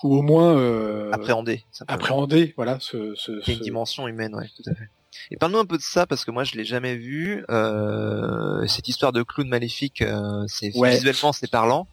[0.02, 1.64] ou au moins euh, Appréhender.
[1.88, 4.88] appréhender voilà ce, ce, a une ce- dimension humaine, ouais, tout à fait.
[5.30, 7.44] Et parle-nous un peu de ça parce que moi je l'ai jamais vu.
[7.50, 10.90] Euh, cette histoire de clown maléfique, euh, c'est Ouais.
[10.94, 11.88] visuellement c'est parlant.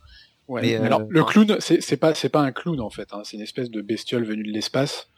[0.47, 0.61] ouais.
[0.61, 3.21] mais, alors euh, le clown c'est c'est pas c'est pas un clown en fait hein,
[3.23, 5.09] c'est une espèce de bestiole venue de l'espace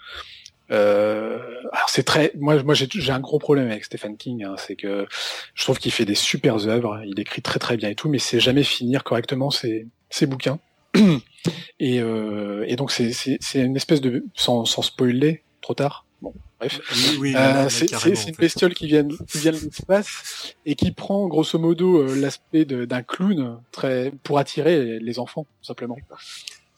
[0.71, 1.39] euh,
[1.71, 4.75] alors c'est très moi moi j'ai j'ai un gros problème avec Stephen King hein, c'est
[4.75, 5.05] que
[5.53, 8.19] je trouve qu'il fait des super œuvres il écrit très très bien et tout mais
[8.19, 10.59] c'est jamais finir correctement ses ses bouquins
[11.79, 16.05] et euh, et donc c'est c'est c'est une espèce de sans sans spoiler trop tard
[16.21, 19.51] bon bref Oui, oui, Euh, c'est carrément, c'est- c'est une bestiole qui vient, qui vient
[19.51, 24.99] de l'espace et qui prend grosso modo euh, l'aspect de- d'un clown très pour attirer
[24.99, 25.97] les, enfants tout simplement.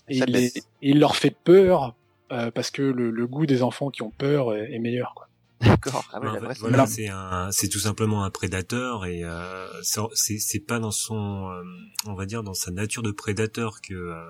[0.10, 1.96] Et il, les- leur fait peur
[2.32, 5.14] euh, parce que le, le goût des enfants qui ont peur est, est meilleur.
[5.16, 5.28] Quoi.
[5.62, 6.06] D'accord.
[6.14, 6.88] Ah ouais, fait, vraie voilà, Voilà.
[6.88, 9.68] c'est un, c'est tout simplement un prédateur et euh,
[10.16, 11.64] c'est- pas dans son, euh,
[12.06, 14.24] on va dire dans sa nature de prédateur que euh,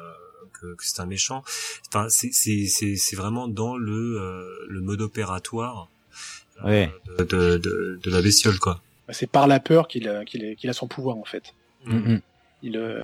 [0.53, 1.43] que, que c'est un méchant.
[1.87, 5.87] Enfin, c'est c'est c'est c'est vraiment dans le euh, le mode opératoire
[6.63, 6.93] euh, Ouais.
[7.19, 8.81] de, de, de de la bestiole quoi.
[9.07, 11.53] Bah, C'est par la peur qu'il a, qu'il qu'il a son pouvoir en fait.
[11.85, 12.21] Mhm.
[12.63, 13.03] Il euh,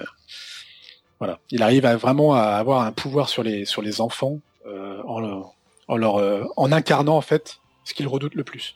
[1.20, 5.02] voilà, il arrive à vraiment à avoir un pouvoir sur les sur les enfants euh,
[5.04, 5.54] en leur,
[5.88, 8.76] en leur euh, en incarnant en fait ce qu'ils redoutent le plus.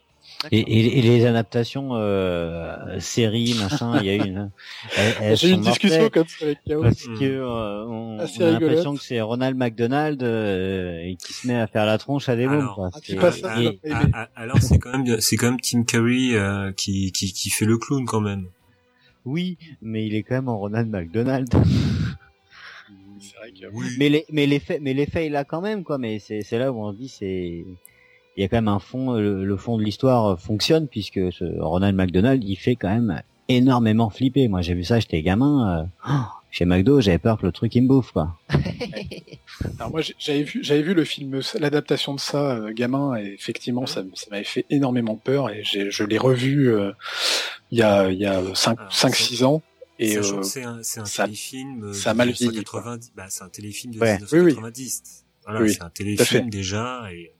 [0.51, 4.51] Et, et, et les adaptations euh, séries, machin, il y a eu une.
[5.35, 6.81] J'ai eu une discussion comme ça avec Chaos.
[6.81, 11.55] parce que euh, on, a l'impression que c'est Ronald McDonald euh, et qui se met
[11.55, 12.45] à faire la tronche à des.
[12.45, 12.89] Alors, quoi.
[12.93, 13.17] ah, C'est-
[14.35, 17.77] alors c'est quand même c'est quand même Tim Curry euh, qui, qui qui fait le
[17.77, 18.45] clown quand même.
[19.25, 21.49] oui, mais il est quand même en Ronald McDonald.
[23.37, 25.97] Vrai que mais les mais l'effet mais l'effet il a quand même quoi.
[25.97, 27.65] Mais c'est c'est là où on se dit c'est
[28.37, 31.59] il y a quand même un fond le, le fond de l'histoire fonctionne puisque ce
[31.59, 34.47] Ronald McDonald il fait quand même énormément flipper.
[34.47, 35.79] Moi j'ai vu ça j'étais gamin.
[35.81, 38.37] euh, oh, chez McDo j'avais peur que le truc il me bouffe quoi.
[39.79, 43.85] Alors moi j'avais vu j'avais vu le film l'adaptation de ça euh, gamin et effectivement
[43.85, 46.91] ça, ça m'avait fait énormément peur et j'ai- je l'ai revu euh,
[47.71, 49.61] il y a il y a 5 Ah, 5 c'est- 6 ans
[49.99, 53.11] et euh, c'est un, c'est un ça- téléfilm euh, ça a mal vieilli, 1990.
[53.17, 54.13] Bah, c'est un téléfilm de Ouais.
[54.13, 55.25] 1990.
[55.43, 57.31] Voilà, Oui, c'est un téléfilm déjà et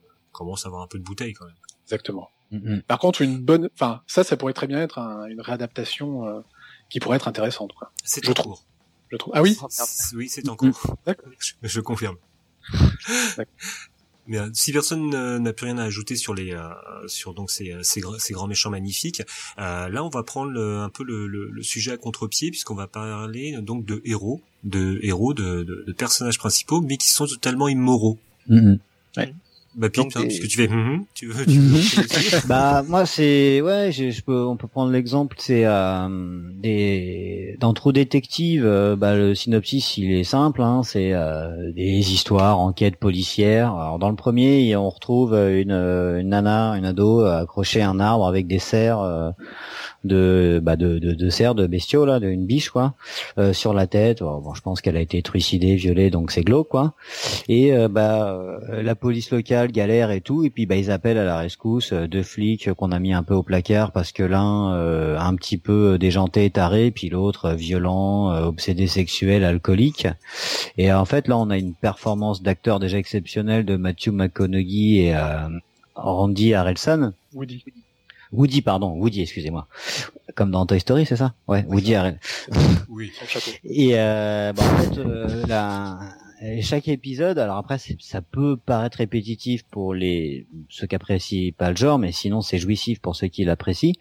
[0.44, 1.54] commence à avoir un peu de bouteille quand même.
[1.84, 2.30] exactement.
[2.50, 2.82] Mhm.
[2.82, 6.40] Par contre une bonne enfin ça ça pourrait très bien être un- une réadaptation euh,
[6.88, 7.92] qui pourrait être intéressante quoi.
[8.02, 8.52] C'est Je en trouve.
[8.54, 8.64] cours.
[9.12, 9.32] Je trouve.
[9.36, 9.56] Ah oui,
[10.14, 10.96] Oui, c'est en cours.
[11.06, 11.30] D'accord.
[11.38, 12.16] Je, je confirme.
[14.26, 16.68] Mais euh, si personne euh, n'a plus rien à ajouter sur les euh,
[17.08, 19.22] sur donc ces, euh, ces, gr- ces grands méchants magnifiques,
[19.58, 22.74] euh, là on va prendre le- un peu le, le, le sujet à contre-pied puisqu'on
[22.76, 27.26] va parler donc de héros, de héros, de, de, de personnages principaux, mais qui sont
[27.26, 28.18] totalement immoraux.
[28.48, 28.78] Mhm.
[29.76, 31.96] Bah Donc, hein, puisque tu fais, hum, tu veux, tu veux aussi
[32.48, 36.08] bah moi c'est ouais je, je peux on peut prendre l'exemple c'est euh,
[36.56, 42.12] des dans True Detective euh, bah le synopsis il est simple hein, c'est euh, des
[42.12, 43.72] histoires enquêtes policières.
[43.74, 48.00] Alors dans le premier on retrouve une, une nana une ado euh, accrochée à un
[48.00, 49.30] arbre avec des serres euh,
[50.04, 52.94] de bah de de, de cerfs de bestiaux là d'une biche quoi.
[53.38, 56.68] Euh, sur la tête bon, je pense qu'elle a été trucidée violée donc c'est glauque
[56.68, 56.94] quoi.
[57.48, 61.18] Et euh, bah euh, la police locale galère et tout et puis bah ils appellent
[61.18, 64.22] à la rescousse euh, deux flics qu'on a mis un peu au placard parce que
[64.22, 70.06] l'un euh, un petit peu déjanté taré puis l'autre violent euh, obsédé sexuel alcoolique.
[70.78, 75.14] Et en fait là on a une performance d'acteur déjà exceptionnelle de Matthew McConaughey et
[75.94, 77.12] Randy Harrelson.
[78.32, 79.66] Woody pardon Woody excusez-moi.
[80.34, 81.34] Comme dans Toy Story c'est ça?
[81.48, 82.18] Ouais Woody Harrelson
[82.88, 83.12] Oui.
[83.64, 85.98] Et euh, bah, en fait, euh, la,
[86.42, 91.68] Et chaque épisode, alors après ça peut paraître répétitif pour les ceux qui apprécient pas
[91.68, 93.92] le genre, mais sinon c'est jouissif pour ceux qui l'apprécient.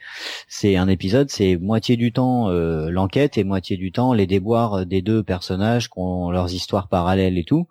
[0.48, 4.86] C'est un épisode, c'est moitié du temps euh, l'enquête et moitié du temps les déboires
[4.86, 7.68] des deux personnages qui ont leurs histoires parallèles et tout.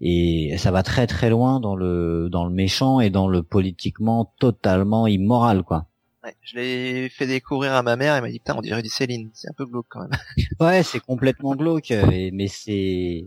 [0.00, 4.32] Et ça va très très loin dans le dans le méchant et dans le politiquement
[4.38, 5.86] totalement immoral quoi.
[6.24, 8.88] Ouais, je l'ai fait découvrir à ma mère, elle m'a dit putain on dirait du
[8.88, 10.18] Céline, c'est un peu glauque quand même.
[10.60, 13.26] Ouais, c'est complètement glauque, euh, mais c'est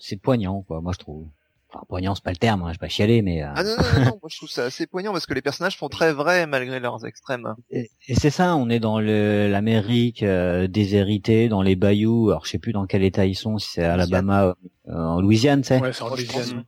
[0.00, 1.26] c'est poignant quoi, moi je trouve.
[1.70, 3.70] Enfin poignant c'est pas le terme, hein, je vais pas chialer, mais euh, Ah non,
[3.76, 6.12] non, non, non, moi je trouve ça assez poignant parce que les personnages font très
[6.14, 7.54] vrais malgré leurs extrêmes.
[7.70, 12.30] Et, et c'est ça, on est dans le- l'Amérique euh, déshéritée, dans les bayous.
[12.30, 14.54] Alors je sais plus dans quel état ils sont, si c'est Alabama,
[14.88, 15.80] euh, en Louisiane, tu sais.
[15.80, 16.64] Ouais, c'est en Louisiane.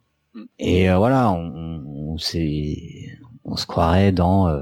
[0.59, 3.09] Et euh, voilà, on, on, on s'est-
[3.45, 4.61] on se croirait dans euh,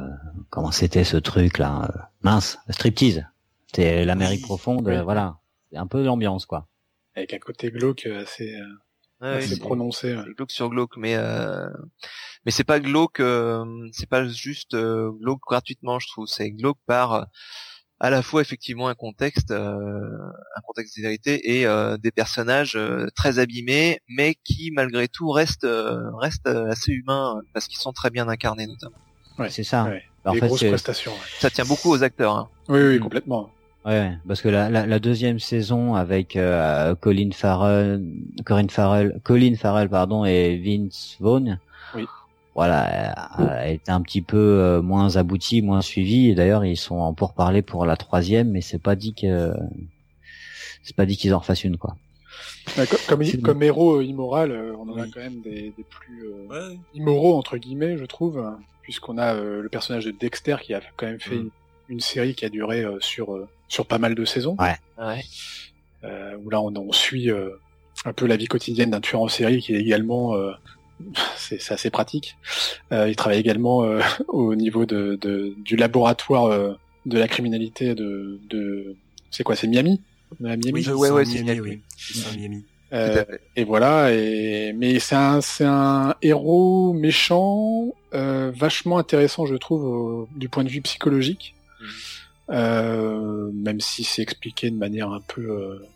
[0.51, 3.24] comment c'était ce truc là, euh, mince, striptease.
[3.66, 4.95] C'était l'Amérique Oui, profonde, oui.
[4.95, 5.36] euh, voilà.
[5.70, 6.69] C'est un peu l'ambiance quoi.
[7.19, 8.65] Avec un côté glauque euh, assez, euh,
[9.20, 10.15] Ouais, assez c'est- prononcé.
[10.16, 10.23] ouais.
[10.27, 11.69] c'est glauque sur glauque, mais euh...
[12.45, 16.27] mais c'est pas glauque, euh, c'est pas juste euh, glauque gratuitement, je trouve.
[16.27, 17.27] C'est glauque par
[18.01, 19.74] à la fois effectivement un contexte, euh,
[20.57, 25.31] un contexte de vérité et euh, des personnages euh, très abîmés, mais qui malgré tout
[25.31, 28.99] restent euh, restent assez humains parce qu'ils sont très bien incarnés notamment.
[29.40, 29.51] Ouais.
[29.51, 29.85] C'est ça.
[29.86, 30.05] Ouais.
[30.24, 31.12] En fait, grosses prestations.
[31.12, 31.19] ouais.
[31.40, 32.36] Ça tient beaucoup aux acteurs.
[32.36, 32.49] Hein.
[32.69, 33.03] Oui, oui, Mm.
[33.03, 33.51] complètement.
[33.86, 38.05] Ouais, parce que la, la, la deuxième saison avec euh, Colin Farrell,
[38.44, 41.59] Corinne Farrell, Colin Farrell pardon et Vince Vaughn,
[41.94, 42.05] Oui.
[42.55, 46.28] voilà, euh, elle était un petit peu euh, moins aboutie, moins suivie.
[46.28, 49.55] Et d'ailleurs, ils sont en pourparlers pour la troisième, mais c'est pas dit que
[50.82, 51.96] c'est pas dit qu'ils en refassent une quoi.
[52.76, 55.84] Co- comme, C'est- comme héros euh, immoral, euh, on en a quand même des, des
[55.88, 56.78] plus euh, Ouais.
[56.94, 58.44] immoraux entre guillemets, je trouve,
[58.82, 61.40] puisqu'on a euh, le personnage de Dexter qui a quand même fait Mm.
[61.40, 61.50] une,
[61.90, 64.77] une série qui a duré euh, sur euh, sur pas mal de saisons, Ouais.
[64.99, 65.23] Ouais.
[66.05, 67.51] euh, où là on, on suit euh,
[68.05, 70.53] un peu la vie quotidienne d'un tueur en série qui est également euh,
[71.36, 72.36] c'est c'est assez pratique.
[72.93, 76.74] Euh, il travaille également euh, au niveau de, de- du laboratoire euh,
[77.07, 78.97] de la criminalité de, de
[79.31, 80.01] c'est quoi, c'est Miami,
[80.40, 80.70] Miami?
[80.73, 81.61] Oui, ouais, c'est ouais, Miami, Miami.
[81.61, 81.82] oui.
[82.39, 82.65] Miami.
[82.95, 83.23] Euh,
[83.55, 89.85] et voilà, et mais c'est un c'est un héros méchant, euh, vachement intéressant je trouve
[89.85, 91.55] au- du point de vue psychologique,
[92.51, 95.87] euh, même si c'est expliqué de manière un peu, euh...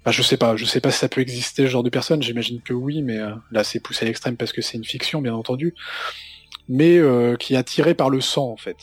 [0.00, 2.22] enfin, je sais pas, je sais pas si ça peut exister ce genre de personne,
[2.22, 5.20] j'imagine que oui, mais euh, là c'est poussé à l'extrême parce que c'est une fiction
[5.20, 5.74] bien entendu,
[6.68, 8.76] mais euh, qui est attiré par le sang en fait.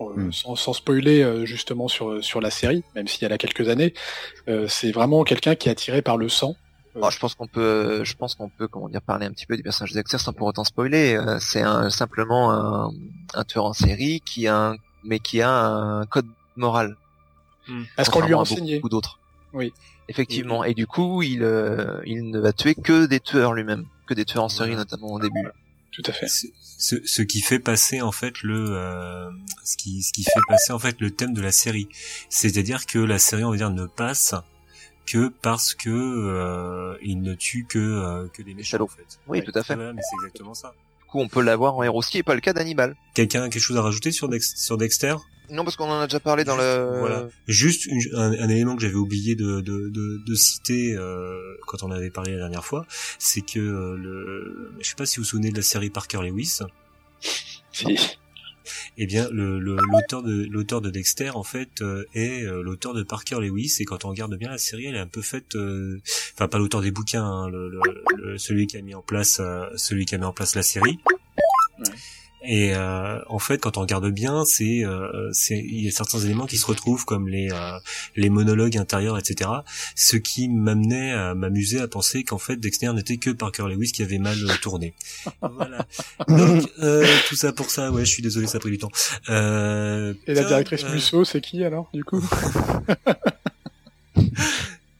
[0.00, 0.32] Euh, Mm.
[0.32, 3.68] sans, sans spoiler euh, justement sur sur la série, même s'il y a là quelques
[3.68, 3.94] années,
[4.48, 6.56] euh, c'est vraiment quelqu'un qui est attiré par le sang.
[6.96, 9.56] Bon, je pense qu'on peut, je pense qu'on peut, comment dire, parler un petit peu
[9.56, 11.14] des personnages d'acteurs sans pour autant spoiler.
[11.14, 12.90] Euh, C'est un, simplement un,
[13.34, 16.96] un tueur en série qui a, un, mais qui a un code moral.
[17.98, 19.18] Est-ce qu'on lui a enseigné beaucoup d'autres.
[19.52, 19.72] Oui.
[20.08, 20.64] Effectivement.
[20.64, 24.24] Et du coup, il, euh, il ne va tuer que des tueurs lui-même, que des
[24.26, 25.48] tueurs en série notamment au début.
[25.92, 26.26] Tout à fait.
[26.28, 29.30] Ce, ce, ce qui fait passer en fait le euh,
[29.64, 31.86] ce qui ce qui fait passer en fait le thème de la série
[32.28, 34.34] c'est-à-dire que la série on va dire ne passe
[35.06, 39.44] que parce que euh, il ne tue que euh, que des méchants en fait Oui,
[39.44, 39.76] tout à fait.
[39.76, 42.22] Voilà, mais c'est exactement ça Du coup, on peut l'avoir en héros, ce qui n'est
[42.24, 42.96] pas le cas d'Hannibal.
[43.14, 45.14] quelqu'un a quelque chose à rajouter sur Dex- sur Dexter?
[45.50, 46.98] Non, parce qu'on en a déjà parlé dans Juste, le.
[46.98, 47.28] voilà.
[47.46, 51.82] Juste une- un, un élément que j'avais oublié de, de, de, de citer euh, quand
[51.82, 52.86] on avait parlé la dernière fois,
[53.18, 56.20] c'est que euh, le, je sais pas si vous vous souvenez de la série Parker
[56.22, 56.60] Lewis.
[57.72, 57.86] Si.
[58.96, 62.94] Eh bien, le le- l'auteur de l'auteur de Dexter en fait euh, est euh, l'auteur
[62.94, 65.54] de Parker Lewis et quand on regarde bien la série, elle est un peu faite,
[65.56, 66.00] euh,
[66.34, 67.80] enfin pas l'auteur des bouquins, hein, le, le-
[68.16, 70.62] le- celui qui a mis en place euh, celui qui a mis en place la
[70.62, 70.98] série.
[71.78, 71.84] Ouais.
[72.46, 76.46] Et euh, en fait, quand on regarde bien, c'est euh, il y a certains éléments
[76.46, 77.78] qui se retrouvent comme les euh,
[78.16, 79.50] les monologues intérieurs, etc.
[79.94, 84.02] Ce qui m'amenait à m'amuser à penser qu'en fait Dexter n'était que Parker Lewis qui
[84.02, 84.94] avait mal euh, tourné.
[85.40, 85.86] voilà.
[86.28, 87.90] Donc euh, tout ça pour ça.
[87.90, 88.90] Ouais, je suis désolé, ça a pris du temps.
[89.30, 92.22] Euh, Et la tiens, directrice Musso, c'est qui alors, du coup?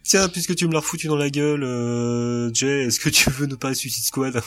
[0.02, 3.46] Tiens, puisque tu me l'as refoutu dans la gueule, euh, Jay, est-ce que tu veux
[3.46, 4.42] nous parler de Suicide Squad?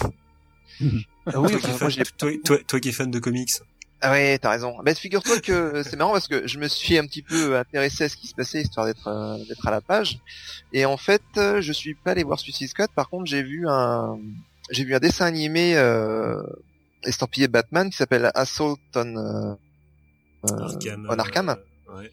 [1.26, 3.52] Ah oui, toi, qui fan, toi, toi- toi qui es fan de comics.
[4.00, 4.76] Ah ouais, t'as raison.
[4.84, 8.10] Bah, figure-toi que c'est marrant parce que je me suis un petit peu intéressé à
[8.10, 10.20] ce qui se passait histoire d'être euh, d'être à la page.
[10.72, 12.90] Et en fait, euh, je suis pas allé voir Suicide Squad.
[12.96, 14.20] Par contre, j'ai vu un
[14.70, 16.42] j'ai vu un dessin animé euh,
[17.04, 19.54] estampillé Batman qui s'appelle Assault on euh,
[20.52, 21.08] euh, Arkham.
[21.10, 22.12] on Arkham euh, ouais.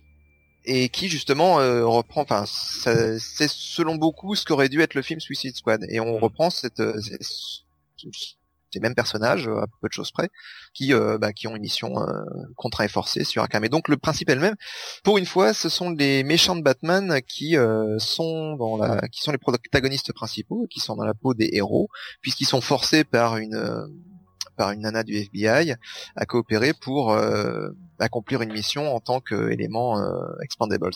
[0.64, 2.22] et qui justement euh, reprend.
[2.22, 5.84] Enfin, ça- c'est selon beaucoup ce qu'aurait dû être le film Suicide Squad.
[5.90, 7.20] Et on reprend cette, euh, cette-
[8.74, 10.28] les mêmes personnages à peu de choses près,
[10.72, 11.94] qui bah, qui ont une mission
[12.56, 13.64] contraint et forcée sur Arkham.
[13.64, 14.56] Et donc le principe est le même.
[15.02, 17.56] Pour une fois, ce sont les méchants de Batman qui
[17.98, 21.88] sont dans la, qui sont les protagonistes principaux, qui sont dans la peau des héros,
[22.20, 23.88] puisqu'ils sont forcés par une
[24.56, 25.74] par une nana du FBI
[26.16, 30.90] à coopérer pour euh, accomplir une mission en tant qu'élément euh, expandables.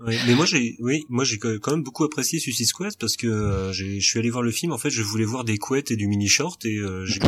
[0.00, 3.26] Oui, mais moi j'ai oui, moi j'ai quand même beaucoup apprécié Suicide Squad parce que
[3.26, 5.96] euh, je suis allé voir le film en fait, je voulais voir des couettes et
[5.96, 7.20] du mini short et euh, j'ai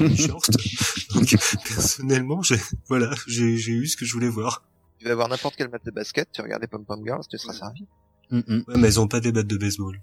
[0.00, 0.50] mini short.
[1.14, 2.58] Donc personnellement, j'ai
[2.88, 4.64] voilà, j'ai j'ai eu ce que je voulais voir.
[4.98, 7.38] Tu vas avoir n'importe quel match de basket, tu regardes les Pom Pom Girls, tu
[7.38, 7.86] seras servi.
[8.32, 8.64] Mm -mm.
[8.66, 10.02] Ouais, mais elles ont pas des battes de baseball.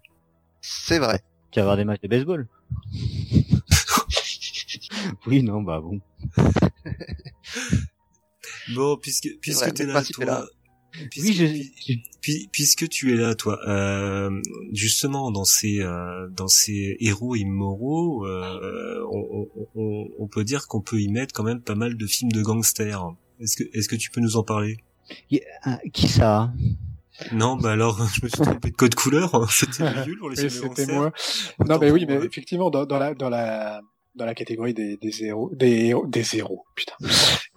[0.62, 1.22] C'est vrai.
[1.52, 2.48] Tu vas avoir des matchs de baseball.
[5.28, 6.00] oui, non, bah bon.
[8.74, 10.48] bon, puisque puisque t'es là, toi,
[11.10, 11.74] Puisque, oui,
[12.22, 12.48] je...
[12.52, 14.42] puisque tu es là, toi, euh,
[14.72, 20.82] justement dans ces euh, dans ces héros immoraux, euh, on, on, on, peut dire qu'on
[20.82, 23.14] peut y mettre quand même pas mal de films de gangsters.
[23.40, 24.78] Est-ce que est-ce que tu peux nous en parler?
[25.94, 26.54] Qui ça?
[27.32, 29.52] Non, bah alors je me suis trompé de code couleur.
[29.52, 31.12] C'était nul pour les C'était moi.
[31.68, 33.82] Non, mais oui, mais effectivement dans, dans la dans la
[34.16, 36.96] dans la catégorie des, des héros, des, des héros, putain,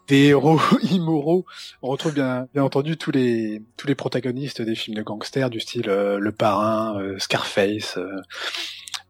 [0.09, 0.61] des héros
[0.91, 1.47] immoraux.
[1.83, 5.61] On retrouve bien, bien entendu tous les, tous les protagonistes des films de gangsters du
[5.61, 8.21] style euh, Le Parrain, euh, Scarface, euh,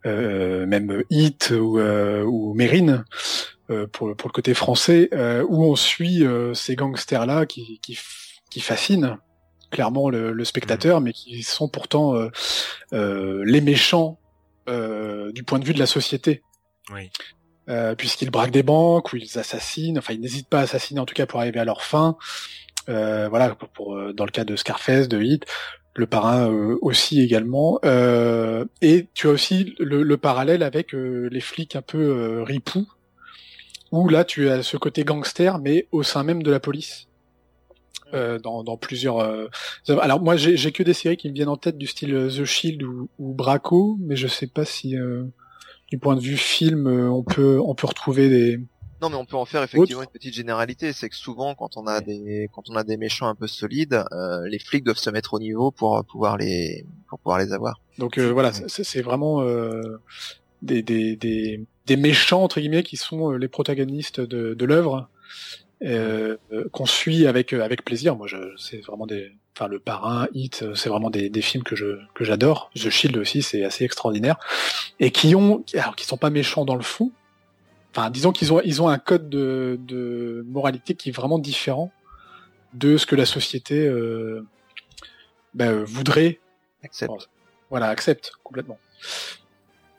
[0.07, 3.05] euh, même Hit ou, ou Mérine.
[3.93, 5.11] pour, pour le côté français,
[5.49, 7.99] où on suit ces gangsters-là qui, qui,
[8.51, 9.19] qui fascinent
[9.71, 11.05] clairement le, le spectateur, mmh.
[11.05, 12.15] mais qui sont pourtant
[12.93, 14.19] les méchants
[14.67, 16.43] du point de vue de la société.
[16.95, 17.11] Oui.
[17.69, 21.05] Euh, puisqu'ils braquent des banques ou ils assassinent, enfin ils n'hésitent pas à assassiner en
[21.05, 22.17] tout cas pour arriver à leur fin.
[22.89, 25.45] Euh, voilà, pour, pour, euh, dans le cas de Scarface, de Hit,
[25.95, 27.79] le parrain euh, aussi également.
[27.85, 32.87] Euh, et tu as aussi le, le parallèle avec les flics un peu ripoux,
[33.93, 37.07] où là tu as ce côté gangster, mais au sein même de la police.
[38.13, 39.19] dans, dans, plusieurs.
[39.89, 42.83] Alors moi, j'ai que des séries qui me viennent en tête du style The Shield
[42.83, 44.97] ou, ou Braco, mais je sais pas si
[45.89, 48.61] du point de vue film, euh, on peut on peut retrouver des
[49.01, 50.93] non, mais on peut en faire effectivement une petite généralité.
[50.93, 54.05] C'est que souvent, quand on a des quand on a des méchants un peu solides,
[54.13, 57.81] euh, les flics doivent se mettre au niveau pour pouvoir les pour pouvoir les avoir.
[57.99, 60.01] Donc euh, voilà, c'est vraiment euh,
[60.63, 65.09] des, des, des des méchants entre guillemets qui sont les protagonistes de, de l'œuvre
[65.81, 68.17] qu'on suit avec avec plaisir.
[68.17, 68.27] Moi,
[68.57, 71.99] c'est vraiment des enfin le parrain, Hit, euh, c'est vraiment des, des, films que je
[72.15, 72.71] que j'adore.
[72.77, 74.37] The Shield aussi, c'est assez extraordinaire
[75.01, 77.11] et qui ont alors qui sont pas méchants dans le fond.
[77.91, 81.91] Enfin, disons qu'ils ont ils ont un code de, de moralité qui est vraiment différent
[82.75, 84.47] de ce que la société euh,
[85.55, 86.39] ben, voudrait.
[86.85, 87.29] Accepte.
[87.71, 88.79] Voilà, accepte complètement.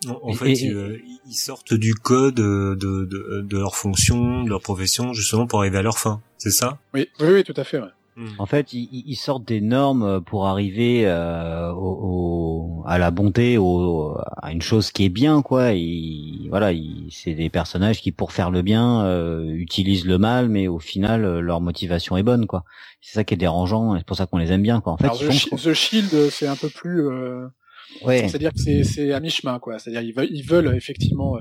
[0.08, 5.14] En fait, ils, ils, sortent du code de, de, de, leur fonction, de leur profession,
[5.14, 6.22] justement pour arriver à leur fin.
[6.38, 6.78] C'est ça?
[6.94, 7.80] Oui, oui, oui, tout à fait.
[7.80, 7.90] Ouais.
[8.20, 8.28] Hmm.
[8.38, 14.52] En fait, ils, sortent des normes pour arriver euh, au, à la bonté, au, à
[14.52, 15.72] une chose qui est bien, quoi.
[16.50, 16.72] voilà,
[17.12, 21.24] c'est des personnages qui, pour faire le bien, euh, utilisent le mal, mais au final,
[21.24, 22.66] euh, leur motivation est bonne, quoi.
[23.00, 24.94] C'est ça qui est dérangeant, et c'est pour ça qu'on les aime bien, quoi.
[24.94, 27.08] En fait, the, Shield, c'est un peu plus.
[28.04, 28.28] Ouais.
[28.28, 29.80] C'est-à-dire que c'est à mi-chemin, quoi.
[29.80, 31.40] C'est-à-dire ils veulent, ils veulent effectivement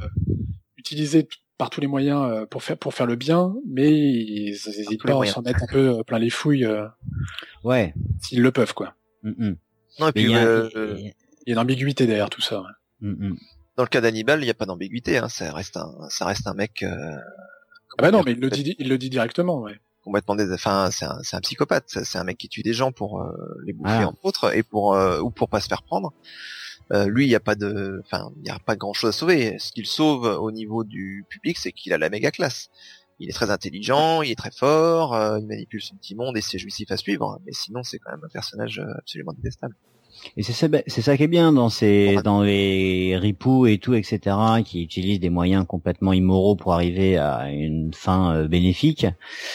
[0.76, 5.02] utiliser par tous les moyens euh, pour faire pour faire le bien, mais ils n'hésitent
[5.02, 6.64] pas à s'en mettre un peu euh, plein les fouilles.
[6.64, 6.86] Euh,
[7.64, 7.92] ouais.
[8.22, 8.94] S'ils le peuvent, quoi.
[9.24, 9.56] Mm -hmm.
[9.98, 11.12] Non, et puis il y, a, il
[11.46, 12.62] y, a une ambiguïté derrière tout ça.
[13.00, 13.36] Mm -hmm.
[13.76, 15.18] Dans le cas d'Hannibal, il n'y a pas d'ambiguïté.
[15.18, 15.28] Hein.
[15.28, 16.84] Ça reste un, ça reste un mec.
[16.84, 19.76] ah bah non, mais il le dit, il le dit directement, ouais.
[20.02, 21.84] Complètement des, enfin, c'est un, psychopathe.
[21.88, 23.22] C'est un mec qui tue des gens pour
[23.64, 24.08] les bouffer ah.
[24.08, 26.14] entre autres et pour ou pour pas se faire prendre.
[26.92, 29.12] Euh, lui, il n'y a pas de, enfin, il y a pas grand chose à
[29.12, 29.58] sauver.
[29.58, 32.70] Ce qu'il sauve au niveau du public, c'est qu'il a la méga classe.
[33.18, 36.40] Il est très intelligent, il est très fort, euh, il manipule son petit monde et
[36.40, 37.40] c'est jouissif à suivre.
[37.44, 39.74] Mais sinon, c'est quand même un personnage euh, absolument détestable.
[40.36, 43.95] Et c'est ça, c'est ça qui est bien dans ces, dans les ripoux et tout,
[43.95, 49.07] etc., qui utilisent des moyens complètement immoraux pour arriver à une fin euh, bénéfique.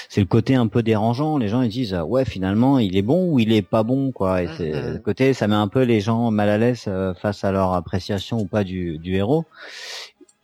[0.09, 1.37] C'est le côté un peu dérangeant.
[1.37, 4.43] Les gens ils disent ouais finalement il est bon ou il est pas bon quoi.
[4.43, 7.43] Et c'est le côté ça met un peu les gens mal à l'aise euh, face
[7.43, 9.45] à leur appréciation ou pas du, du héros.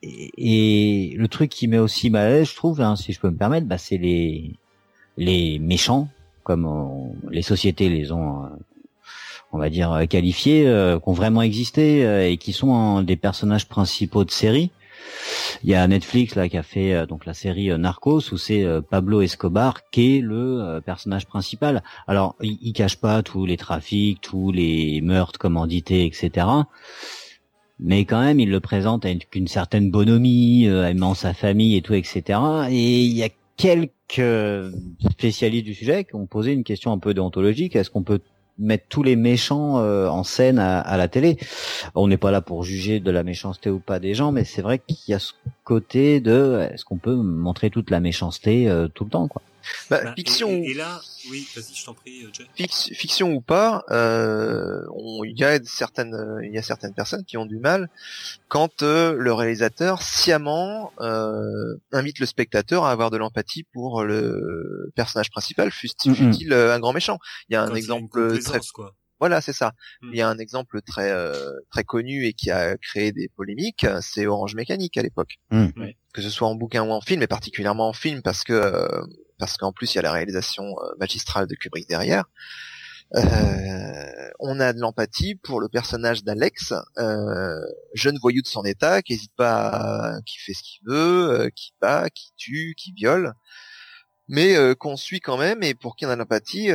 [0.02, 3.30] Et, le truc qui met aussi mal à l'aise, je trouve, hein, si je peux
[3.30, 4.54] me permettre, bah, c'est les
[5.18, 6.08] les méchants
[6.44, 8.48] comme les sociétés les ont euh,
[9.52, 13.16] on va dire euh, qualifiés, euh, qui ont vraiment existé euh, et qui sont des
[13.16, 14.72] personnages principaux de séries.
[15.64, 19.22] Il y a Netflix là qui a fait donc la série Narcos où c'est Pablo
[19.22, 21.84] Escobar qui est le personnage principal.
[22.08, 26.48] Alors il, il, cache pas tous les trafics, tous les meurtres commandités, etc.
[27.80, 31.82] mais quand même il le présente avec une certaine bonhomie, euh, aimant sa famille et
[31.82, 32.40] tout, etc.
[32.70, 34.74] Et il y a quelques
[35.10, 37.76] spécialistes du sujet qui ont posé une question un peu déontologique.
[37.76, 38.20] Est-ce qu'on peut
[38.60, 41.38] mettre tous les méchants euh, en scène à, la télé.
[41.96, 44.62] On n'est pas là pour juger de la méchanceté ou pas des gens, mais c'est
[44.62, 45.34] vrai qu'il y a ce
[45.64, 49.42] côté de est-ce qu'on peut montrer toute la méchanceté euh, tout le temps quoi.
[49.90, 52.68] Bah, Bah, fiction, Et, et là, oui, vas-y, je t'en prie, euh, Jay.
[52.96, 57.24] fiction ou pas, euh, on- il y a certaines, euh, il y a certaines personnes
[57.26, 57.90] qui ont du mal
[58.48, 64.92] quand euh, le réalisateur sciemment euh, invite le spectateur à avoir de l'empathie pour le
[64.96, 67.20] personnage principal, fût-il un grand méchant.
[67.50, 68.96] Il y a un Quand exemple très quoi.
[69.20, 69.74] Voilà, c'est ça.
[70.02, 70.12] Hmm.
[70.14, 73.86] Il y a un exemple très euh, très connu et qui a créé des polémiques,
[74.02, 75.40] c'est Orange Mécanique à l'époque.
[75.52, 75.98] Ouais.
[76.14, 78.88] Que ce soit en bouquin ou en film, et particulièrement en film parce que euh,
[79.40, 82.26] parce qu'en plus il y a la réalisation euh, magistrale de Kubrick derrière.
[83.16, 87.60] Euh, on a de l'empathie pour le personnage d'Alex, euh,
[87.96, 91.74] jeune voyou de son état, qui hésite pas, à- qui fait ce qu'il veut, qui
[91.82, 93.34] bat, qui tue, qui viole,
[94.28, 96.70] mais qu'on suit quand même et pour qui on a de l'empathie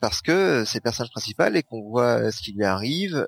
[0.00, 3.26] parce que c'est le personnage principal et qu'on voit ce qui lui arrive,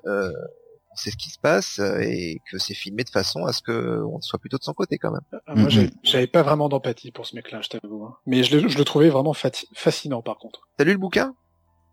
[0.95, 3.61] on sait ce qui se passe euh, et que c'est filmé de façon à ce
[3.61, 5.21] que on soit plutôt de son côté quand même.
[5.45, 5.89] Ah, Moi, Mhm.
[6.03, 8.05] j'avais- pas vraiment d'empathie pour ce mec-là, je t'avoue.
[8.05, 8.15] hein.
[8.25, 10.61] Mais je le, je le trouvais vraiment fati- fascinant, par contre.
[10.77, 11.35] T'as lu le bouquin?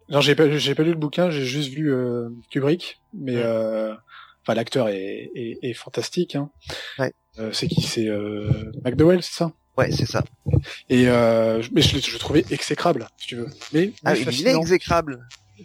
[0.08, 3.42] Non, j'ai pas, j'ai pas lu le bouquin, j'ai juste vu euh, Kubrick, mais Ouais.
[3.44, 3.94] euh,
[4.44, 6.34] enfin l'acteur est, est, est fantastique.
[6.36, 6.50] Hein.
[6.98, 7.12] Ouais.
[7.38, 7.80] Euh, c'est qui?
[7.82, 9.52] C'est euh, McDowell, c'est ça?
[9.78, 10.22] Ouais, c'est ça.
[10.90, 13.48] Et euh, je- mais je, le- je le trouvais exécrable, si tu veux.
[13.72, 14.54] Mais, Ah, mais il est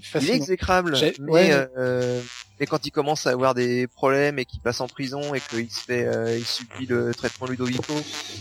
[0.03, 0.34] fascinant.
[0.36, 0.94] exécrable.
[0.95, 1.68] Il est exécrable, mais, ouais.
[1.78, 2.22] euh,
[2.60, 5.69] mais quand il commence à avoir des problèmes et qu'il passe en prison et qu'il
[5.72, 7.94] se fait, euh, il subit le traitement Ludovico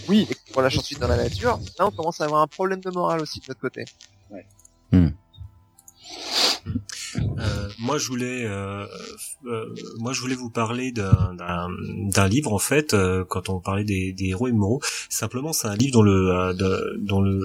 [0.08, 2.80] Oui, et qu'on lâche ensuite dans la nature, là on commence à avoir un problème
[2.80, 3.84] de morale aussi de notre côté.
[7.38, 8.84] Euh, moi, je voulais, euh,
[9.46, 11.68] euh, moi, je voulais vous parler d'un- d'un
[12.10, 12.92] d'un livre en fait.
[12.94, 16.52] euh, quand on parlait des, des héros immoraux, simplement, c'est un livre dont le, euh,
[16.54, 17.40] de- dont le,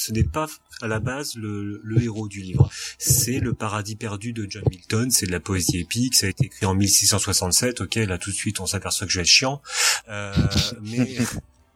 [0.00, 0.46] ce n'est pas
[0.80, 2.70] à la base le, le héros du livre.
[2.98, 5.10] C'est le paradis perdu de John Milton.
[5.10, 6.14] C'est de la poésie épique.
[6.14, 7.82] Ça a été écrit en 1667.
[7.82, 9.60] Ok, là tout de suite, on s'aperçoit que je vais être chiant.
[10.08, 10.32] Euh,
[10.82, 11.18] mais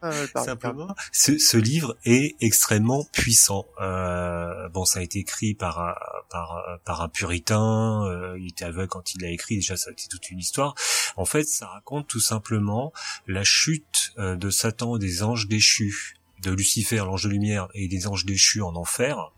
[0.01, 0.11] Ah,
[0.43, 3.65] Simplement, ce, ce livre est extrêmement puissant.
[3.81, 5.95] Euh, bon, ça a été écrit par un,
[6.29, 8.05] par, par un puritain.
[8.05, 9.55] euh, il était aveugle quand il l'a écrit.
[9.55, 10.75] Déjà, ça a été toute une histoire.
[11.15, 12.93] En fait, ça raconte tout simplement
[13.25, 17.87] la chute euh, de Satan et des anges déchus, de Lucifer, l'ange de lumière, et
[17.87, 19.31] des anges déchus en enfer.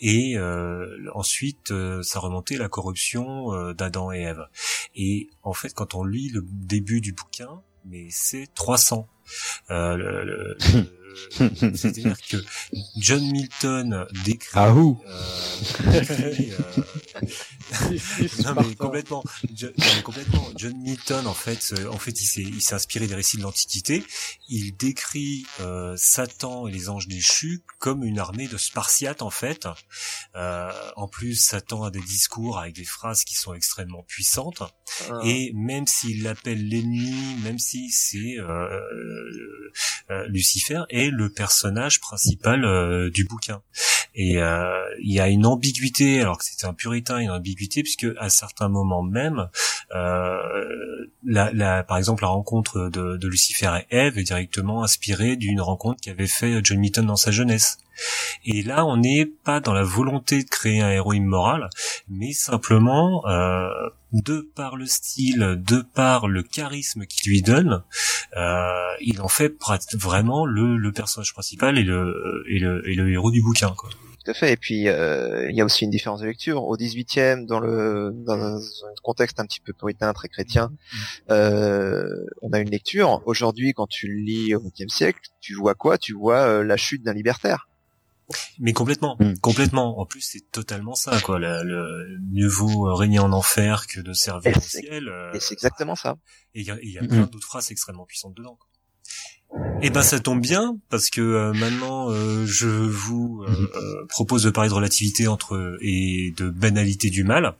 [0.00, 4.46] Et euh, ensuite, euh, ça remontait la corruption euh, d'Adam et Ève.
[4.94, 9.08] Et en fait, quand on lit le début du bouquin, mais c'est 300.
[9.70, 10.90] Euh, le- le- le-
[11.76, 12.36] C'est-à-dire que
[12.96, 15.00] John Milton décrit, Ah ouh.
[15.06, 16.82] euh, décrit, euh,
[18.44, 19.22] non mais complètement,
[19.54, 20.48] Jo- non, mais complètement.
[20.56, 23.42] John Milton en fait, euh, en fait, il s'est, il s'est inspiré des récits de
[23.42, 24.02] l'Antiquité.
[24.48, 29.68] Il décrit euh, Satan et les anges déchus comme une armée de Spartiates en fait.
[30.34, 34.62] Euh, en plus, Satan a des discours avec des phrases qui sont extrêmement puissantes.
[35.10, 35.20] Ah.
[35.24, 38.80] Et même s'il l'appelle l'ennemi, même si c'est euh,
[40.28, 43.62] Lucifer est le personnage principal euh, du bouquin.
[44.14, 48.06] Et euh, il y a une ambiguïté, alors que c'était un puritain, une ambiguïté, puisque
[48.18, 49.48] à certains moments même,
[49.94, 50.38] euh,
[51.24, 56.00] la, la, par exemple, la rencontre de, Lucifer et Ève est directement inspirée d'une rencontre
[56.00, 57.78] qu'avait fait John Milton dans sa jeunesse.
[58.44, 61.68] Et là, on n'est pas dans la volonté de créer un héros immoral,
[62.08, 63.68] mais simplement, euh,
[64.12, 67.82] de par le style, de par le charisme qu'il lui donne,
[68.36, 69.54] euh, il en fait
[69.94, 73.74] vraiment le, le personnage principal et le, et le, et le héros du bouquin.
[73.76, 73.90] Quoi.
[74.24, 74.52] Tout à fait.
[74.52, 76.64] Et puis euh, il y a aussi une différence de lecture.
[76.64, 78.60] Au 18e, dans le dans un,
[79.02, 80.72] contexte un petit peu puritain, très chrétien,
[81.30, 82.08] euh,
[82.40, 83.22] on a une lecture.
[83.26, 85.98] Aujourd'hui, quand tu le lis au 20e siècle, tu vois quoi?
[85.98, 87.68] Tu vois euh, la chute d'un libertaire.
[88.58, 89.34] Mais complètement, Mm.
[89.40, 90.00] complètement.
[90.00, 91.38] En plus, c'est totalement ça, quoi.
[91.38, 95.08] Le, le mieux vaut régner en enfer que de servir au ciel.
[95.08, 96.16] euh, Et c'est exactement ça.
[96.54, 98.58] Et il y a, il y a plein d'autres phrases extrêmement puissantes dedans.
[99.82, 104.42] Et ben ça tombe bien parce que euh, maintenant euh, je vous euh, euh, propose
[104.42, 107.54] de parler de relativité entre et de banalité du mal.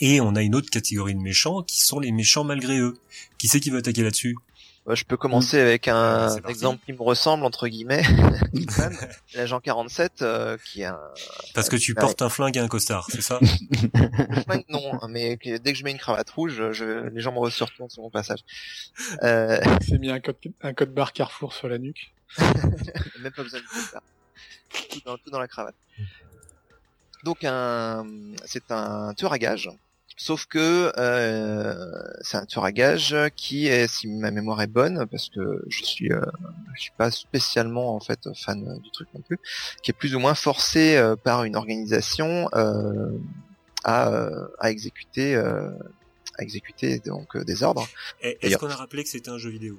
[0.00, 2.98] Et on a une autre catégorie de méchants qui sont les méchants malgré eux.
[3.38, 4.36] Qui c'est qui veut attaquer là-dessus?
[4.36, 4.47] Euh,
[4.94, 6.52] Je peux commencer avec un c'est parti.
[6.54, 8.02] exemple qui me ressemble entre guillemets,
[9.34, 10.98] l'agent 47, euh, qui est un
[11.54, 12.00] Parce que tu Ouais.
[12.00, 13.38] portes un flingue et un costard, c'est ça?
[14.46, 17.38] Flingue, non, mais que- dès que je mets une cravate rouge, je, les gens me
[17.38, 18.40] retournent sur mon passage.
[19.22, 22.12] Euh, Il s'est mis un code, un code barre Carrefour sur la nuque.
[22.38, 24.02] même pas besoin de faire ça.
[24.90, 25.74] Tout dans, tout dans la cravate.
[27.24, 28.06] Donc un,
[28.44, 29.70] c'est un tueur à gages
[30.20, 31.74] Sauf que euh,
[32.22, 35.84] c'est un tueur à gage qui est, si ma mémoire est bonne, parce que je
[35.84, 36.20] suis, euh,
[36.76, 39.38] je suis pas spécialement en fait fan du truc non plus,
[39.82, 43.18] qui est plus ou moins forcé euh, par une organisation euh,
[43.84, 45.70] à, euh, à exécuter, euh,
[46.36, 47.88] à exécuter donc euh, des ordres.
[48.20, 49.78] Est-ce qu'on a rappelé que c'était un jeu vidéo?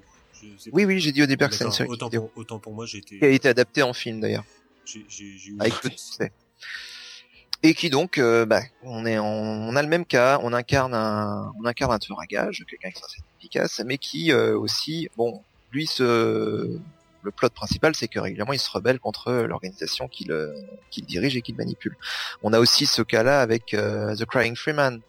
[0.71, 2.73] Oui, oui, j'ai dit au début que une D'accord, série autant, vidéo pour, autant pour
[2.73, 3.19] moi, j'ai été.
[3.19, 4.45] qui a été adaptée en film d'ailleurs.
[4.85, 5.05] j'ai-
[5.47, 6.31] eu avec succès.
[7.61, 11.91] Et qui donc, euh, bah, on a le même cas, on incarne un, on incarne
[11.91, 15.41] un tueur à gage, quelqu'un qui est efficace, mais qui euh, aussi, bon,
[15.73, 20.55] lui, le plot principal, c'est que régulièrement, il se rebelle contre l'organisation qui le,
[20.89, 21.97] qui le dirige et qui le manipule.
[22.43, 25.01] On a aussi ce cas-là avec euh, The Crying Freeman,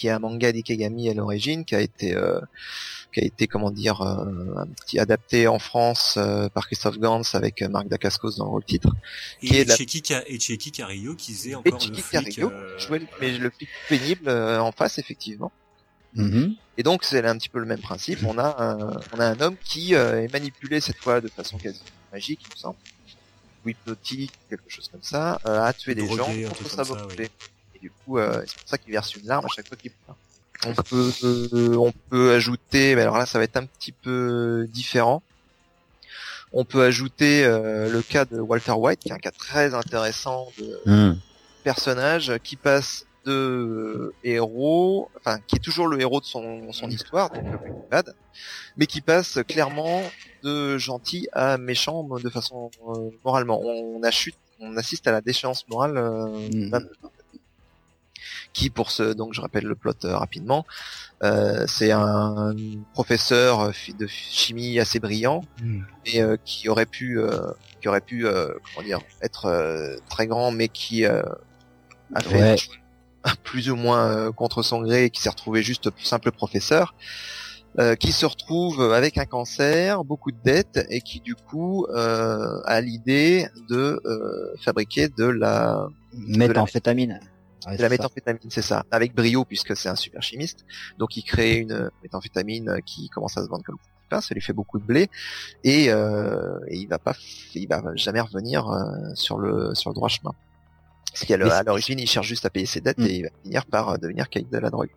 [0.00, 2.40] qui est un manga d'Ikegami à l'origine, qui a été, euh,
[3.12, 7.20] qui a été, comment dire, euh, un petit adapté en France euh, par Christophe Gans
[7.34, 8.88] avec euh, Marc Dacascos dans le rôle titre.
[9.40, 12.12] qui Et est la- Ka- et Cheki Carillo qui faisait Et encore le Tiki flic.
[12.24, 13.32] Carillo euh, jouait le, voilà.
[13.32, 15.52] mais le flic pénible euh, en face effectivement.
[16.14, 16.54] Mhm.
[16.78, 18.20] Et donc c'est un petit peu le même principe.
[18.26, 21.58] On a un, on a un homme qui euh, est manipulé cette fois de façon
[21.58, 21.80] quasi
[22.12, 22.76] magique, il me semble,
[23.64, 26.68] ou hypnotique, quelque chose comme ça, euh, à tuer des Drogué, gens un contre truc
[26.70, 27.22] sa comme ça, volonté.
[27.24, 27.46] oui.
[27.80, 30.16] Du coup, euh, c'est pour ça qu'il verse une larme à chaque fois qu'il pleure.
[30.66, 34.66] On peut, euh, on peut ajouter, mais alors là ça va être un petit peu
[34.68, 35.22] différent.
[36.52, 40.52] On peut ajouter euh, le cas de Walter White, qui est un cas très intéressant
[40.58, 41.18] de, Mhm.
[41.62, 46.88] personnage qui passe de euh, héros, enfin qui est toujours le héros de son, son
[46.90, 48.14] histoire, donc le Breaking Bad,
[48.76, 50.10] mais qui passe clairement
[50.42, 53.60] de gentil à méchant de façon euh, moralement.
[53.62, 56.70] On, achute, on assiste à la déchéance morale euh, Mhm.
[58.60, 60.66] Qui pour ce donc je rappelle le plot euh, rapidement
[61.22, 62.54] euh, c'est un
[62.92, 65.40] professeur euh, de chimie assez brillant
[66.04, 67.18] et euh, qui aurait pu
[67.80, 71.24] qui aurait pu comment dire être très grand mais qui a
[72.20, 72.56] fait Ouais.
[73.44, 76.94] plus ou moins contre son gré et qui s'est retrouvé juste simple professeur
[77.78, 82.60] euh, qui se retrouve avec un cancer, beaucoup de dettes et qui du coup euh,
[82.64, 87.20] a l'idée de euh, fabriquer de la Méthamphétamine.
[87.66, 90.64] Ouais, la méthamphétamine, c'est ça, avec brio puisque c'est un super chimiste.
[90.98, 93.76] Donc il crée une méthamphétamine qui commence à se vendre comme
[94.08, 95.08] pain, ça lui fait beaucoup de blé
[95.62, 97.14] et, euh, et il va pas,
[97.54, 100.32] il va jamais revenir euh, sur le sur le droit chemin.
[101.12, 103.06] Parce qu'à l'origine, il cherche juste à payer ses dettes Mm.
[103.06, 104.90] et il va finir par euh, devenir caïd de la drogue.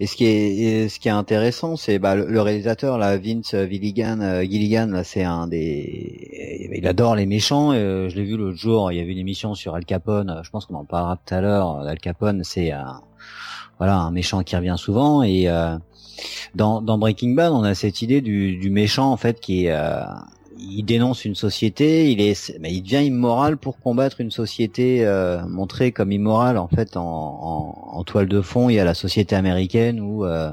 [0.00, 4.20] Et ce qui est, ce qui est intéressant, c'est bah, le, réalisateur là, Vince Gilligan,
[4.20, 7.72] euh, Gilligan, là, c'est un des, il adore les méchants.
[7.72, 10.30] euh, je l'ai vu l'autre jour, il y avait une émission sur Al Capone.
[10.30, 11.80] euh, Je pense qu'on en parlera tout à l'heure.
[11.80, 13.00] Al Capone, c'est un,
[13.78, 15.22] voilà, un méchant qui revient souvent.
[15.22, 15.76] Et euh,
[16.54, 20.02] dans, Breaking Bad, on a cette idée du, du méchant en fait qui est, euh,
[20.60, 25.44] il dénonce une société, il est, mais il devient immoral pour combattre une société euh,
[25.46, 28.68] montrée comme immorale en fait en, en, en toile de fond.
[28.68, 30.52] Il y a la société américaine où euh,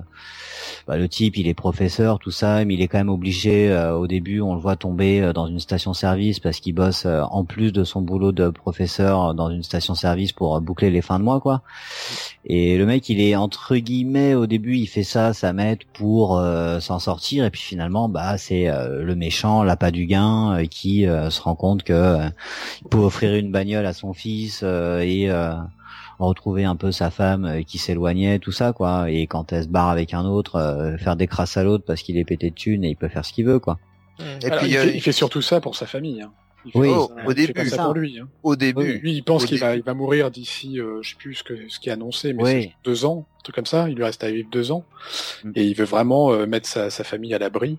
[0.88, 3.94] bah, le type il est professeur tout ça, mais il est quand même obligé euh,
[3.94, 7.44] au début on le voit tomber euh, dans une station-service parce qu'il bosse euh, en
[7.44, 11.42] plus de son boulot de professeur dans une station-service pour boucler les fins de mois
[11.42, 11.62] quoi.
[12.50, 16.42] Et le mec, il est entre guillemets au début, il fait ça, ça m'aide pour
[16.80, 21.56] s'en sortir, et puis finalement, bah c'est le méchant, l'appât du gain, qui se rend
[21.56, 22.30] compte que euh,
[22.82, 25.30] il peut offrir une bagnole à son fils et
[26.26, 29.12] retrouver un peu sa femme euh, qui s'éloignait, tout ça quoi.
[29.12, 32.02] Et quand elle se barre avec un autre, euh, faire des crasses à l'autre parce
[32.02, 33.78] qu'il est pété de thunes et il peut faire ce qu'il veut quoi.
[34.42, 36.22] Et Alors, puis il, euh, fait, il fait surtout ça pour sa famille.
[36.22, 36.32] Hein.
[36.66, 36.90] Il fait Oui.
[36.92, 38.20] Oh, ça- au il fait début, pas ça pour lui.
[38.20, 38.28] Hein.
[38.44, 39.82] au début, Lui, il pense qu'il va, début.
[39.82, 42.44] il va mourir d'ici, euh, je sais plus ce, que, ce qui est annoncé, mais
[42.44, 42.72] Oui.
[42.84, 43.88] deux ans, un truc comme ça.
[43.90, 44.84] Il lui reste à vivre deux ans,
[45.44, 45.52] Mm.
[45.56, 47.78] et il veut vraiment euh, mettre sa, sa famille à l'abri.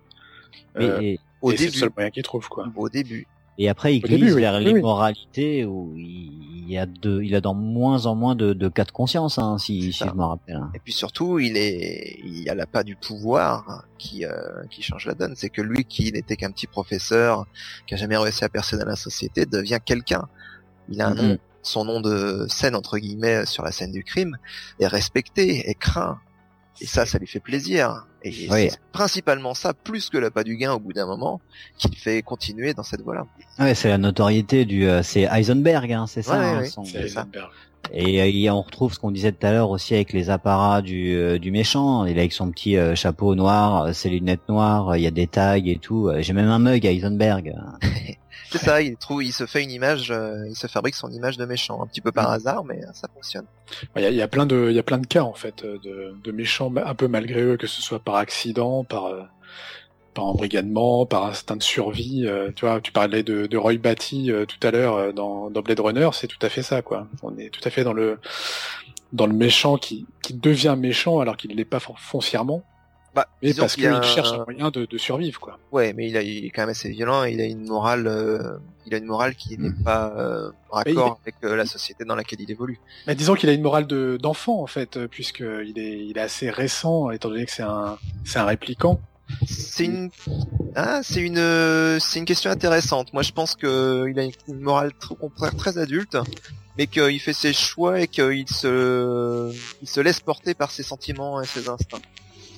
[0.79, 2.67] Euh, et, au et c'est le début, seul moyen qu'il trouve, quoi.
[2.77, 3.27] au début.
[3.59, 4.75] Et après, il glisse début, vers Oui, oui.
[4.75, 8.85] l'immoralité où il y a de, il a dans moins en moins de, de cas
[8.85, 10.57] de conscience, hein, si, je me rappelle.
[10.57, 10.71] hein.
[10.75, 14.31] Et puis surtout, il est, il y a l'appât du pouvoir qui, euh,
[14.71, 15.35] qui change la donne.
[15.35, 17.47] C'est que lui, qui n'était qu'un petit professeur,
[17.87, 20.29] qui a jamais réussi à percer dans la société, devient quelqu'un.
[20.91, 24.37] Il a un nom, son nom de scène entre guillemets sur la scène du crime
[24.79, 26.19] est respecté, est craint.
[26.81, 28.07] Et ça, ça lui fait plaisir.
[28.25, 28.69] Et Oui.
[28.71, 31.41] c'est principalement ça, plus que l'appât du gain au bout d'un moment,
[31.79, 33.27] qui le fait continuer dans cette voie-là.
[33.61, 36.39] Ouais, c'est la notoriété du, euh, c'est Heisenberg, hein, c'est ça.
[36.39, 37.21] Ouais, hein, son- C'est ça.
[37.23, 37.51] Heisenberg.
[37.93, 40.83] Et, euh, et on retrouve ce qu'on disait tout à l'heure aussi avec les apparats
[40.83, 42.05] du, euh, du méchant.
[42.07, 45.07] Il est avec son petit euh, chapeau noir, euh, ses lunettes noires, euh, il y
[45.07, 46.09] a des tags et tout.
[46.09, 47.55] Euh, J'ai même un mug Heisenberg.
[48.51, 51.37] C'est ça, il trouve, il se fait une image, euh, il se fabrique son image
[51.37, 53.45] de méchant, un petit peu par hasard, mais euh, ça fonctionne.
[53.97, 55.35] Il y, a, il y a plein de, il y a plein de cas en
[55.35, 59.07] fait euh, de, de méchants un peu malgré eux, que ce soit par accident, par
[59.07, 59.23] euh,
[60.15, 62.27] par embrigadement, par instinct de survie.
[62.57, 66.09] tu vois, tu parlais de, de Roy Batty tout à l'heure dans, dans Blade Runner,
[66.13, 67.07] c'est tout à fait ça quoi.
[67.23, 68.19] On est tout à fait dans le
[69.13, 72.65] dans le méchant qui, qui devient méchant alors qu'il ne l'est pas fon- foncièrement,
[73.15, 75.59] Bah, mais parce qu'il un- cherche un moyen de, de survivre, quoi.
[75.73, 77.25] Ouais, mais il, a, il est quand même assez violent.
[77.25, 81.35] Il a une morale, euh, il a une morale qui n'est pas euh, raccord avec
[81.43, 82.79] euh, la société dans laquelle il évolue.
[83.07, 86.17] Mais disons qu'il a une morale de d'enfant en fait, euh, puisque il est il
[86.17, 89.01] est assez récent étant donné que c'est un c'est un répliquant.
[89.47, 90.11] C'est une,
[90.75, 93.13] ah, c'est une, euh, c'est une question intéressante.
[93.13, 96.17] Moi, je pense que il a une morale tr- au contraire très adulte,
[96.79, 99.53] mais qu'il fait ses choix et qu'il se,
[99.83, 102.01] il se laisse porter par ses sentiments et ses instincts.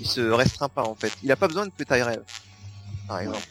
[0.01, 1.13] Il se restreint pas en fait.
[1.23, 2.23] Il a pas besoin de que taille rêve,
[3.07, 3.47] par exemple.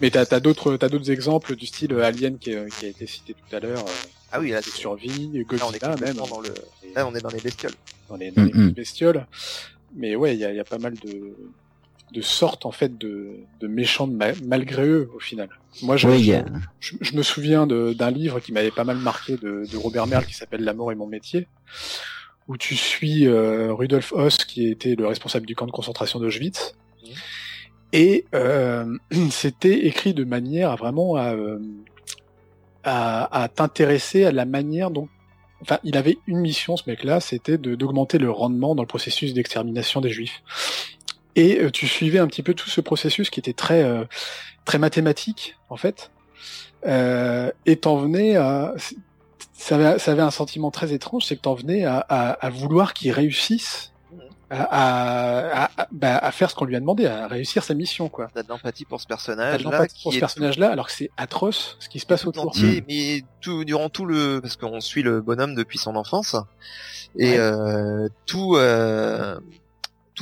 [0.00, 2.88] Mais t'as t'as d'autres t'as d'autres exemples du style euh, Alien qui, est- qui a
[2.88, 3.92] été cité tout à l'heure, euh,
[4.32, 6.54] Ah oui, là, survie, là, on est Godzilla même, dans le,
[6.94, 7.72] là, on est dans les bestioles.
[8.08, 9.26] dans les, dans les Mm, bestioles.
[9.94, 11.36] Mais ouais, il y a, il y a pas mal de
[12.10, 15.48] de sortes en fait de, de méchants de ma- malgré eux au final.
[15.82, 16.30] Moi, je, Oui,
[16.80, 20.26] je, me souviens de- d'un livre qui m'avait pas mal marqué de, de Robert Merle
[20.26, 21.48] qui s'appelle L'amour est mon métier,
[22.48, 26.74] où tu suis euh, Rudolf Hoss qui était le responsable du camp de concentration d'Auschwitz.
[27.02, 27.10] Mhm.
[27.92, 28.86] Et euh,
[29.30, 31.58] c'était écrit de manière à vraiment à, euh,
[32.84, 35.08] à, à t'intéresser à la manière dont
[35.62, 39.32] enfin, il avait une mission, ce mec-là, c'était de- d'augmenter le rendement dans le processus
[39.32, 40.42] d'extermination des juifs.
[41.36, 44.04] Et euh, tu suivais un petit peu tout ce processus qui était très, euh,
[44.64, 46.10] très mathématique, en fait.
[46.86, 48.74] Euh, et t'en venais à...
[49.52, 52.50] Ça avait, ça avait un sentiment très étrange, c'est que t'en venais à, à, à
[52.50, 53.92] vouloir qu'il réussisse
[54.50, 58.10] à, à, à, bah, à faire ce qu'on lui a demandé, à réussir sa mission,
[58.10, 58.28] quoi.
[58.34, 59.58] T'as de l'empathie pour ce T'as personnage.
[59.60, 62.28] de là, l'empathie pour ce personnage-là, alors que c'est atroce ce qui se passe tout
[62.28, 62.48] autour.
[62.48, 66.36] entier, mais tout durant tout le parce qu'on suit le bonhomme depuis son enfance
[67.18, 67.38] et Ouais.
[67.38, 69.38] euh, tout euh,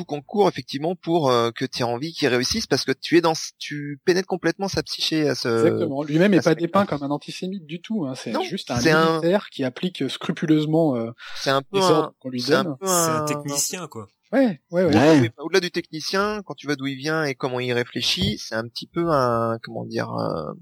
[0.00, 3.20] tout concourt effectivement pour euh, que tu aies envie qu'il réussisse parce que tu es
[3.20, 6.02] dans tu pénètres complètement sa psyché à ce Exactement.
[6.02, 8.06] Lui-même est à pas dépeint comme un antisémite du tout.
[8.06, 8.14] Hein.
[8.14, 12.30] C'est juste un militaire qui applique scrupuleusement euh, c'est un peu les un, ordres qu'on
[12.30, 12.76] lui c'est un donne.
[12.80, 14.06] peu C'est un un- technicien, quoi.
[14.32, 15.30] Ouais, ouais, ouais.
[15.38, 18.62] Au-delà du technicien, quand tu vois d'où il vient et comment il réfléchit, c'est un
[18.68, 20.54] petit peu un comment dire un,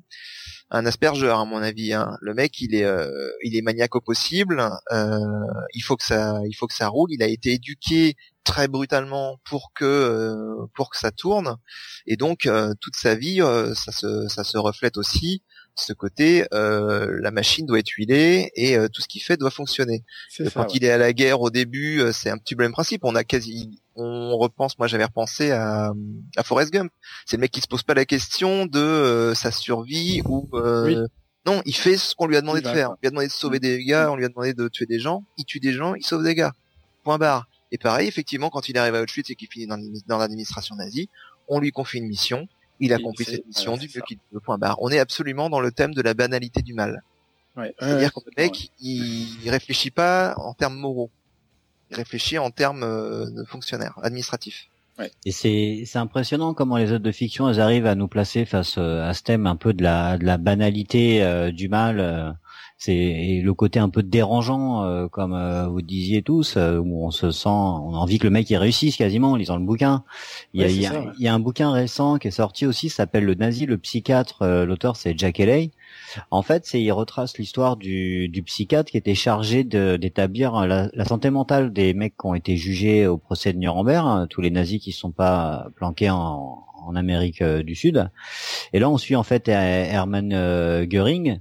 [0.71, 1.93] un aspergeur à mon avis.
[1.93, 2.17] hein.
[2.23, 3.11] Le mec, il est euh,
[3.45, 4.63] il est maniaque au possible.
[4.91, 5.19] euh,
[5.75, 7.11] il faut que ça il faut que ça roule.
[7.13, 8.15] Il a été éduqué
[8.49, 11.59] très brutalement pour que euh, pour que ça tourne
[12.07, 15.43] et donc euh, toute sa vie euh, ça se ça se reflète aussi
[15.75, 20.43] ce côté la machine doit être huilée et tout ce qu'il fait doit fonctionner ça.
[20.53, 20.69] quand ouais.
[20.75, 23.05] il est à la guerre au début, c'est un petit peu le même principe.
[23.05, 24.77] On a quasi, on repense.
[24.81, 25.93] Moi, j'avais repensé à,
[26.37, 26.91] à Forrest Gump.
[27.27, 30.97] C'est le mec qui se pose pas la question de sa survie ou Oui.
[31.47, 32.91] non, il fait ce qu'on lui a demandé de faire.
[32.91, 34.99] On lui a demandé de sauver des gars, on lui a demandé de tuer des
[34.99, 35.23] gens.
[35.37, 36.55] Il tue des gens, il sauve des gars.
[37.05, 37.47] Point barre.
[37.73, 40.75] Et pareil, effectivement, quand il arrive à Auschwitz et qu'il finit dans l'admi- dans l'administration
[40.77, 41.09] nazie,
[41.49, 42.49] on lui confie une mission.
[42.81, 44.41] Il accomplit cette mission du mieux qu'il peut.
[44.41, 44.77] Point barre.
[44.81, 47.03] On est absolument dans le thème de la banalité du mal.
[47.57, 51.11] Ouais, C'est-à-dire ouais, que le mec, il, il réfléchit pas en termes moraux.
[51.91, 54.69] Il réfléchit en termes euh, de fonctionnaire, administratif.
[55.25, 58.79] Et c'est c'est impressionnant comment les œuvres de fiction elles arrivent à nous placer face
[58.79, 62.37] euh, à ce thème un peu de la de la banalité euh, du mal.
[62.79, 66.79] Euh, c'est et le côté un peu dérangeant, euh, comme euh, vous disiez tous, euh,
[66.79, 69.57] où on se sent, on a envie que le mec il réussisse quasiment en lisant
[69.57, 70.05] le bouquin.
[70.55, 71.07] Il y a, Ouais, il y a, ça, ouais.
[71.19, 74.43] il y a un bouquin récent qui est sorti aussi, s'appelle Le Nazi, le psychiatre.
[74.43, 75.71] euh, L'auteur c'est Jack Haley.
[76.31, 81.05] En fait, c'est il retrace l'histoire du, du psychiatre qui était chargé d'établir la, la
[81.05, 84.51] santé mentale des mecs qui ont été jugés au procès de Nuremberg, hein, tous les
[84.51, 88.09] nazis qui ne sont pas planqués en, en Amérique euh, du Sud.
[88.73, 91.41] Et là, on suit en fait Her- Hermann euh, Göring.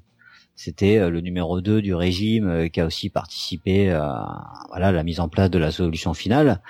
[0.57, 5.03] C'était euh, le numéro 2 du régime euh, qui a aussi participé à voilà, la
[5.03, 6.61] mise en place de la solution finale.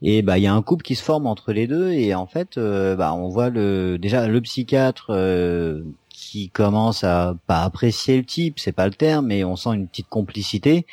[0.00, 2.26] Et bah il y a un couple qui se forme entre les deux et en
[2.26, 5.12] fait euh, bah on voit le déjà le psychiatre
[6.08, 9.86] qui commence à pas apprécier le type, c'est pas le terme, mais on sent une
[9.86, 10.86] petite complicité.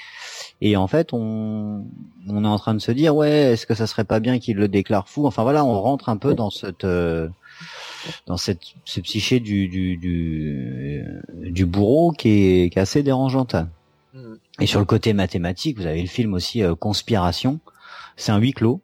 [0.60, 1.86] Et en fait, on,
[2.28, 4.58] on est en train de se dire, ouais, est-ce que ça serait pas bien qu'il
[4.58, 5.26] le déclare fou?
[5.26, 6.86] Enfin voilà, on rentre un peu dans cette,
[8.28, 11.06] dans cette, ce psyché du du du,
[11.52, 13.56] du bourreau qui est, qui est assez dérangeante.
[14.14, 14.36] Hmm.
[14.60, 17.60] Et sur le côté mathématique, vous avez le film aussi euh, Conspiration.
[18.16, 18.82] C'est un huis clos.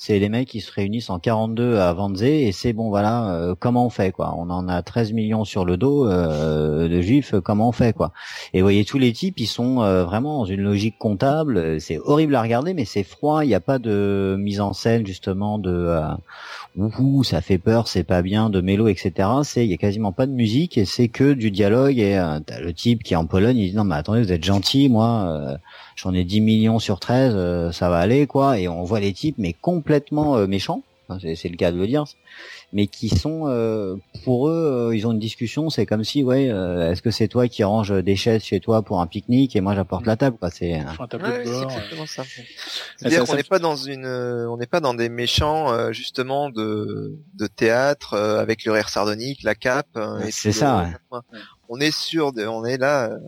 [0.00, 3.56] C'est les mecs qui se réunissent en 42 à Wannsee et c'est bon voilà euh,
[3.58, 4.32] comment on fait quoi.
[4.38, 7.92] On en a 13 millions sur le dos euh, de juifs, euh, comment on fait
[7.92, 8.12] quoi.
[8.54, 11.56] Et vous voyez tous les types, ils sont euh, vraiment dans une logique comptable.
[11.56, 13.44] Euh, C'est horrible à regarder, mais c'est froid.
[13.44, 16.02] Il n'y a pas de mise en scène justement de euh,
[16.78, 19.28] ouhou ça fait peur, c'est pas bien, de mélo etc.
[19.42, 22.40] C'est il y a quasiment pas de musique et c'est que du dialogue et euh,
[22.60, 25.26] le type qui est en Pologne, il dit non mais attendez vous êtes gentil, moi
[25.28, 25.56] euh,
[25.96, 28.58] j'en ai 10 millions sur 13, euh, ça va aller quoi.
[28.58, 30.82] Et on voit les types mais complètement euh, méchants.
[31.20, 32.04] C'est le cas de le dire.
[32.72, 35.70] Mais qui sont euh, pour eux, euh, ils ont une discussion.
[35.70, 38.82] C'est comme si, ouais, euh, est-ce que c'est toi qui range des chaises chez toi
[38.82, 40.50] pour un pique-nique et moi j'apporte la table, quoi.
[40.50, 40.78] C'est
[41.08, 42.24] tableau Ouais, exactement ça.
[42.24, 42.42] ça-
[42.98, 46.50] C'est-à-dire qu'on n'est pas dans une, euh, on n'est pas dans des méchants euh, justement
[46.50, 49.86] de de théâtre euh, avec le rire sardonique, la cape.
[49.96, 51.22] euh, et C'est ça, le- ouais.
[51.70, 53.18] On est sûr de, on est là euh,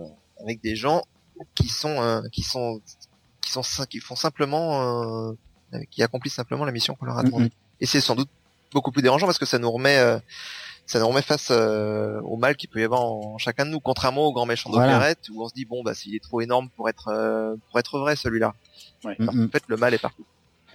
[0.42, 1.02] avec des gens
[1.54, 2.80] qui sont, euh, qui sont,
[3.40, 7.44] qui sont, qui font simplement, euh, qui accomplissent simplement la mission qu'on leur a demandé.
[7.44, 7.50] Mhm.
[7.80, 8.28] Et c'est sans doute
[8.72, 10.18] beaucoup plus dérangeant parce que ça nous remet, euh,
[10.86, 13.80] ça nous remet face euh, au mal qu'il peut y avoir en chacun de nous,
[13.80, 14.92] contrairement au grand méchant Voilà.
[14.94, 17.78] d'opérette où on se dit bon bah s'il est trop énorme pour être euh, pour
[17.78, 18.54] être vrai celui-là.
[19.04, 19.26] Mm, mm.
[19.26, 20.24] qu'en fait le mal est partout.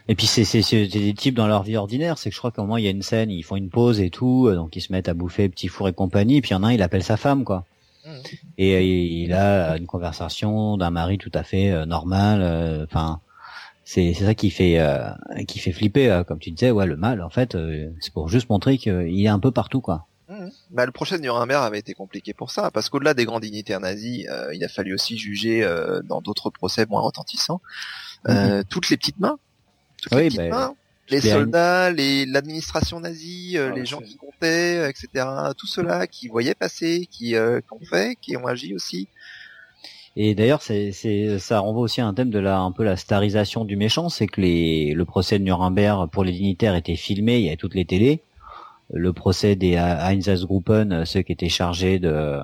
[0.07, 2.17] Et puis c'est c'est c'est des types dans leur vie ordinaire.
[2.17, 3.99] C'est que je crois qu'au moment il y a une scène, ils font une pause
[3.99, 6.37] et tout, euh, donc ils se mettent à bouffer petit four et compagnie.
[6.37, 7.65] Et puis il y en a un, il appelle sa femme, quoi.
[8.05, 8.21] Mhm.
[8.59, 8.85] Et
[9.23, 12.39] il a une conversation d'un mari tout à fait euh, normal.
[12.43, 13.19] euh, Enfin,
[13.85, 15.09] c'est c'est ça qui fait euh,
[15.47, 16.71] qui fait flipper, euh, comme tu disais.
[16.71, 19.79] Ouais, le mal, en fait, euh, c'est pour juste montrer qu'il est un peu partout,
[19.79, 20.07] quoi.
[20.27, 20.51] Mhm.
[20.71, 23.79] Bah, le procès de Nuremberg avait été compliqué pour ça, parce qu'au-delà des grands dignitaires
[23.79, 27.61] nazis, euh, il a fallu aussi juger euh, dans d'autres procès moins retentissants
[28.27, 29.37] euh, toutes les petites mains,
[30.01, 30.75] toutes Oui, les petites bah, mains,
[31.09, 35.27] les soldats, les l'administration nazie, euh, Ah, les gens qui comptaient, etc.
[35.55, 39.07] Tout cela qui voyaient passer, qui, euh, qui ont fait, qui ont agi aussi.
[40.17, 42.95] Et d'ailleurs, c'est, c'est, ça renvoie aussi à un thème de la, un peu la
[42.95, 47.39] starisation du méchant, c'est que les, le procès de Nuremberg pour les dignitaires était filmé,
[47.39, 48.21] il y avait toutes les télés.
[48.93, 52.39] Le procès des Einsatzgruppen, ceux qui étaient chargés de euh,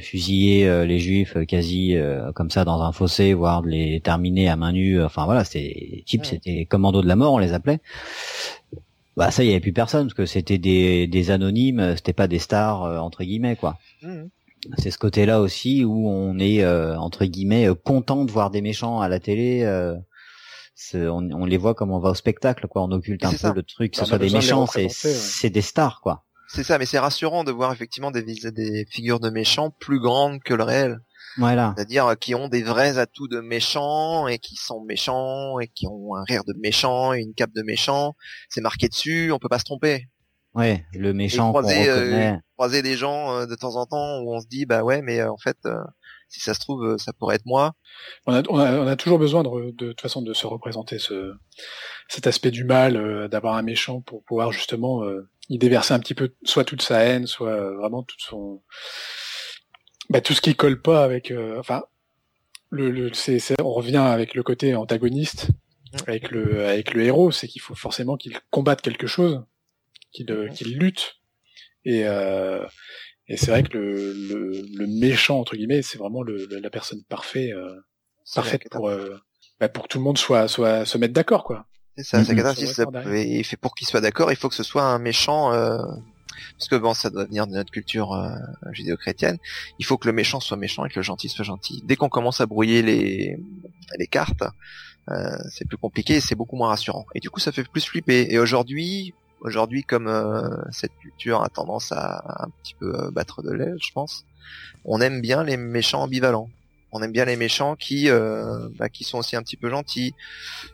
[0.00, 1.96] fusiller euh, les juifs euh, quasi
[2.34, 5.02] comme ça dans un fossé, voire de les terminer à main nue.
[5.02, 6.28] Enfin voilà, c'était les types, Ouais.
[6.28, 7.80] c'était les commandos de la mort, on les appelait.
[9.16, 12.28] Bah ça, il y avait plus personne parce que c'était des, des anonymes, c'était pas
[12.28, 14.28] des stars euh, entre guillemets quoi Mhm.
[14.78, 18.60] C'est ce côté-là aussi où on est euh, entre guillemets euh, content de voir des
[18.62, 19.62] méchants à la télé.
[19.64, 19.94] euh,
[20.74, 22.82] c'est- on, on les voit comme on va au spectacle, quoi.
[22.82, 23.52] On occulte un peu ça.
[23.52, 24.88] le truc, que ce soit des de méchants, c'est
[25.44, 25.50] ouais.
[25.50, 26.24] des stars, quoi.
[26.48, 30.00] C'est ça, mais c'est rassurant de voir effectivement des, vis- des figures de méchants plus
[30.00, 30.98] grandes que le réel.
[31.38, 31.72] Voilà.
[31.76, 36.14] C'est-à-dire qui ont des vrais atouts de méchants et qui sont méchants et qui ont
[36.14, 38.14] un rire de méchant et une cape de méchant.
[38.50, 40.08] C'est marqué dessus, on peut pas se tromper.
[40.54, 42.38] Ouais, le méchant croiser, euh, reconnaît.
[42.56, 45.20] Croiser des gens euh, de temps en temps où on se dit bah ouais mais
[45.20, 45.78] euh, en fait euh,
[46.28, 47.72] si ça se trouve euh, ça pourrait être moi.
[48.26, 50.32] On a, on a, on a toujours besoin de, re- de, de toute façon de
[50.34, 51.32] se représenter ce,
[52.08, 55.98] cet aspect du mal, euh, d'avoir un méchant pour pouvoir justement euh, y déverser un
[56.00, 58.62] petit peu soit toute sa haine, soit euh, vraiment toute son,
[60.10, 61.82] bah, tout ce qui colle pas avec, euh, enfin,
[62.70, 65.48] le, le, c'est, c'est- on revient avec le côté antagoniste,
[66.06, 69.42] avec le, avec le héros, c'est qu'il faut forcément qu'il combatte quelque chose,
[70.12, 71.14] qu'il, lutte,
[71.84, 72.64] et euh,
[73.28, 76.70] et c'est vrai que le, le, le méchant entre guillemets, c'est vraiment le, le- la
[76.70, 77.52] personne parfaite.
[77.52, 77.76] euh,
[78.34, 79.16] parfaite pour euh,
[79.60, 81.66] bah, pour que tout le monde soit soit se mettre d'accord quoi.
[81.96, 84.84] C'est ça, c'est corps Et fait pour qu'il soit d'accord, il faut que ce soit
[84.84, 85.52] un méchant.
[85.52, 85.76] euh,
[86.58, 88.30] Parce que bon, ça doit venir de notre culture euh,
[88.72, 89.38] judéo-chrétienne.
[89.78, 91.82] Il faut que le méchant soit méchant et que le gentil soit gentil.
[91.84, 93.36] Dès qu'on commence à brouiller les
[93.98, 94.42] les cartes,
[95.10, 97.04] euh, c'est plus compliqué et c'est beaucoup moins rassurant.
[97.14, 98.26] Et du coup, ça fait plus flipper.
[98.32, 99.12] Et aujourd'hui,
[99.42, 103.76] aujourd'hui, comme euh, cette culture a tendance à un petit peu euh, battre de l'aile,
[103.80, 104.24] je pense,
[104.84, 106.48] on aime bien les méchants ambivalents.
[106.94, 110.12] On aime bien les méchants qui, euh, bah, qui sont aussi un petit peu gentils,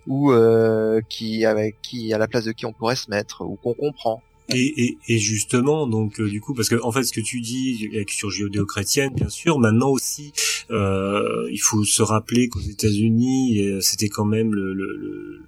[0.09, 3.55] ou euh, qui avec qui à la place de qui on pourrait se mettre, ou
[3.57, 4.21] qu'on comprend.
[4.49, 7.41] Et, et, et justement, donc euh, du coup, parce que en fait, ce que tu
[7.41, 10.33] dis avec sur judéo-chrétienne, bien sûr, maintenant aussi,
[10.71, 15.43] euh, il faut se rappeler qu'aux États-Unis, euh, c'était quand même le, le, le-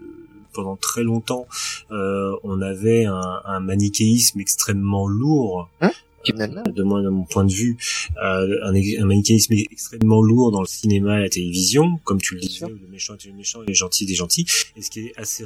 [0.53, 1.47] pendant très longtemps,
[1.91, 5.69] euh, on avait un, un manichéisme extrêmement lourd.
[6.23, 6.63] Criminel.
[6.75, 7.79] de moi de mon point de vue
[8.23, 12.41] euh, un, un manichéisme extrêmement lourd dans le cinéma et la télévision comme tu le
[12.41, 14.47] disais le méchant est le méchant et le gentil gentils
[14.77, 15.45] et ce qui est assez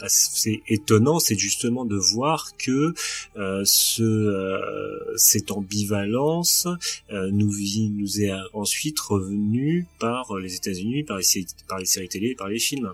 [0.00, 2.94] assez étonnant c'est justement de voir que
[3.36, 6.68] euh, ce euh, cette ambivalence
[7.10, 7.52] euh, nous
[7.90, 12.34] nous est ensuite revenue par les États-Unis par les séries, par les séries télé et
[12.36, 12.92] par les films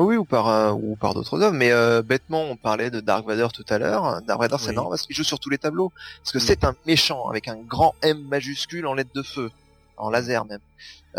[0.00, 1.54] Oui, oui, ou par euh, ou par d'autres œuvres.
[1.54, 4.22] Mais euh, bêtement, on parlait de Dark Vador tout à l'heure.
[4.22, 5.92] Dark Vador, c'est marrant parce qu'il joue sur tous les tableaux.
[6.22, 6.40] Parce que Mm.
[6.40, 9.50] c'est un méchant avec un grand M majuscule en lettres de feu,
[9.98, 10.60] en laser même.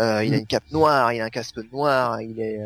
[0.00, 2.58] Euh, il a une cape noire, il a un casque noir, il est,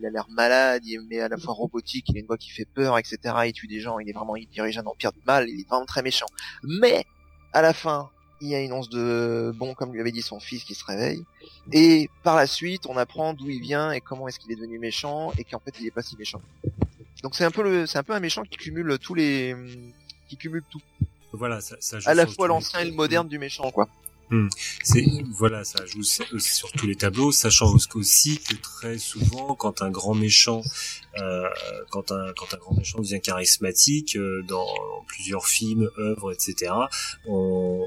[0.00, 2.50] il a l'air malade, il est à la fois robotique, il a une voix qui
[2.50, 3.18] fait peur, etc.
[3.44, 5.68] Il tue des gens, il est vraiment, il dirige un empire du mal, il est
[5.68, 6.28] vraiment très méchant.
[6.62, 7.04] Mais
[7.52, 8.08] à la fin,
[8.40, 10.84] il y a une once de bon, comme lui avait dit son fils, qui se
[10.84, 11.24] réveille.
[11.72, 14.78] Et par la suite, on apprend d'où il vient et comment est-ce qu'il est devenu
[14.78, 16.40] méchant et qu'en fait, il est pas si méchant.
[17.22, 19.54] Donc c'est un peu le, c'est un peu un méchant qui cumule tous les,
[20.28, 20.80] qui cumule tout.
[21.32, 23.88] voilà ça, ça À la fois l'ancien et le moderne du méchant, quoi.
[24.82, 29.90] C'est voilà, ça joue sur tous les tableaux, sachant aussi que très souvent, quand un
[29.90, 30.62] grand méchant,
[31.20, 31.48] euh,
[31.90, 34.66] quand un quand un grand méchant devient charismatique euh, dans
[35.06, 36.72] plusieurs films, œuvres, etc.,
[37.26, 37.84] on,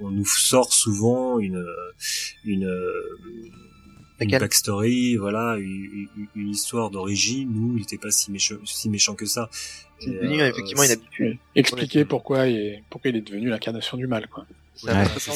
[0.00, 1.64] on, nous sort souvent une
[2.44, 2.70] une
[4.20, 9.14] une backstory, voilà, une, une histoire d'origine où il n'était pas si méchant, si méchant
[9.14, 9.50] que ça.
[9.98, 11.38] C'est devenu euh, effectivement une habitude.
[11.54, 14.46] Expliquer pourquoi il, pourquoi il est devenu l'incarnation du mal, quoi.
[14.84, 14.92] Ouais,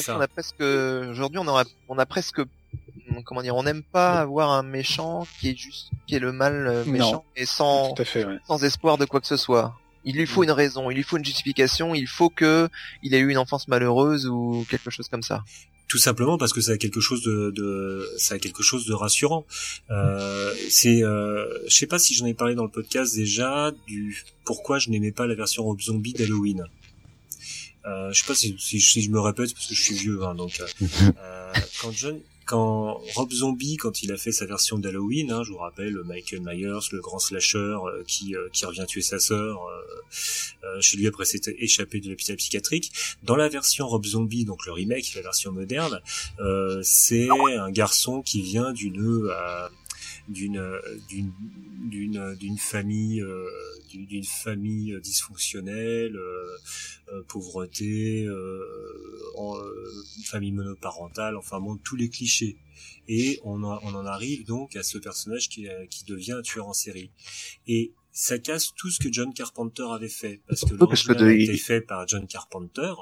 [0.09, 2.41] on a presque, aujourd'hui, on, aura, on a presque,
[3.25, 6.67] comment dire, on n'aime pas avoir un méchant qui est juste, qui est le mal
[6.67, 8.37] euh, méchant et sans, fait, ouais.
[8.47, 9.75] sans espoir de quoi que ce soit.
[10.03, 12.69] Il lui faut une raison, il lui faut une justification, il faut que
[13.03, 15.43] il ait eu une enfance malheureuse ou quelque chose comme ça
[15.91, 18.93] tout simplement parce que ça a quelque chose de, de ça a quelque chose de
[18.93, 19.45] rassurant.
[19.89, 24.23] Euh, c'est, euh, je sais pas si j'en ai parlé dans le podcast déjà du
[24.45, 26.63] pourquoi je n'aimais pas la version Rob Zombie d'Halloween.
[27.85, 30.23] Euh, je sais pas si, si, si, je me répète parce que je suis vieux,
[30.23, 30.67] hein, donc euh,
[31.17, 35.51] euh quand John, quand Rob Zombie, quand il a fait sa version d'Halloween, hein, je
[35.51, 39.61] vous rappelle Michael Myers, le grand slasher euh, qui, euh, qui revient tuer sa sœur
[40.63, 42.91] euh, chez lui après s'être échappé de l'hôpital psychiatrique.
[43.23, 46.01] Dans la version Rob Zombie, donc le remake, la version moderne,
[46.83, 49.29] c'est un garçon qui vient d'une
[50.27, 50.61] d'une
[51.09, 51.31] d'une
[51.89, 53.23] d'une d'une famille
[53.93, 56.17] d'une famille dysfonctionnelle,
[57.27, 58.27] pauvreté,
[59.35, 59.55] en,
[60.25, 62.57] famille monoparentale, enfin bon tous les clichés.
[63.07, 66.73] Et on, on en arrive donc à ce personnage qui, qui devient un tueur en
[66.73, 67.11] série.
[68.13, 71.81] Ça casse tout ce que John Carpenter avait fait parce que l'original a été fait
[71.81, 72.93] par John Carpenter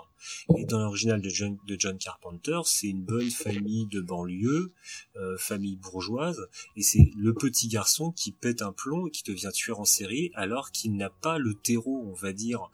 [0.57, 4.73] et dans l'original de John, de John Carpenter c'est une bonne famille de banlieue
[5.15, 9.51] euh, famille bourgeoise et c'est le petit garçon qui pète un plomb et qui devient
[9.53, 12.69] tueur en série alors qu'il n'a pas le terreau on va dire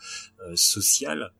[0.47, 1.33] euh, social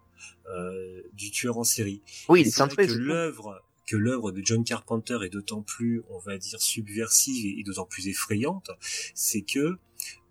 [0.48, 2.02] euh, du tueur en série.
[2.30, 6.38] Oui c'est vrai que l'œuvre que l'œuvre de John Carpenter est d'autant plus, on va
[6.38, 8.72] dire, subversive et d'autant plus effrayante,
[9.14, 9.78] c'est que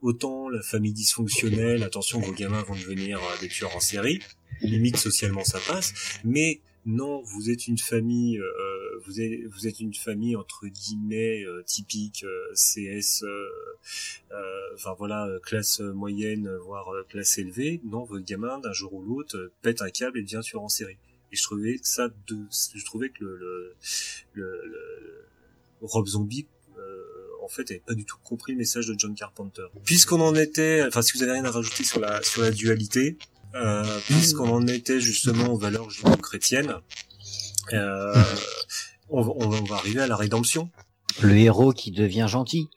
[0.04, 4.20] autant la famille dysfonctionnelle, attention, vos gamins vont devenir euh, des tueurs en série,
[4.60, 9.80] limite socialement ça passe, mais non, vous êtes une famille, euh, vous êtes vous êtes
[9.80, 13.24] une famille entre guillemets euh, typique CS,
[14.74, 17.80] enfin voilà classe moyenne voire classe élevée.
[17.84, 20.98] Non, votre gamin d'un jour ou l'autre pète un câble et devient tueur en série.
[21.32, 22.36] Et je trouvais ça de,
[22.74, 23.74] je trouvais que le, le,
[24.34, 25.24] le, le
[25.80, 26.46] Rob Zombie
[27.44, 29.66] en fait, n'avait pas du tout compris le message de John Carpenter.
[29.84, 33.18] Puisqu'on en était, enfin, si vous avez rien à rajouter sur la sur la dualité,
[33.54, 36.74] euh, puisqu'on en était justement aux valeurs judéo-chrétiennes,
[37.72, 38.14] euh,
[39.08, 40.70] on, on, va arriver à la rédemption.
[41.22, 42.68] Le héros qui devient gentil.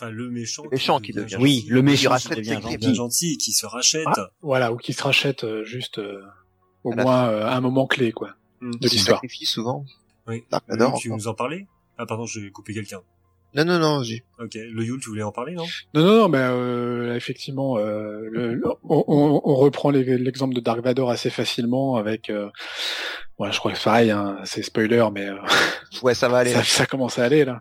[0.00, 1.42] Enfin, le méchant, méchant qui, devient, gentil.
[1.42, 2.94] oui, le méchant qui, devient gentil.
[2.94, 4.06] gentil, qui se rachète.
[4.06, 6.22] Ah, voilà, ou qui se rachète euh, juste euh,
[6.84, 8.76] au moins euh, à un moment clé, quoi, hmm.
[8.76, 9.20] de l'histoire.
[9.42, 9.84] souvent.
[10.26, 10.44] Oui.
[10.98, 11.66] tu nous en parlais?
[11.98, 13.02] Ah pardon, j'ai coupé quelqu'un.
[13.54, 14.22] Non, non, non, j'ai.
[14.38, 15.64] Ok, le Yule, tu voulais en parler, non?
[15.94, 21.10] Non, non, non, mais euh, effectivement, euh, le, on, on, reprend l'exemple de Dark Vador
[21.10, 22.30] assez facilement avec.
[22.30, 22.48] Euh,
[23.38, 25.28] ouais, je crois que c'est pareil, hein, c'est spoiler, mais.
[25.28, 25.36] Euh,
[26.02, 26.52] ouais, ça va aller.
[26.52, 27.60] Ça, ça, commence à aller là.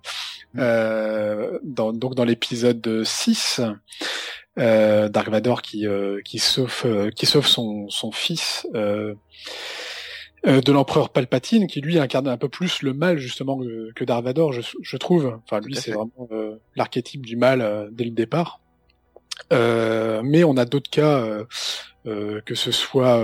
[0.54, 0.60] Mm.
[0.62, 3.62] Euh, dans, donc dans l'épisode 6,
[4.60, 5.86] euh, Dark Vador qui
[6.24, 8.68] qui sauve qui sauve son son fils.
[8.76, 9.16] Euh,
[10.46, 13.60] de l'empereur Palpatine, qui lui incarne un peu plus le mal justement
[13.96, 15.40] que, Vader, je, je trouve.
[15.46, 18.62] Enfin, lui, c'est vraiment euh, l'archétype du mal euh, dès le départ.
[19.52, 21.26] mais on a d'autres cas,
[22.06, 23.22] que ce soit,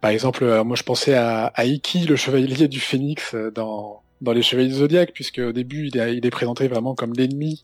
[0.00, 4.42] par exemple, moi je pensais à, à Iki, le chevalier du Phénix, dans dans les
[4.42, 7.62] Chevaliers du Zodiac, puisque au début il est, il est présenté vraiment comme l'ennemi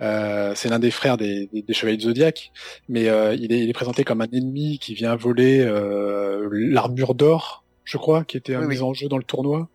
[0.00, 2.52] euh, c'est l'un des frères des, des, des Chevaliers de Zodiac,
[2.88, 7.14] mais euh, il, est, il, est, présenté comme un ennemi qui vient voler euh, l'armure
[7.14, 9.68] d'or je crois, qui était oui, en jeu dans le tournoi.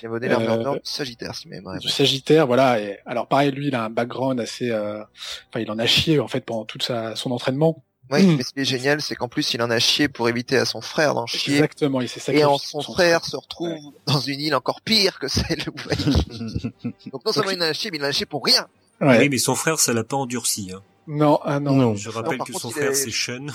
[0.00, 1.64] Il a volé l'armure d'or du Sagittaire, si même.
[1.80, 2.80] Du Sagittaire, voilà.
[2.80, 5.02] Et, alors pareil, lui, il a un background assez, euh...
[5.48, 7.82] enfin, il en a chié en fait pendant tout sa, son entraînement.
[8.10, 10.56] Oui, mais ce qui est génial, c'est qu'en plus, il en a chié pour éviter
[10.56, 11.56] à son frère d'en chier.
[11.56, 12.42] Exactement, il s'est sacrifié.
[12.42, 13.80] Et en son, frère, se retrouve ouais.
[14.06, 17.72] dans une île encore pire que celle où il Donc non seulement il en a
[17.74, 18.66] chié, mais il en a chié pour rien.
[19.02, 19.18] Ouais.
[19.18, 20.70] Oui, mais son frère, ça l'a pas endurci.
[20.74, 20.82] Hein.
[21.08, 21.74] Non, ah non.
[21.74, 21.94] non.
[21.96, 23.40] Je rappelle non, que son frère, c'est Sean.
[23.40, 23.52] Non,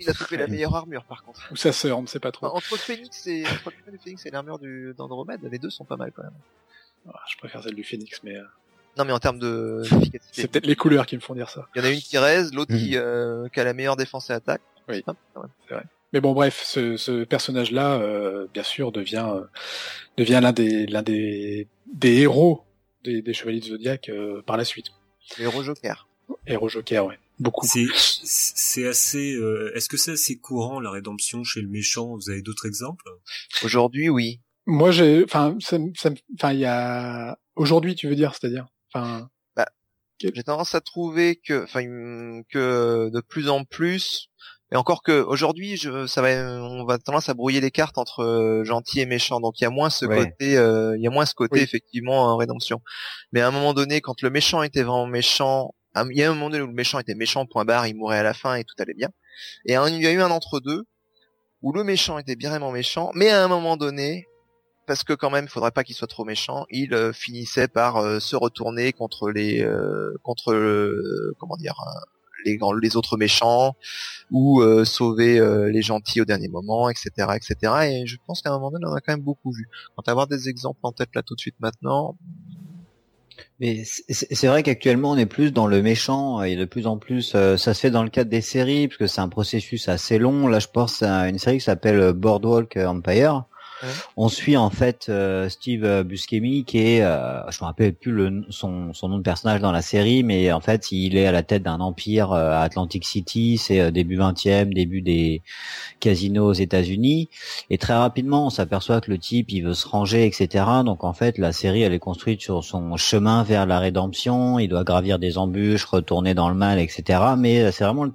[0.00, 1.46] il a trouvé la meilleure armure, par contre.
[1.52, 2.46] Ou sa sœur, on ne sait pas trop.
[2.46, 4.58] entre Phoenix et, entre le Phoenix et l'armure
[4.96, 6.32] d'Andromède, les deux sont pas mal, quand même.
[7.08, 8.36] Ah, je préfère celle du Phoenix, mais...
[8.36, 8.42] Euh,
[8.98, 9.82] non, mais en termes de
[10.32, 11.68] C'est peut-être les couleurs qui me font dire ça.
[11.74, 13.00] Il y en a une qui reste, l'autre qui, mmh.
[13.00, 14.62] euh, qui a la meilleure défense et attaque.
[14.88, 15.84] Oui, c'est vrai.
[16.12, 19.42] Mais bon, bref, ce, ce personnage-là, euh, bien sûr, devient euh,
[20.16, 22.64] devient l'un des l'un des des héros
[23.04, 24.86] des, des Chevaliers de Zodiac euh, par la suite.
[25.38, 26.06] Héros Joker.
[26.46, 27.66] Héros Joker, ouais beaucoup.
[27.94, 29.34] C'est assez.
[29.34, 32.16] Euh, Est-ce que c'est assez courant la rédemption chez le méchant?
[32.16, 33.04] Vous avez d'autres exemples?
[33.62, 34.40] Aujourd'hui, oui.
[34.66, 39.28] Moi, j'ai, enfin, ça, ça enfin, il y a aujourd'hui, tu veux dire, c'est-à-dire, enfin,
[40.18, 41.82] J'ai tendance à trouver que, enfin,
[42.50, 44.30] que de plus en plus,
[44.72, 46.30] et encore que aujourd'hui, je, ça va,
[46.62, 49.40] on va tendance à brouiller les cartes entre euh, gentil et méchant.
[49.40, 50.16] Donc il y a moins ce Ouais.
[50.30, 51.60] côté, euh, il y a moins ce côté Oui.
[51.60, 52.80] effectivement en rédemption.
[53.32, 55.74] Mais à un moment donné, quand le méchant était vraiment méchant,
[56.10, 58.18] il y a un moment donné où le méchant était méchant, point barre, il mourait
[58.18, 59.08] à la fin et tout allait bien.
[59.64, 60.84] Et il y a eu un entre deux
[61.62, 64.26] où le méchant était bien vraiment méchant, mais à un moment donné,
[64.86, 67.96] parce que quand même, il faudrait pas qu'il soit trop méchant, il euh, finissait par
[67.96, 70.54] euh, se retourner contre les, euh, contre
[72.44, 73.74] les, les autres méchants
[74.30, 75.40] ou sauver
[75.72, 77.56] les gentils au dernier moment, etc., etc.
[77.90, 79.68] Et je pense qu'à un moment donné, on a quand même beaucoup vu.
[79.96, 82.16] Quant à avoir des exemples en tête là tout de suite maintenant,
[83.58, 87.32] Mais c'est vrai qu'actuellement on est plus dans le méchant et de plus en plus
[87.34, 90.18] euh, ça se fait dans le cadre des séries parce que c'est un processus assez
[90.18, 90.46] long.
[90.46, 93.44] Là je pense à une série qui s'appelle Boardwalk Empire.
[94.16, 98.44] On suit en fait euh, Steve Buscemi qui est, euh, je me rappelle plus le,
[98.50, 101.42] son, son nom de personnage dans la série, mais en fait il est à la
[101.42, 105.42] tête d'un empire euh, à Atlantic City, c'est euh, début 20e, début des
[106.00, 107.28] casinos aux États-Unis,
[107.70, 110.64] et très rapidement on s'aperçoit que le type il veut se ranger, etc.
[110.84, 114.68] Donc en fait la série elle est construite sur son chemin vers la rédemption, il
[114.68, 117.20] doit gravir des embûches, retourner dans le mal, etc.
[117.36, 118.06] Mais euh, c'est vraiment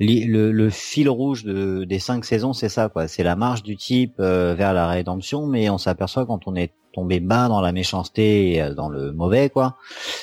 [0.00, 3.76] le, le, fil rouge de, des cinq saisons, c'est ça quoi, c'est la marche du
[3.76, 7.72] type euh, vers la rédemption, mais on s'aperçoit quand on est tombé bas dans la
[7.72, 9.76] méchanceté, et euh, dans le mauvais quoi,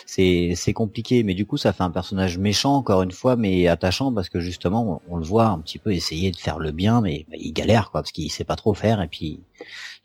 [0.05, 1.23] c'est c'est compliqué.
[1.23, 4.39] Mais du coup ça fait un personnage méchant encore une fois, mais attachant parce que
[4.39, 7.37] justement on, on le voit un petit peu essayer de faire le bien, mais bah,
[7.39, 9.41] il galère quoi parce qu'il sait pas trop faire et puis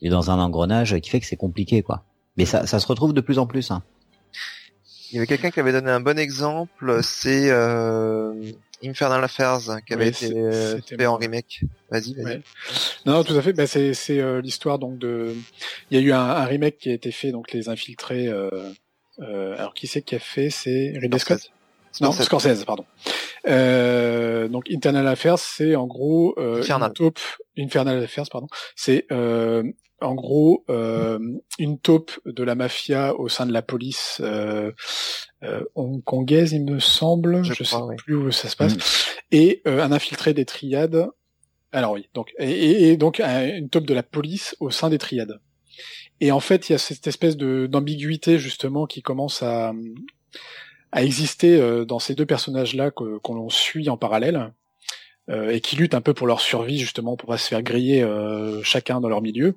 [0.00, 2.04] il est dans un engrenage qui fait que c'est compliqué quoi.
[2.36, 3.70] Mais ça, ça se retrouve de plus en plus.
[3.70, 3.82] Hein.
[5.10, 8.34] il y avait quelqu'un qui avait donné un bon exemple, c'est euh,
[8.84, 11.18] Infernal Affairs qui avait Oui, été euh, fait en moi.
[11.18, 11.60] remake.
[11.90, 12.24] Vas-y, vas-y.
[12.24, 12.42] Ouais.
[13.04, 13.52] Non, non, tout à fait.
[13.52, 15.34] Bah, c'est c'est euh, l'histoire donc de.
[15.90, 18.28] Il y a eu un, un remake qui a été fait donc les infiltrés.
[18.28, 18.50] Euh...
[19.20, 20.50] euh, alors qui c'est qui a fait?
[20.50, 21.50] C'est Ridley Scott?
[22.02, 22.26] Non, Scorsese.
[22.26, 22.84] Scorsese, pardon.
[23.48, 26.88] Euh, donc Internal Affairs, c'est en gros euh, Infernal.
[26.90, 27.20] une taupe.
[27.58, 28.48] Infernal Affairs, pardon.
[28.74, 29.62] C'est euh,
[30.02, 31.18] en gros euh,
[31.58, 34.20] une taupe de la mafia au sein de la police
[35.46, 37.42] euh, hongkongaise, il me semble.
[37.44, 37.96] Je crois, sais oui.
[37.96, 38.74] plus où ça se passe.
[39.32, 41.08] Et euh, un infiltré des triades.
[41.72, 44.98] Alors oui, donc et, et- donc un- une taupe de la police au sein des
[44.98, 45.40] triades.
[46.20, 49.72] Et en fait, il y a cette espèce de d'ambiguïté justement qui commence à
[50.92, 54.52] à exister euh, dans ces deux personnages-là qu'on suit en parallèle
[55.28, 58.02] euh, et qui luttent un peu pour leur survie justement pour pas se faire griller
[58.02, 59.56] euh, chacun dans leur milieu.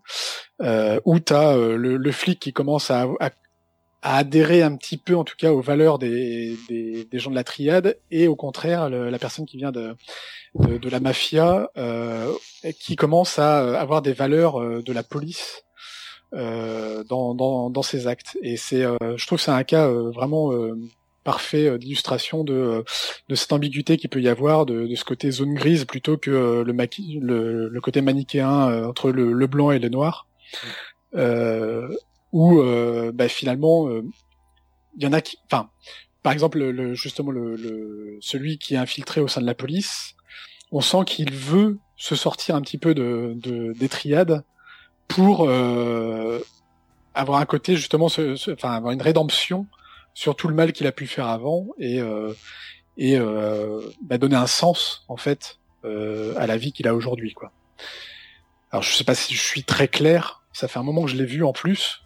[0.62, 3.30] Euh, où t'as euh, le, le flic qui commence à, à,
[4.02, 7.36] à adhérer un petit peu en tout cas aux valeurs des, des, des gens de
[7.36, 9.96] la triade et au contraire le- la personne qui vient de
[10.56, 12.32] de, de la mafia euh,
[12.80, 15.64] qui commence à avoir des valeurs euh, de la police
[16.34, 18.36] euh, dans, dans, dans ses actes.
[18.42, 20.76] Et c'est, euh, je trouve que c'est un cas euh, vraiment euh,
[21.24, 22.84] parfait d'illustration de,
[23.30, 26.64] de cette ambiguïté qu'il peut y avoir, de, de ce côté zone grise plutôt que
[26.66, 30.28] le, maqui- le, le côté manichéen euh, entre le, le blanc et le noir.
[31.16, 31.88] Euh,
[32.32, 34.04] où euh, bah, finalement, euh,
[34.98, 35.70] il y en a qui, enfin,
[36.24, 40.16] par exemple, le, justement, le, le, celui qui est infiltré au sein de la police,
[40.72, 44.44] on sent qu'il veut se sortir un petit peu de, de des triades
[45.08, 46.40] pour euh,
[47.14, 49.68] avoir un côté justement, enfin, avoir une rédemption
[50.14, 52.34] sur tout le mal qu'il a pu faire avant et euh,
[52.98, 57.34] et euh, bah, donner un sens en fait euh, à la vie qu'il a aujourd'hui,
[57.34, 57.52] quoi.
[58.72, 60.44] Alors je sais pas si je suis très clair.
[60.52, 62.02] Ça fait un moment que je l'ai vu en plus,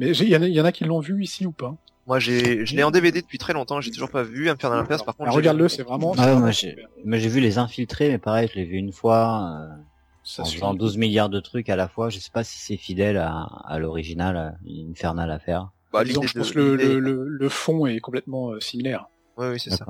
[0.00, 1.52] mais j'ai- il y, en a- il y en a qui l'ont vu ici ou
[1.52, 1.74] pas
[2.06, 5.04] Moi, j'ai, je l'ai en DVD depuis très longtemps, j'ai toujours pas vu Infernal Affairs.
[5.04, 6.14] Par contre, regarde-le, c'est vraiment.
[6.14, 6.88] c'est Ouais, vraiment moi, j'ai, super.
[7.04, 9.76] moi, j'ai vu les infiltrés, mais pareil, je l'ai vu une fois, euh,
[10.24, 12.08] Ça en faisant 12 milliards de trucs à la fois.
[12.10, 14.54] Je sais pas si c'est fidèle à, à l'original, à
[14.90, 15.70] Infernal à faire.
[15.92, 19.06] Bah, Disons, je pense que le, le, le, le fond est complètement euh, similaire.
[19.36, 19.86] Oui, oui, c'est ça.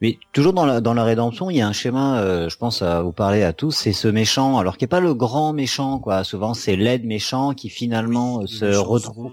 [0.00, 2.82] Mais toujours dans la dans la rédemption, il y a un schéma, euh, je pense
[2.82, 5.98] à vous parler à tous, c'est ce méchant, alors qui est pas le grand méchant,
[5.98, 6.24] quoi.
[6.24, 9.32] Souvent, c'est l'aide méchant qui finalement euh, Le se retrouve,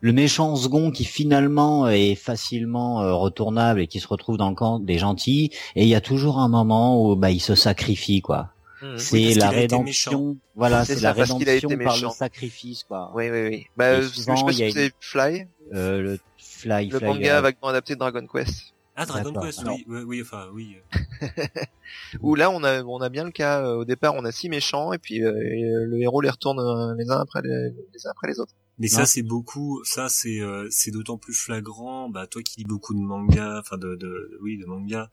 [0.00, 4.54] le méchant second qui finalement est facilement euh, retournable et qui se retrouve dans le
[4.54, 5.50] camp des gentils.
[5.76, 8.48] Et il y a toujours un moment où bah il se sacrifie, quoi.
[8.82, 8.98] Mhm.
[8.98, 13.10] C'est parce la rédemption, voilà, C'est la parce rédemption par le sacrifice, quoi.
[13.14, 13.66] Oui, oui, oui.
[13.76, 16.98] Bah, Et euh, je sais souvent, pas si vous avez Fly, Euh, le fly, le
[16.98, 18.74] fly, manga euh, vaguement adapté de Dragon Quest.
[19.00, 19.32] Ah, Dragon.
[19.40, 20.76] Quest, oui, oui, oui, enfin, oui.
[22.20, 23.62] Où là, on a, on a bien le cas.
[23.64, 26.30] euh, au départ, on a six méchants et puis euh, et, euh, le héros les
[26.30, 28.54] retourne euh, les uns après les, les uns après les autres.
[28.80, 28.98] Mais Non.
[28.98, 32.08] ça c'est beaucoup, ça c'est euh, c'est d'autant plus flagrant.
[32.08, 35.10] Bah toi qui lis beaucoup de manga, enfin de, de oui de manga,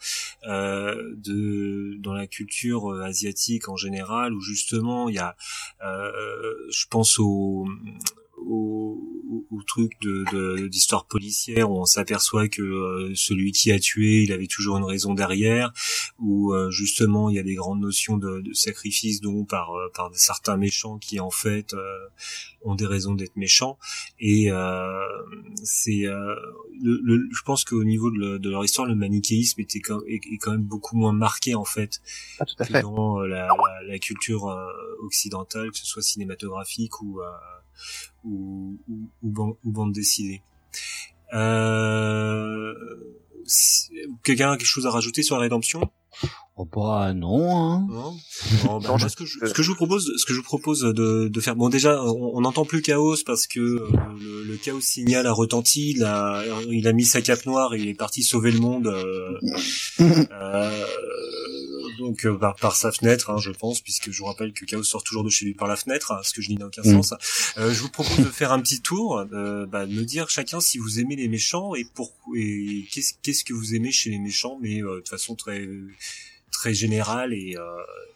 [0.48, 5.36] euh, de dans la culture euh, asiatique en général, où justement il y a,
[5.84, 6.12] euh,
[6.72, 7.66] je pense au
[8.38, 9.02] au,
[9.52, 14.22] au- truc de de- d'histoire policière où on s'aperçoit que euh, celui qui a tué,
[14.24, 15.74] il avait toujours une raison derrière,
[16.20, 19.90] où euh, justement il y a des grandes notions de, de sacrifice dont par euh,
[19.96, 21.82] par certains méchants qui en fait euh,
[22.62, 23.78] ont des raisons d'être méchants
[24.20, 25.00] et euh,
[25.64, 26.36] c'est euh,
[26.82, 30.02] le, le- je pense qu'au niveau de, le- de leur histoire le manichéisme était quand,
[30.08, 32.02] est, est quand même beaucoup moins marqué en fait
[32.40, 32.82] Ah, tout à que fait.
[32.82, 34.68] dans la, la, la culture euh,
[35.04, 37.26] occidentale que ce soit cinématographique ou euh,
[38.24, 40.42] ou, ou, ou, ban- ou bande dessinée
[41.34, 42.74] euh,
[43.46, 43.90] si-
[44.24, 45.90] quelqu'un a quelque chose à rajouter sur la rédemption?
[46.58, 47.58] Oh bah non.
[47.58, 47.88] Hein.
[47.90, 48.80] non.
[48.80, 50.80] Bon, bah, ce que je, ce que je vous propose, ce que je vous propose
[50.82, 51.58] de, de faire.
[51.58, 53.90] Bon, déjà, on n'entend plus Chaos parce que euh,
[54.22, 55.92] le, le Chaos signal a retenti.
[55.98, 58.88] Il a, il a mis sa cape noire et il est parti sauver le monde.
[58.88, 59.38] euh,
[60.32, 60.86] euh,
[61.98, 64.84] donc euh, par, par sa fenêtre, hein, je pense, puisque je vous rappelle que Chaos
[64.84, 66.82] sort toujours de chez lui par la fenêtre, hein, ce que je dis n'a aucun
[66.84, 67.02] Mm.
[67.04, 67.14] sens.
[67.58, 70.60] Euh, je vous propose de faire un petit tour, euh, bah, de me dire chacun
[70.60, 74.20] si vous aimez les méchants et pourquoi et qu'est-ce qu'est-ce que vous aimez chez les
[74.20, 75.68] méchants, mais euh, de façon très
[76.52, 77.64] très générale et, euh,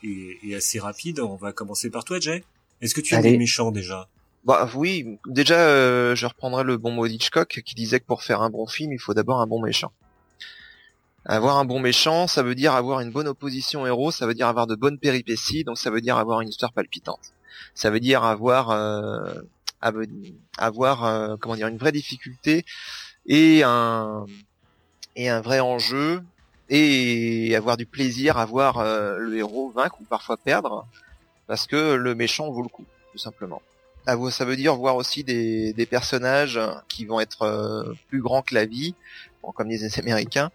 [0.03, 1.19] et, et assez rapide.
[1.19, 2.43] On va commencer par toi, Jay.
[2.81, 3.31] Est-ce que tu aimes Allez.
[3.31, 4.07] les méchants déjà?
[4.45, 8.41] Bah oui, déjà, euh, je reprendrai le bon mot d'Hitchcock qui disait que pour faire
[8.41, 9.91] un bon film, il faut d'abord un bon méchant.
[11.31, 14.47] Avoir un bon méchant, ça veut dire avoir une bonne opposition héros, ça veut dire
[14.47, 17.33] avoir de bonnes péripéties, donc ça veut dire avoir une histoire palpitante.
[17.75, 19.35] Ça veut dire avoir euh,
[20.57, 22.65] avoir euh, comment dire une vraie difficulté
[23.27, 24.25] et un
[25.15, 26.23] et un vrai enjeu
[26.67, 30.87] et avoir du plaisir à voir euh, le héros vaincre ou parfois perdre
[31.45, 33.61] parce que le méchant vaut le coup tout simplement.
[34.31, 38.55] Ça veut dire voir aussi des, des personnages qui vont être euh, plus grands que
[38.55, 38.95] la vie,
[39.43, 40.49] bon, comme disent les Américains,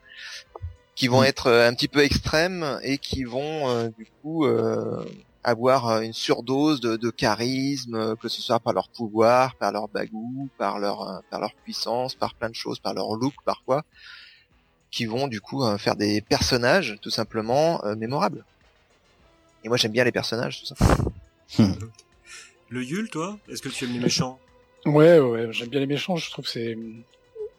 [0.94, 5.04] qui vont être euh, un petit peu extrêmes et qui vont euh, du coup euh,
[5.42, 10.48] avoir une surdose de, de charisme, que ce soit par leur pouvoir, par leur bagou,
[10.56, 13.84] par leur euh, par leur puissance, par plein de choses, par leur look parfois,
[14.90, 18.44] qui vont du coup euh, faire des personnages tout simplement euh, mémorables.
[19.64, 21.12] Et moi j'aime bien les personnages tout simplement.
[22.70, 24.38] Le Yule, toi Est-ce que tu aimes les méchants?
[24.86, 26.16] Ouais, ouais, j'aime bien les méchants.
[26.16, 26.76] Je trouve que c'est,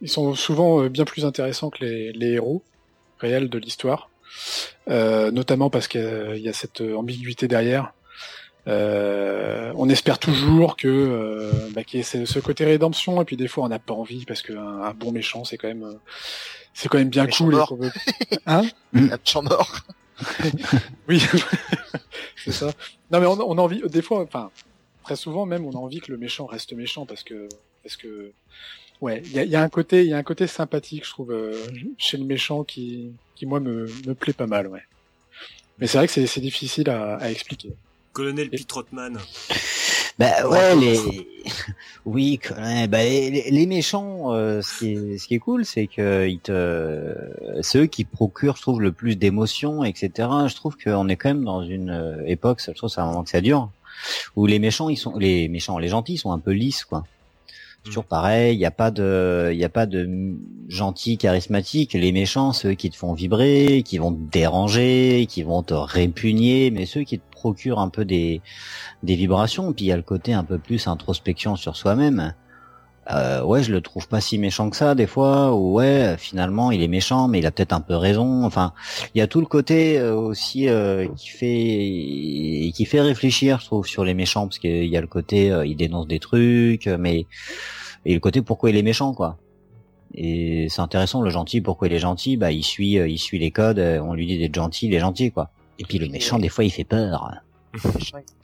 [0.01, 2.63] ils sont souvent euh, bien plus intéressants que les, les héros
[3.49, 4.09] de l'histoire,
[4.89, 7.93] euh, notamment parce qu'il y a- il y a cette euh, ambiguïté derrière.
[8.67, 13.37] Euh, on espère toujours que euh, bah, qu'il y ait ce, côté rédemption, et puis
[13.37, 15.93] des fois on n'a pas envie parce qu'un un bon méchant c'est quand même, euh,
[16.73, 17.53] c'est quand même bien Méchant cool.
[17.53, 17.75] et mort.
[17.75, 17.91] veut-
[18.47, 18.63] Hein
[19.43, 19.75] mort.
[21.07, 21.21] Oui,
[22.43, 22.71] c'est ça.
[23.11, 24.49] Non, mais on, on a envie, des fois, enfin,
[25.03, 27.47] très souvent même, on a envie que le méchant reste méchant parce que,
[27.83, 28.31] parce que,
[29.01, 31.09] ouais, il y a, y a un côté, il y a un côté sympathique, je
[31.11, 31.57] trouve, euh,
[31.97, 34.81] chez le méchant qui, qui moi me, me plaît pas mal, ouais.
[35.79, 37.73] Mais c'est vrai que c'est, c'est difficile à, à expliquer.
[38.13, 39.17] Colonel Pete Trotman.
[40.17, 40.97] Bah ouais, les
[42.05, 45.87] oui, ouais, bah les, les- méchants, euh, ce qui est ce qui est cool, c'est
[45.87, 47.13] que ils te,
[47.61, 50.29] c'est eux qui procurent, je trouve, le plus d'émotions, etc.
[50.47, 53.07] Je trouve qu'on est quand même dans une euh, époque, ça, je trouve, c'est un
[53.07, 53.69] moment que ça dure,
[54.37, 57.05] où les méchants, ils sont, les méchants, les gentils, ils sont un peu lisses, quoi.
[57.85, 60.39] C'est toujours pareil, il n'y a pas de, il a pas de m-
[60.69, 61.93] gentils charismatiques.
[61.93, 66.71] Les méchants, ceux qui te font vibrer, qui vont te déranger, qui vont te répugner,
[66.71, 68.41] mais ceux qui te procurent un peu des,
[69.03, 69.73] des vibrations.
[69.73, 72.33] Puis il y a le côté un peu plus introspection sur soi-même.
[73.11, 75.53] Euh, ouais, je le trouve pas si méchant que ça des fois.
[75.53, 78.43] Ou ouais, finalement il est méchant, mais il a peut-être un peu raison.
[78.43, 78.73] Enfin,
[79.13, 83.65] il y a tout le côté euh, aussi euh, qui fait qui fait réfléchir, je
[83.65, 86.87] trouve, sur les méchants, parce qu'il y a le côté euh, il dénonce des trucs,
[86.87, 87.25] mais
[88.05, 89.37] et le côté pourquoi il est méchant, quoi.
[90.15, 93.51] Et c'est intéressant, le gentil, pourquoi il est gentil, bah il suit, il suit les
[93.51, 95.49] codes, on lui dit d'être gentil, il est gentil, quoi.
[95.77, 97.41] Et puis le méchant, des fois, il fait peur.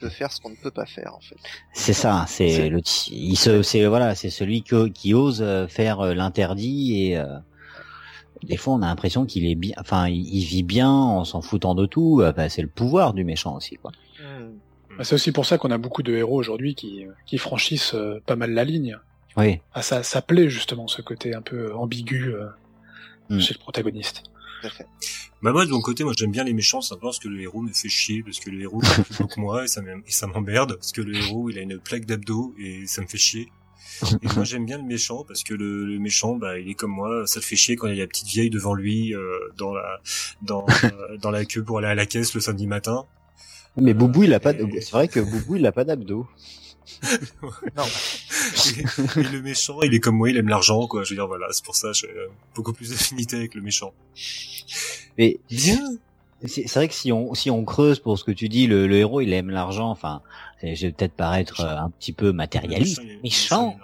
[0.00, 1.36] Peut faire ce qu'on ne peut pas faire en fait.
[1.72, 2.80] C'est ça, c'est le,
[3.10, 7.26] il se, c'est voilà, c'est celui qui, qui ose euh, faire euh, l'interdit et euh,
[8.42, 11.42] des fois on a l'impression qu'il est bien, enfin il, il vit bien en s'en
[11.42, 12.20] foutant de tout.
[12.20, 13.92] euh, bah, c'est le pouvoir du méchant aussi, quoi.
[14.98, 17.96] Bah, C'est aussi pour ça qu'on a beaucoup de héros aujourd'hui qui, qui franchissent
[18.26, 18.98] pas mal la ligne.
[19.36, 22.46] Oui, Ah, ça, ça plaît justement ce côté un peu ambigu euh,
[23.30, 23.38] Mm.
[23.38, 24.24] chez le protagoniste.
[24.62, 24.86] Tout à fait.
[25.42, 27.60] Bah moi de mon côté, moi j'aime bien les méchants simplement parce que le héros
[27.62, 30.26] me fait chier, parce que le héros il est plus beau que moi et ça
[30.28, 33.48] m'emmerde, parce que le héros il a une plaque d'abdos et ça me fait chier.
[34.22, 36.92] Et moi j'aime bien le méchant parce que le, le méchant bah il est comme
[36.92, 39.20] moi, ça le fait chier quand il y a la petite vieille devant lui euh,
[39.58, 40.00] dans la
[40.42, 43.04] dans euh, dans la queue pour aller à la caisse le samedi matin.
[43.76, 44.64] mais Boubou il a pas, de...
[44.64, 46.26] Et- c'est vrai que Boubou il a pas d'abdos.
[47.76, 47.84] Non.
[48.76, 51.04] et, et le méchant, il est comme moi, il aime l'argent, quoi.
[51.04, 53.92] Je veux dire, voilà, c'est pour ça, j'ai euh, beaucoup plus d'affinité avec le méchant.
[55.18, 55.78] Mais Bien.
[56.46, 58.96] c'est vrai que si on si on creuse pour ce que tu dis, le, le
[58.96, 59.90] héros il aime l'argent.
[59.90, 60.22] Enfin,
[60.62, 63.76] je vais peut-être paraître euh, un petit peu matérialiste, méchant.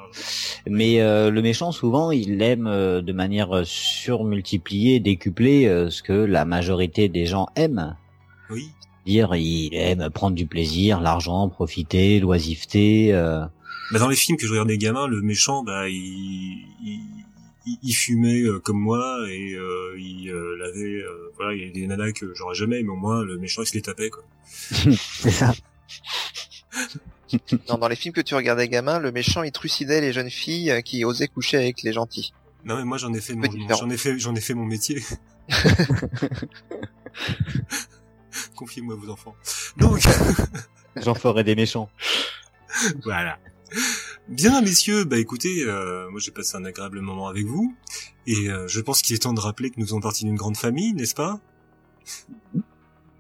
[0.67, 6.13] mais euh, le méchant souvent il aime euh, de manière surmultipliée, décuplée euh, ce que
[6.13, 7.97] la majorité des gens aiment.
[8.51, 8.71] Oui.
[9.09, 13.15] Dire il aime prendre du plaisir, l'argent, profiter, l'oisiveté.
[13.15, 13.41] euh,
[13.91, 17.01] Bah, dans les films que je regardais gamin, le méchant, bah, il, il,
[17.67, 21.71] il- il fumait euh, comme moi et euh, il euh, avait, euh, voilà, il y
[21.71, 24.11] a des nanas que j'aurais jamais, mais au moins le méchant il se les tapait
[24.11, 24.25] quoi.
[24.47, 25.55] c'est ça.
[27.69, 30.81] Non, dans les films que tu regardais gamin, le méchant il trucidait les jeunes filles
[30.85, 32.33] qui osaient coucher avec les gentils.
[32.65, 33.79] Non mais moi j'en ai fait mon, Peu différent.
[33.81, 35.03] j'en ai fait, j'en ai fait mon métier.
[38.57, 39.37] Confiez-moi vos enfants.
[39.77, 40.03] Donc
[40.97, 41.91] J'en ferai des méchants.
[43.05, 43.39] voilà.
[44.29, 47.75] Bien messieurs, bah écoutez, euh, moi j'ai passé un agréable moment avec vous
[48.27, 50.57] et euh, je pense qu'il est temps de rappeler que nous faisons partie d'une grande
[50.57, 51.41] famille, n'est-ce pas?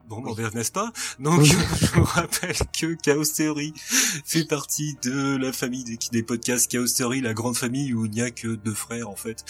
[0.09, 0.91] Bon, bon, n'est-ce pas?
[1.19, 1.55] Donc, je
[1.93, 7.21] vous rappelle que Chaos Theory fait partie de la famille des, des podcasts Chaos Theory,
[7.21, 9.45] la grande famille où il n'y a que deux frères en fait.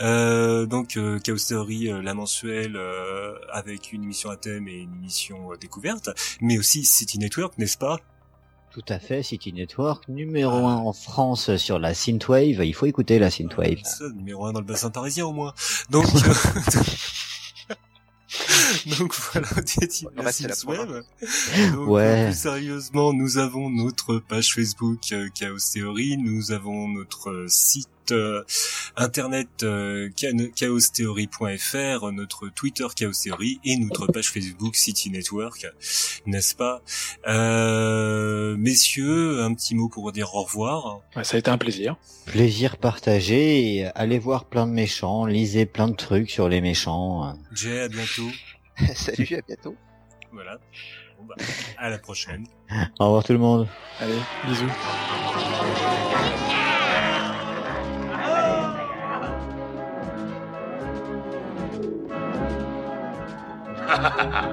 [0.00, 4.82] Euh, donc, euh, Chaos Theory, euh, la mensuelle, euh, avec une émission à thème et
[4.82, 6.10] une émission découverte,
[6.40, 7.98] mais aussi City Network, n'est-ce pas?
[8.70, 12.64] Tout à fait, City Network, numéro un en France sur la synthwave.
[12.64, 13.78] Il faut écouter la synthwave.
[13.82, 15.54] Ça, numéro un dans le bassin parisien au moins.
[15.90, 16.06] Donc,
[18.98, 19.46] donc voilà,
[20.16, 21.04] passer la Synthwave.
[21.72, 22.26] Donc, Ouais.
[22.26, 27.88] Plus sérieusement, nous avons notre page Facebook euh, Chaos Theory, nous avons notre euh, site
[28.12, 28.42] euh,
[28.96, 30.10] internet euh,
[30.56, 35.66] chaostheory.fr, notre Twitter Chaos Theory et notre page Facebook City Network,
[36.26, 36.82] n'est-ce pas?
[37.26, 41.00] Euh, Messieurs, un petit mot pour dire au revoir.
[41.16, 41.96] Ouais, ça a été un plaisir.
[42.26, 47.36] Plaisir partagé et allez voir plein de méchants, lisez plein de trucs sur les méchants.
[47.52, 48.28] Jay, à bientôt.
[48.94, 49.76] Salut, à bientôt.
[50.32, 50.58] Voilà.
[51.18, 51.34] Bon, bah,
[51.78, 52.46] à la prochaine.
[52.98, 53.68] Au revoir tout le monde.
[54.00, 54.70] Allez, bisous.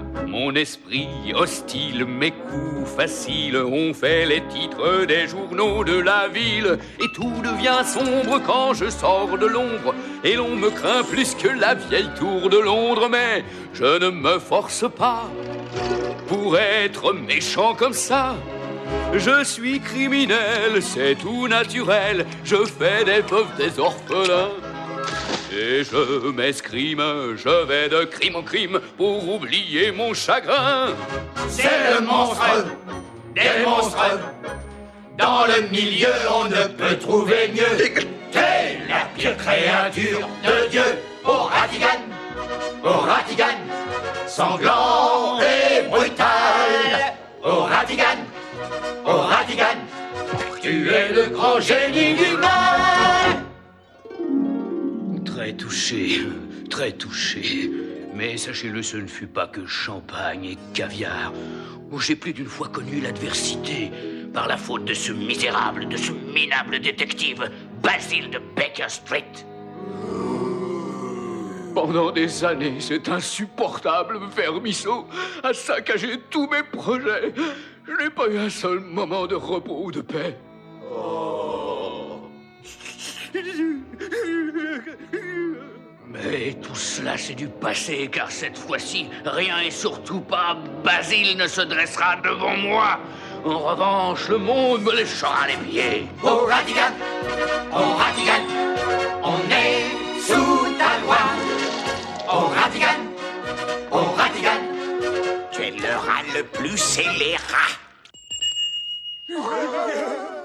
[0.32, 6.80] Mon esprit hostile, mes coups faciles ont fait les titres des journaux de la ville.
[7.02, 9.94] Et tout devient sombre quand je sors de l'ombre.
[10.24, 13.10] Et l'on me craint plus que la vieille tour de Londres.
[13.12, 13.44] Mais
[13.74, 15.30] je ne me force pas
[16.30, 18.38] pour être méchant comme ça.
[19.14, 22.26] Je suis criminel, c'est tout naturel.
[22.46, 24.71] Je fais des veuves, des orphelins.
[25.54, 27.04] Et je m'escrime,
[27.36, 30.90] je vais de crime en crime pour oublier mon chagrin.
[31.50, 32.66] C'est le monstre
[33.36, 34.20] des monstres.
[35.18, 38.02] Dans le milieu, on ne peut trouver mieux que
[38.92, 40.84] la pire créature de Dieu.
[41.24, 42.02] Au Ratigan,
[42.84, 43.60] au Ratigan,
[44.28, 47.16] sanglant et brutal.
[47.44, 48.20] Au Ratigan,
[49.06, 49.78] au Ratigan,
[50.62, 52.91] tu es le grand génie du mal.
[55.42, 56.22] Très touché,
[56.70, 57.72] très touché.
[58.14, 61.34] Mais sachez-le, ce ne fut pas que champagne et caviar.
[61.90, 63.92] Où j'ai plus d'une fois connu l'adversité
[64.36, 67.50] par la faute de ce misérable, de ce minable détective,
[67.82, 69.32] Basile de Baker Street.
[71.74, 75.08] Pendant des années, cet insupportable vermisseau
[75.42, 77.34] a saccagé tous mes projets.
[77.88, 80.38] Je n'ai pas eu un seul moment de repos ou de paix.
[86.08, 91.48] Mais tout cela, c'est du passé, car cette fois-ci, rien et surtout pas Basile ne
[91.48, 93.00] se dressera devant moi.
[93.46, 96.08] En revanche, le monde me léchera les pieds.
[96.22, 96.94] Au Ratigan,
[97.72, 98.44] au Ratigan,
[99.24, 99.86] on est
[100.22, 101.18] sous ta loi.
[102.28, 103.00] Au Ratigan,
[103.92, 104.62] au Ratigan,
[105.52, 107.72] Tu es le rat le plus scélérat.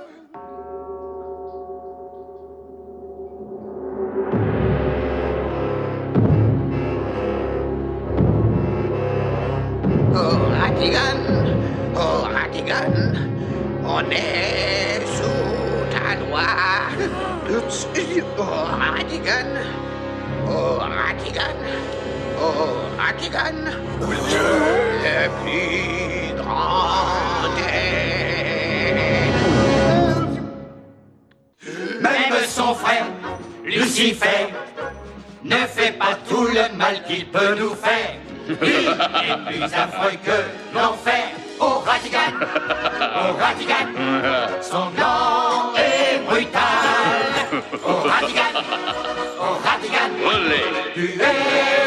[10.87, 11.19] Ratigan,
[11.97, 12.95] oh Ratigan,
[13.85, 16.47] on est sous ta loi.
[18.39, 19.51] Oh Ratigan,
[20.47, 21.59] oh Ratigan,
[22.39, 23.59] oh Ratigan,
[25.03, 27.49] le plus grand
[32.01, 33.07] même son frère,
[33.65, 34.55] Lucifer,
[35.43, 38.26] ne fait pas tout le mal qu'il peut nous faire.
[38.49, 41.25] Il est plus affreux que l'enfer.
[41.59, 42.19] Au Ratigan,
[43.31, 43.89] au Ratigan,
[44.61, 46.41] sanglant et brûlant.
[46.43, 48.11] brutal.
[48.11, 48.53] Ratigan,
[49.41, 50.63] oh Ratigan, Olé.
[50.95, 51.86] tu es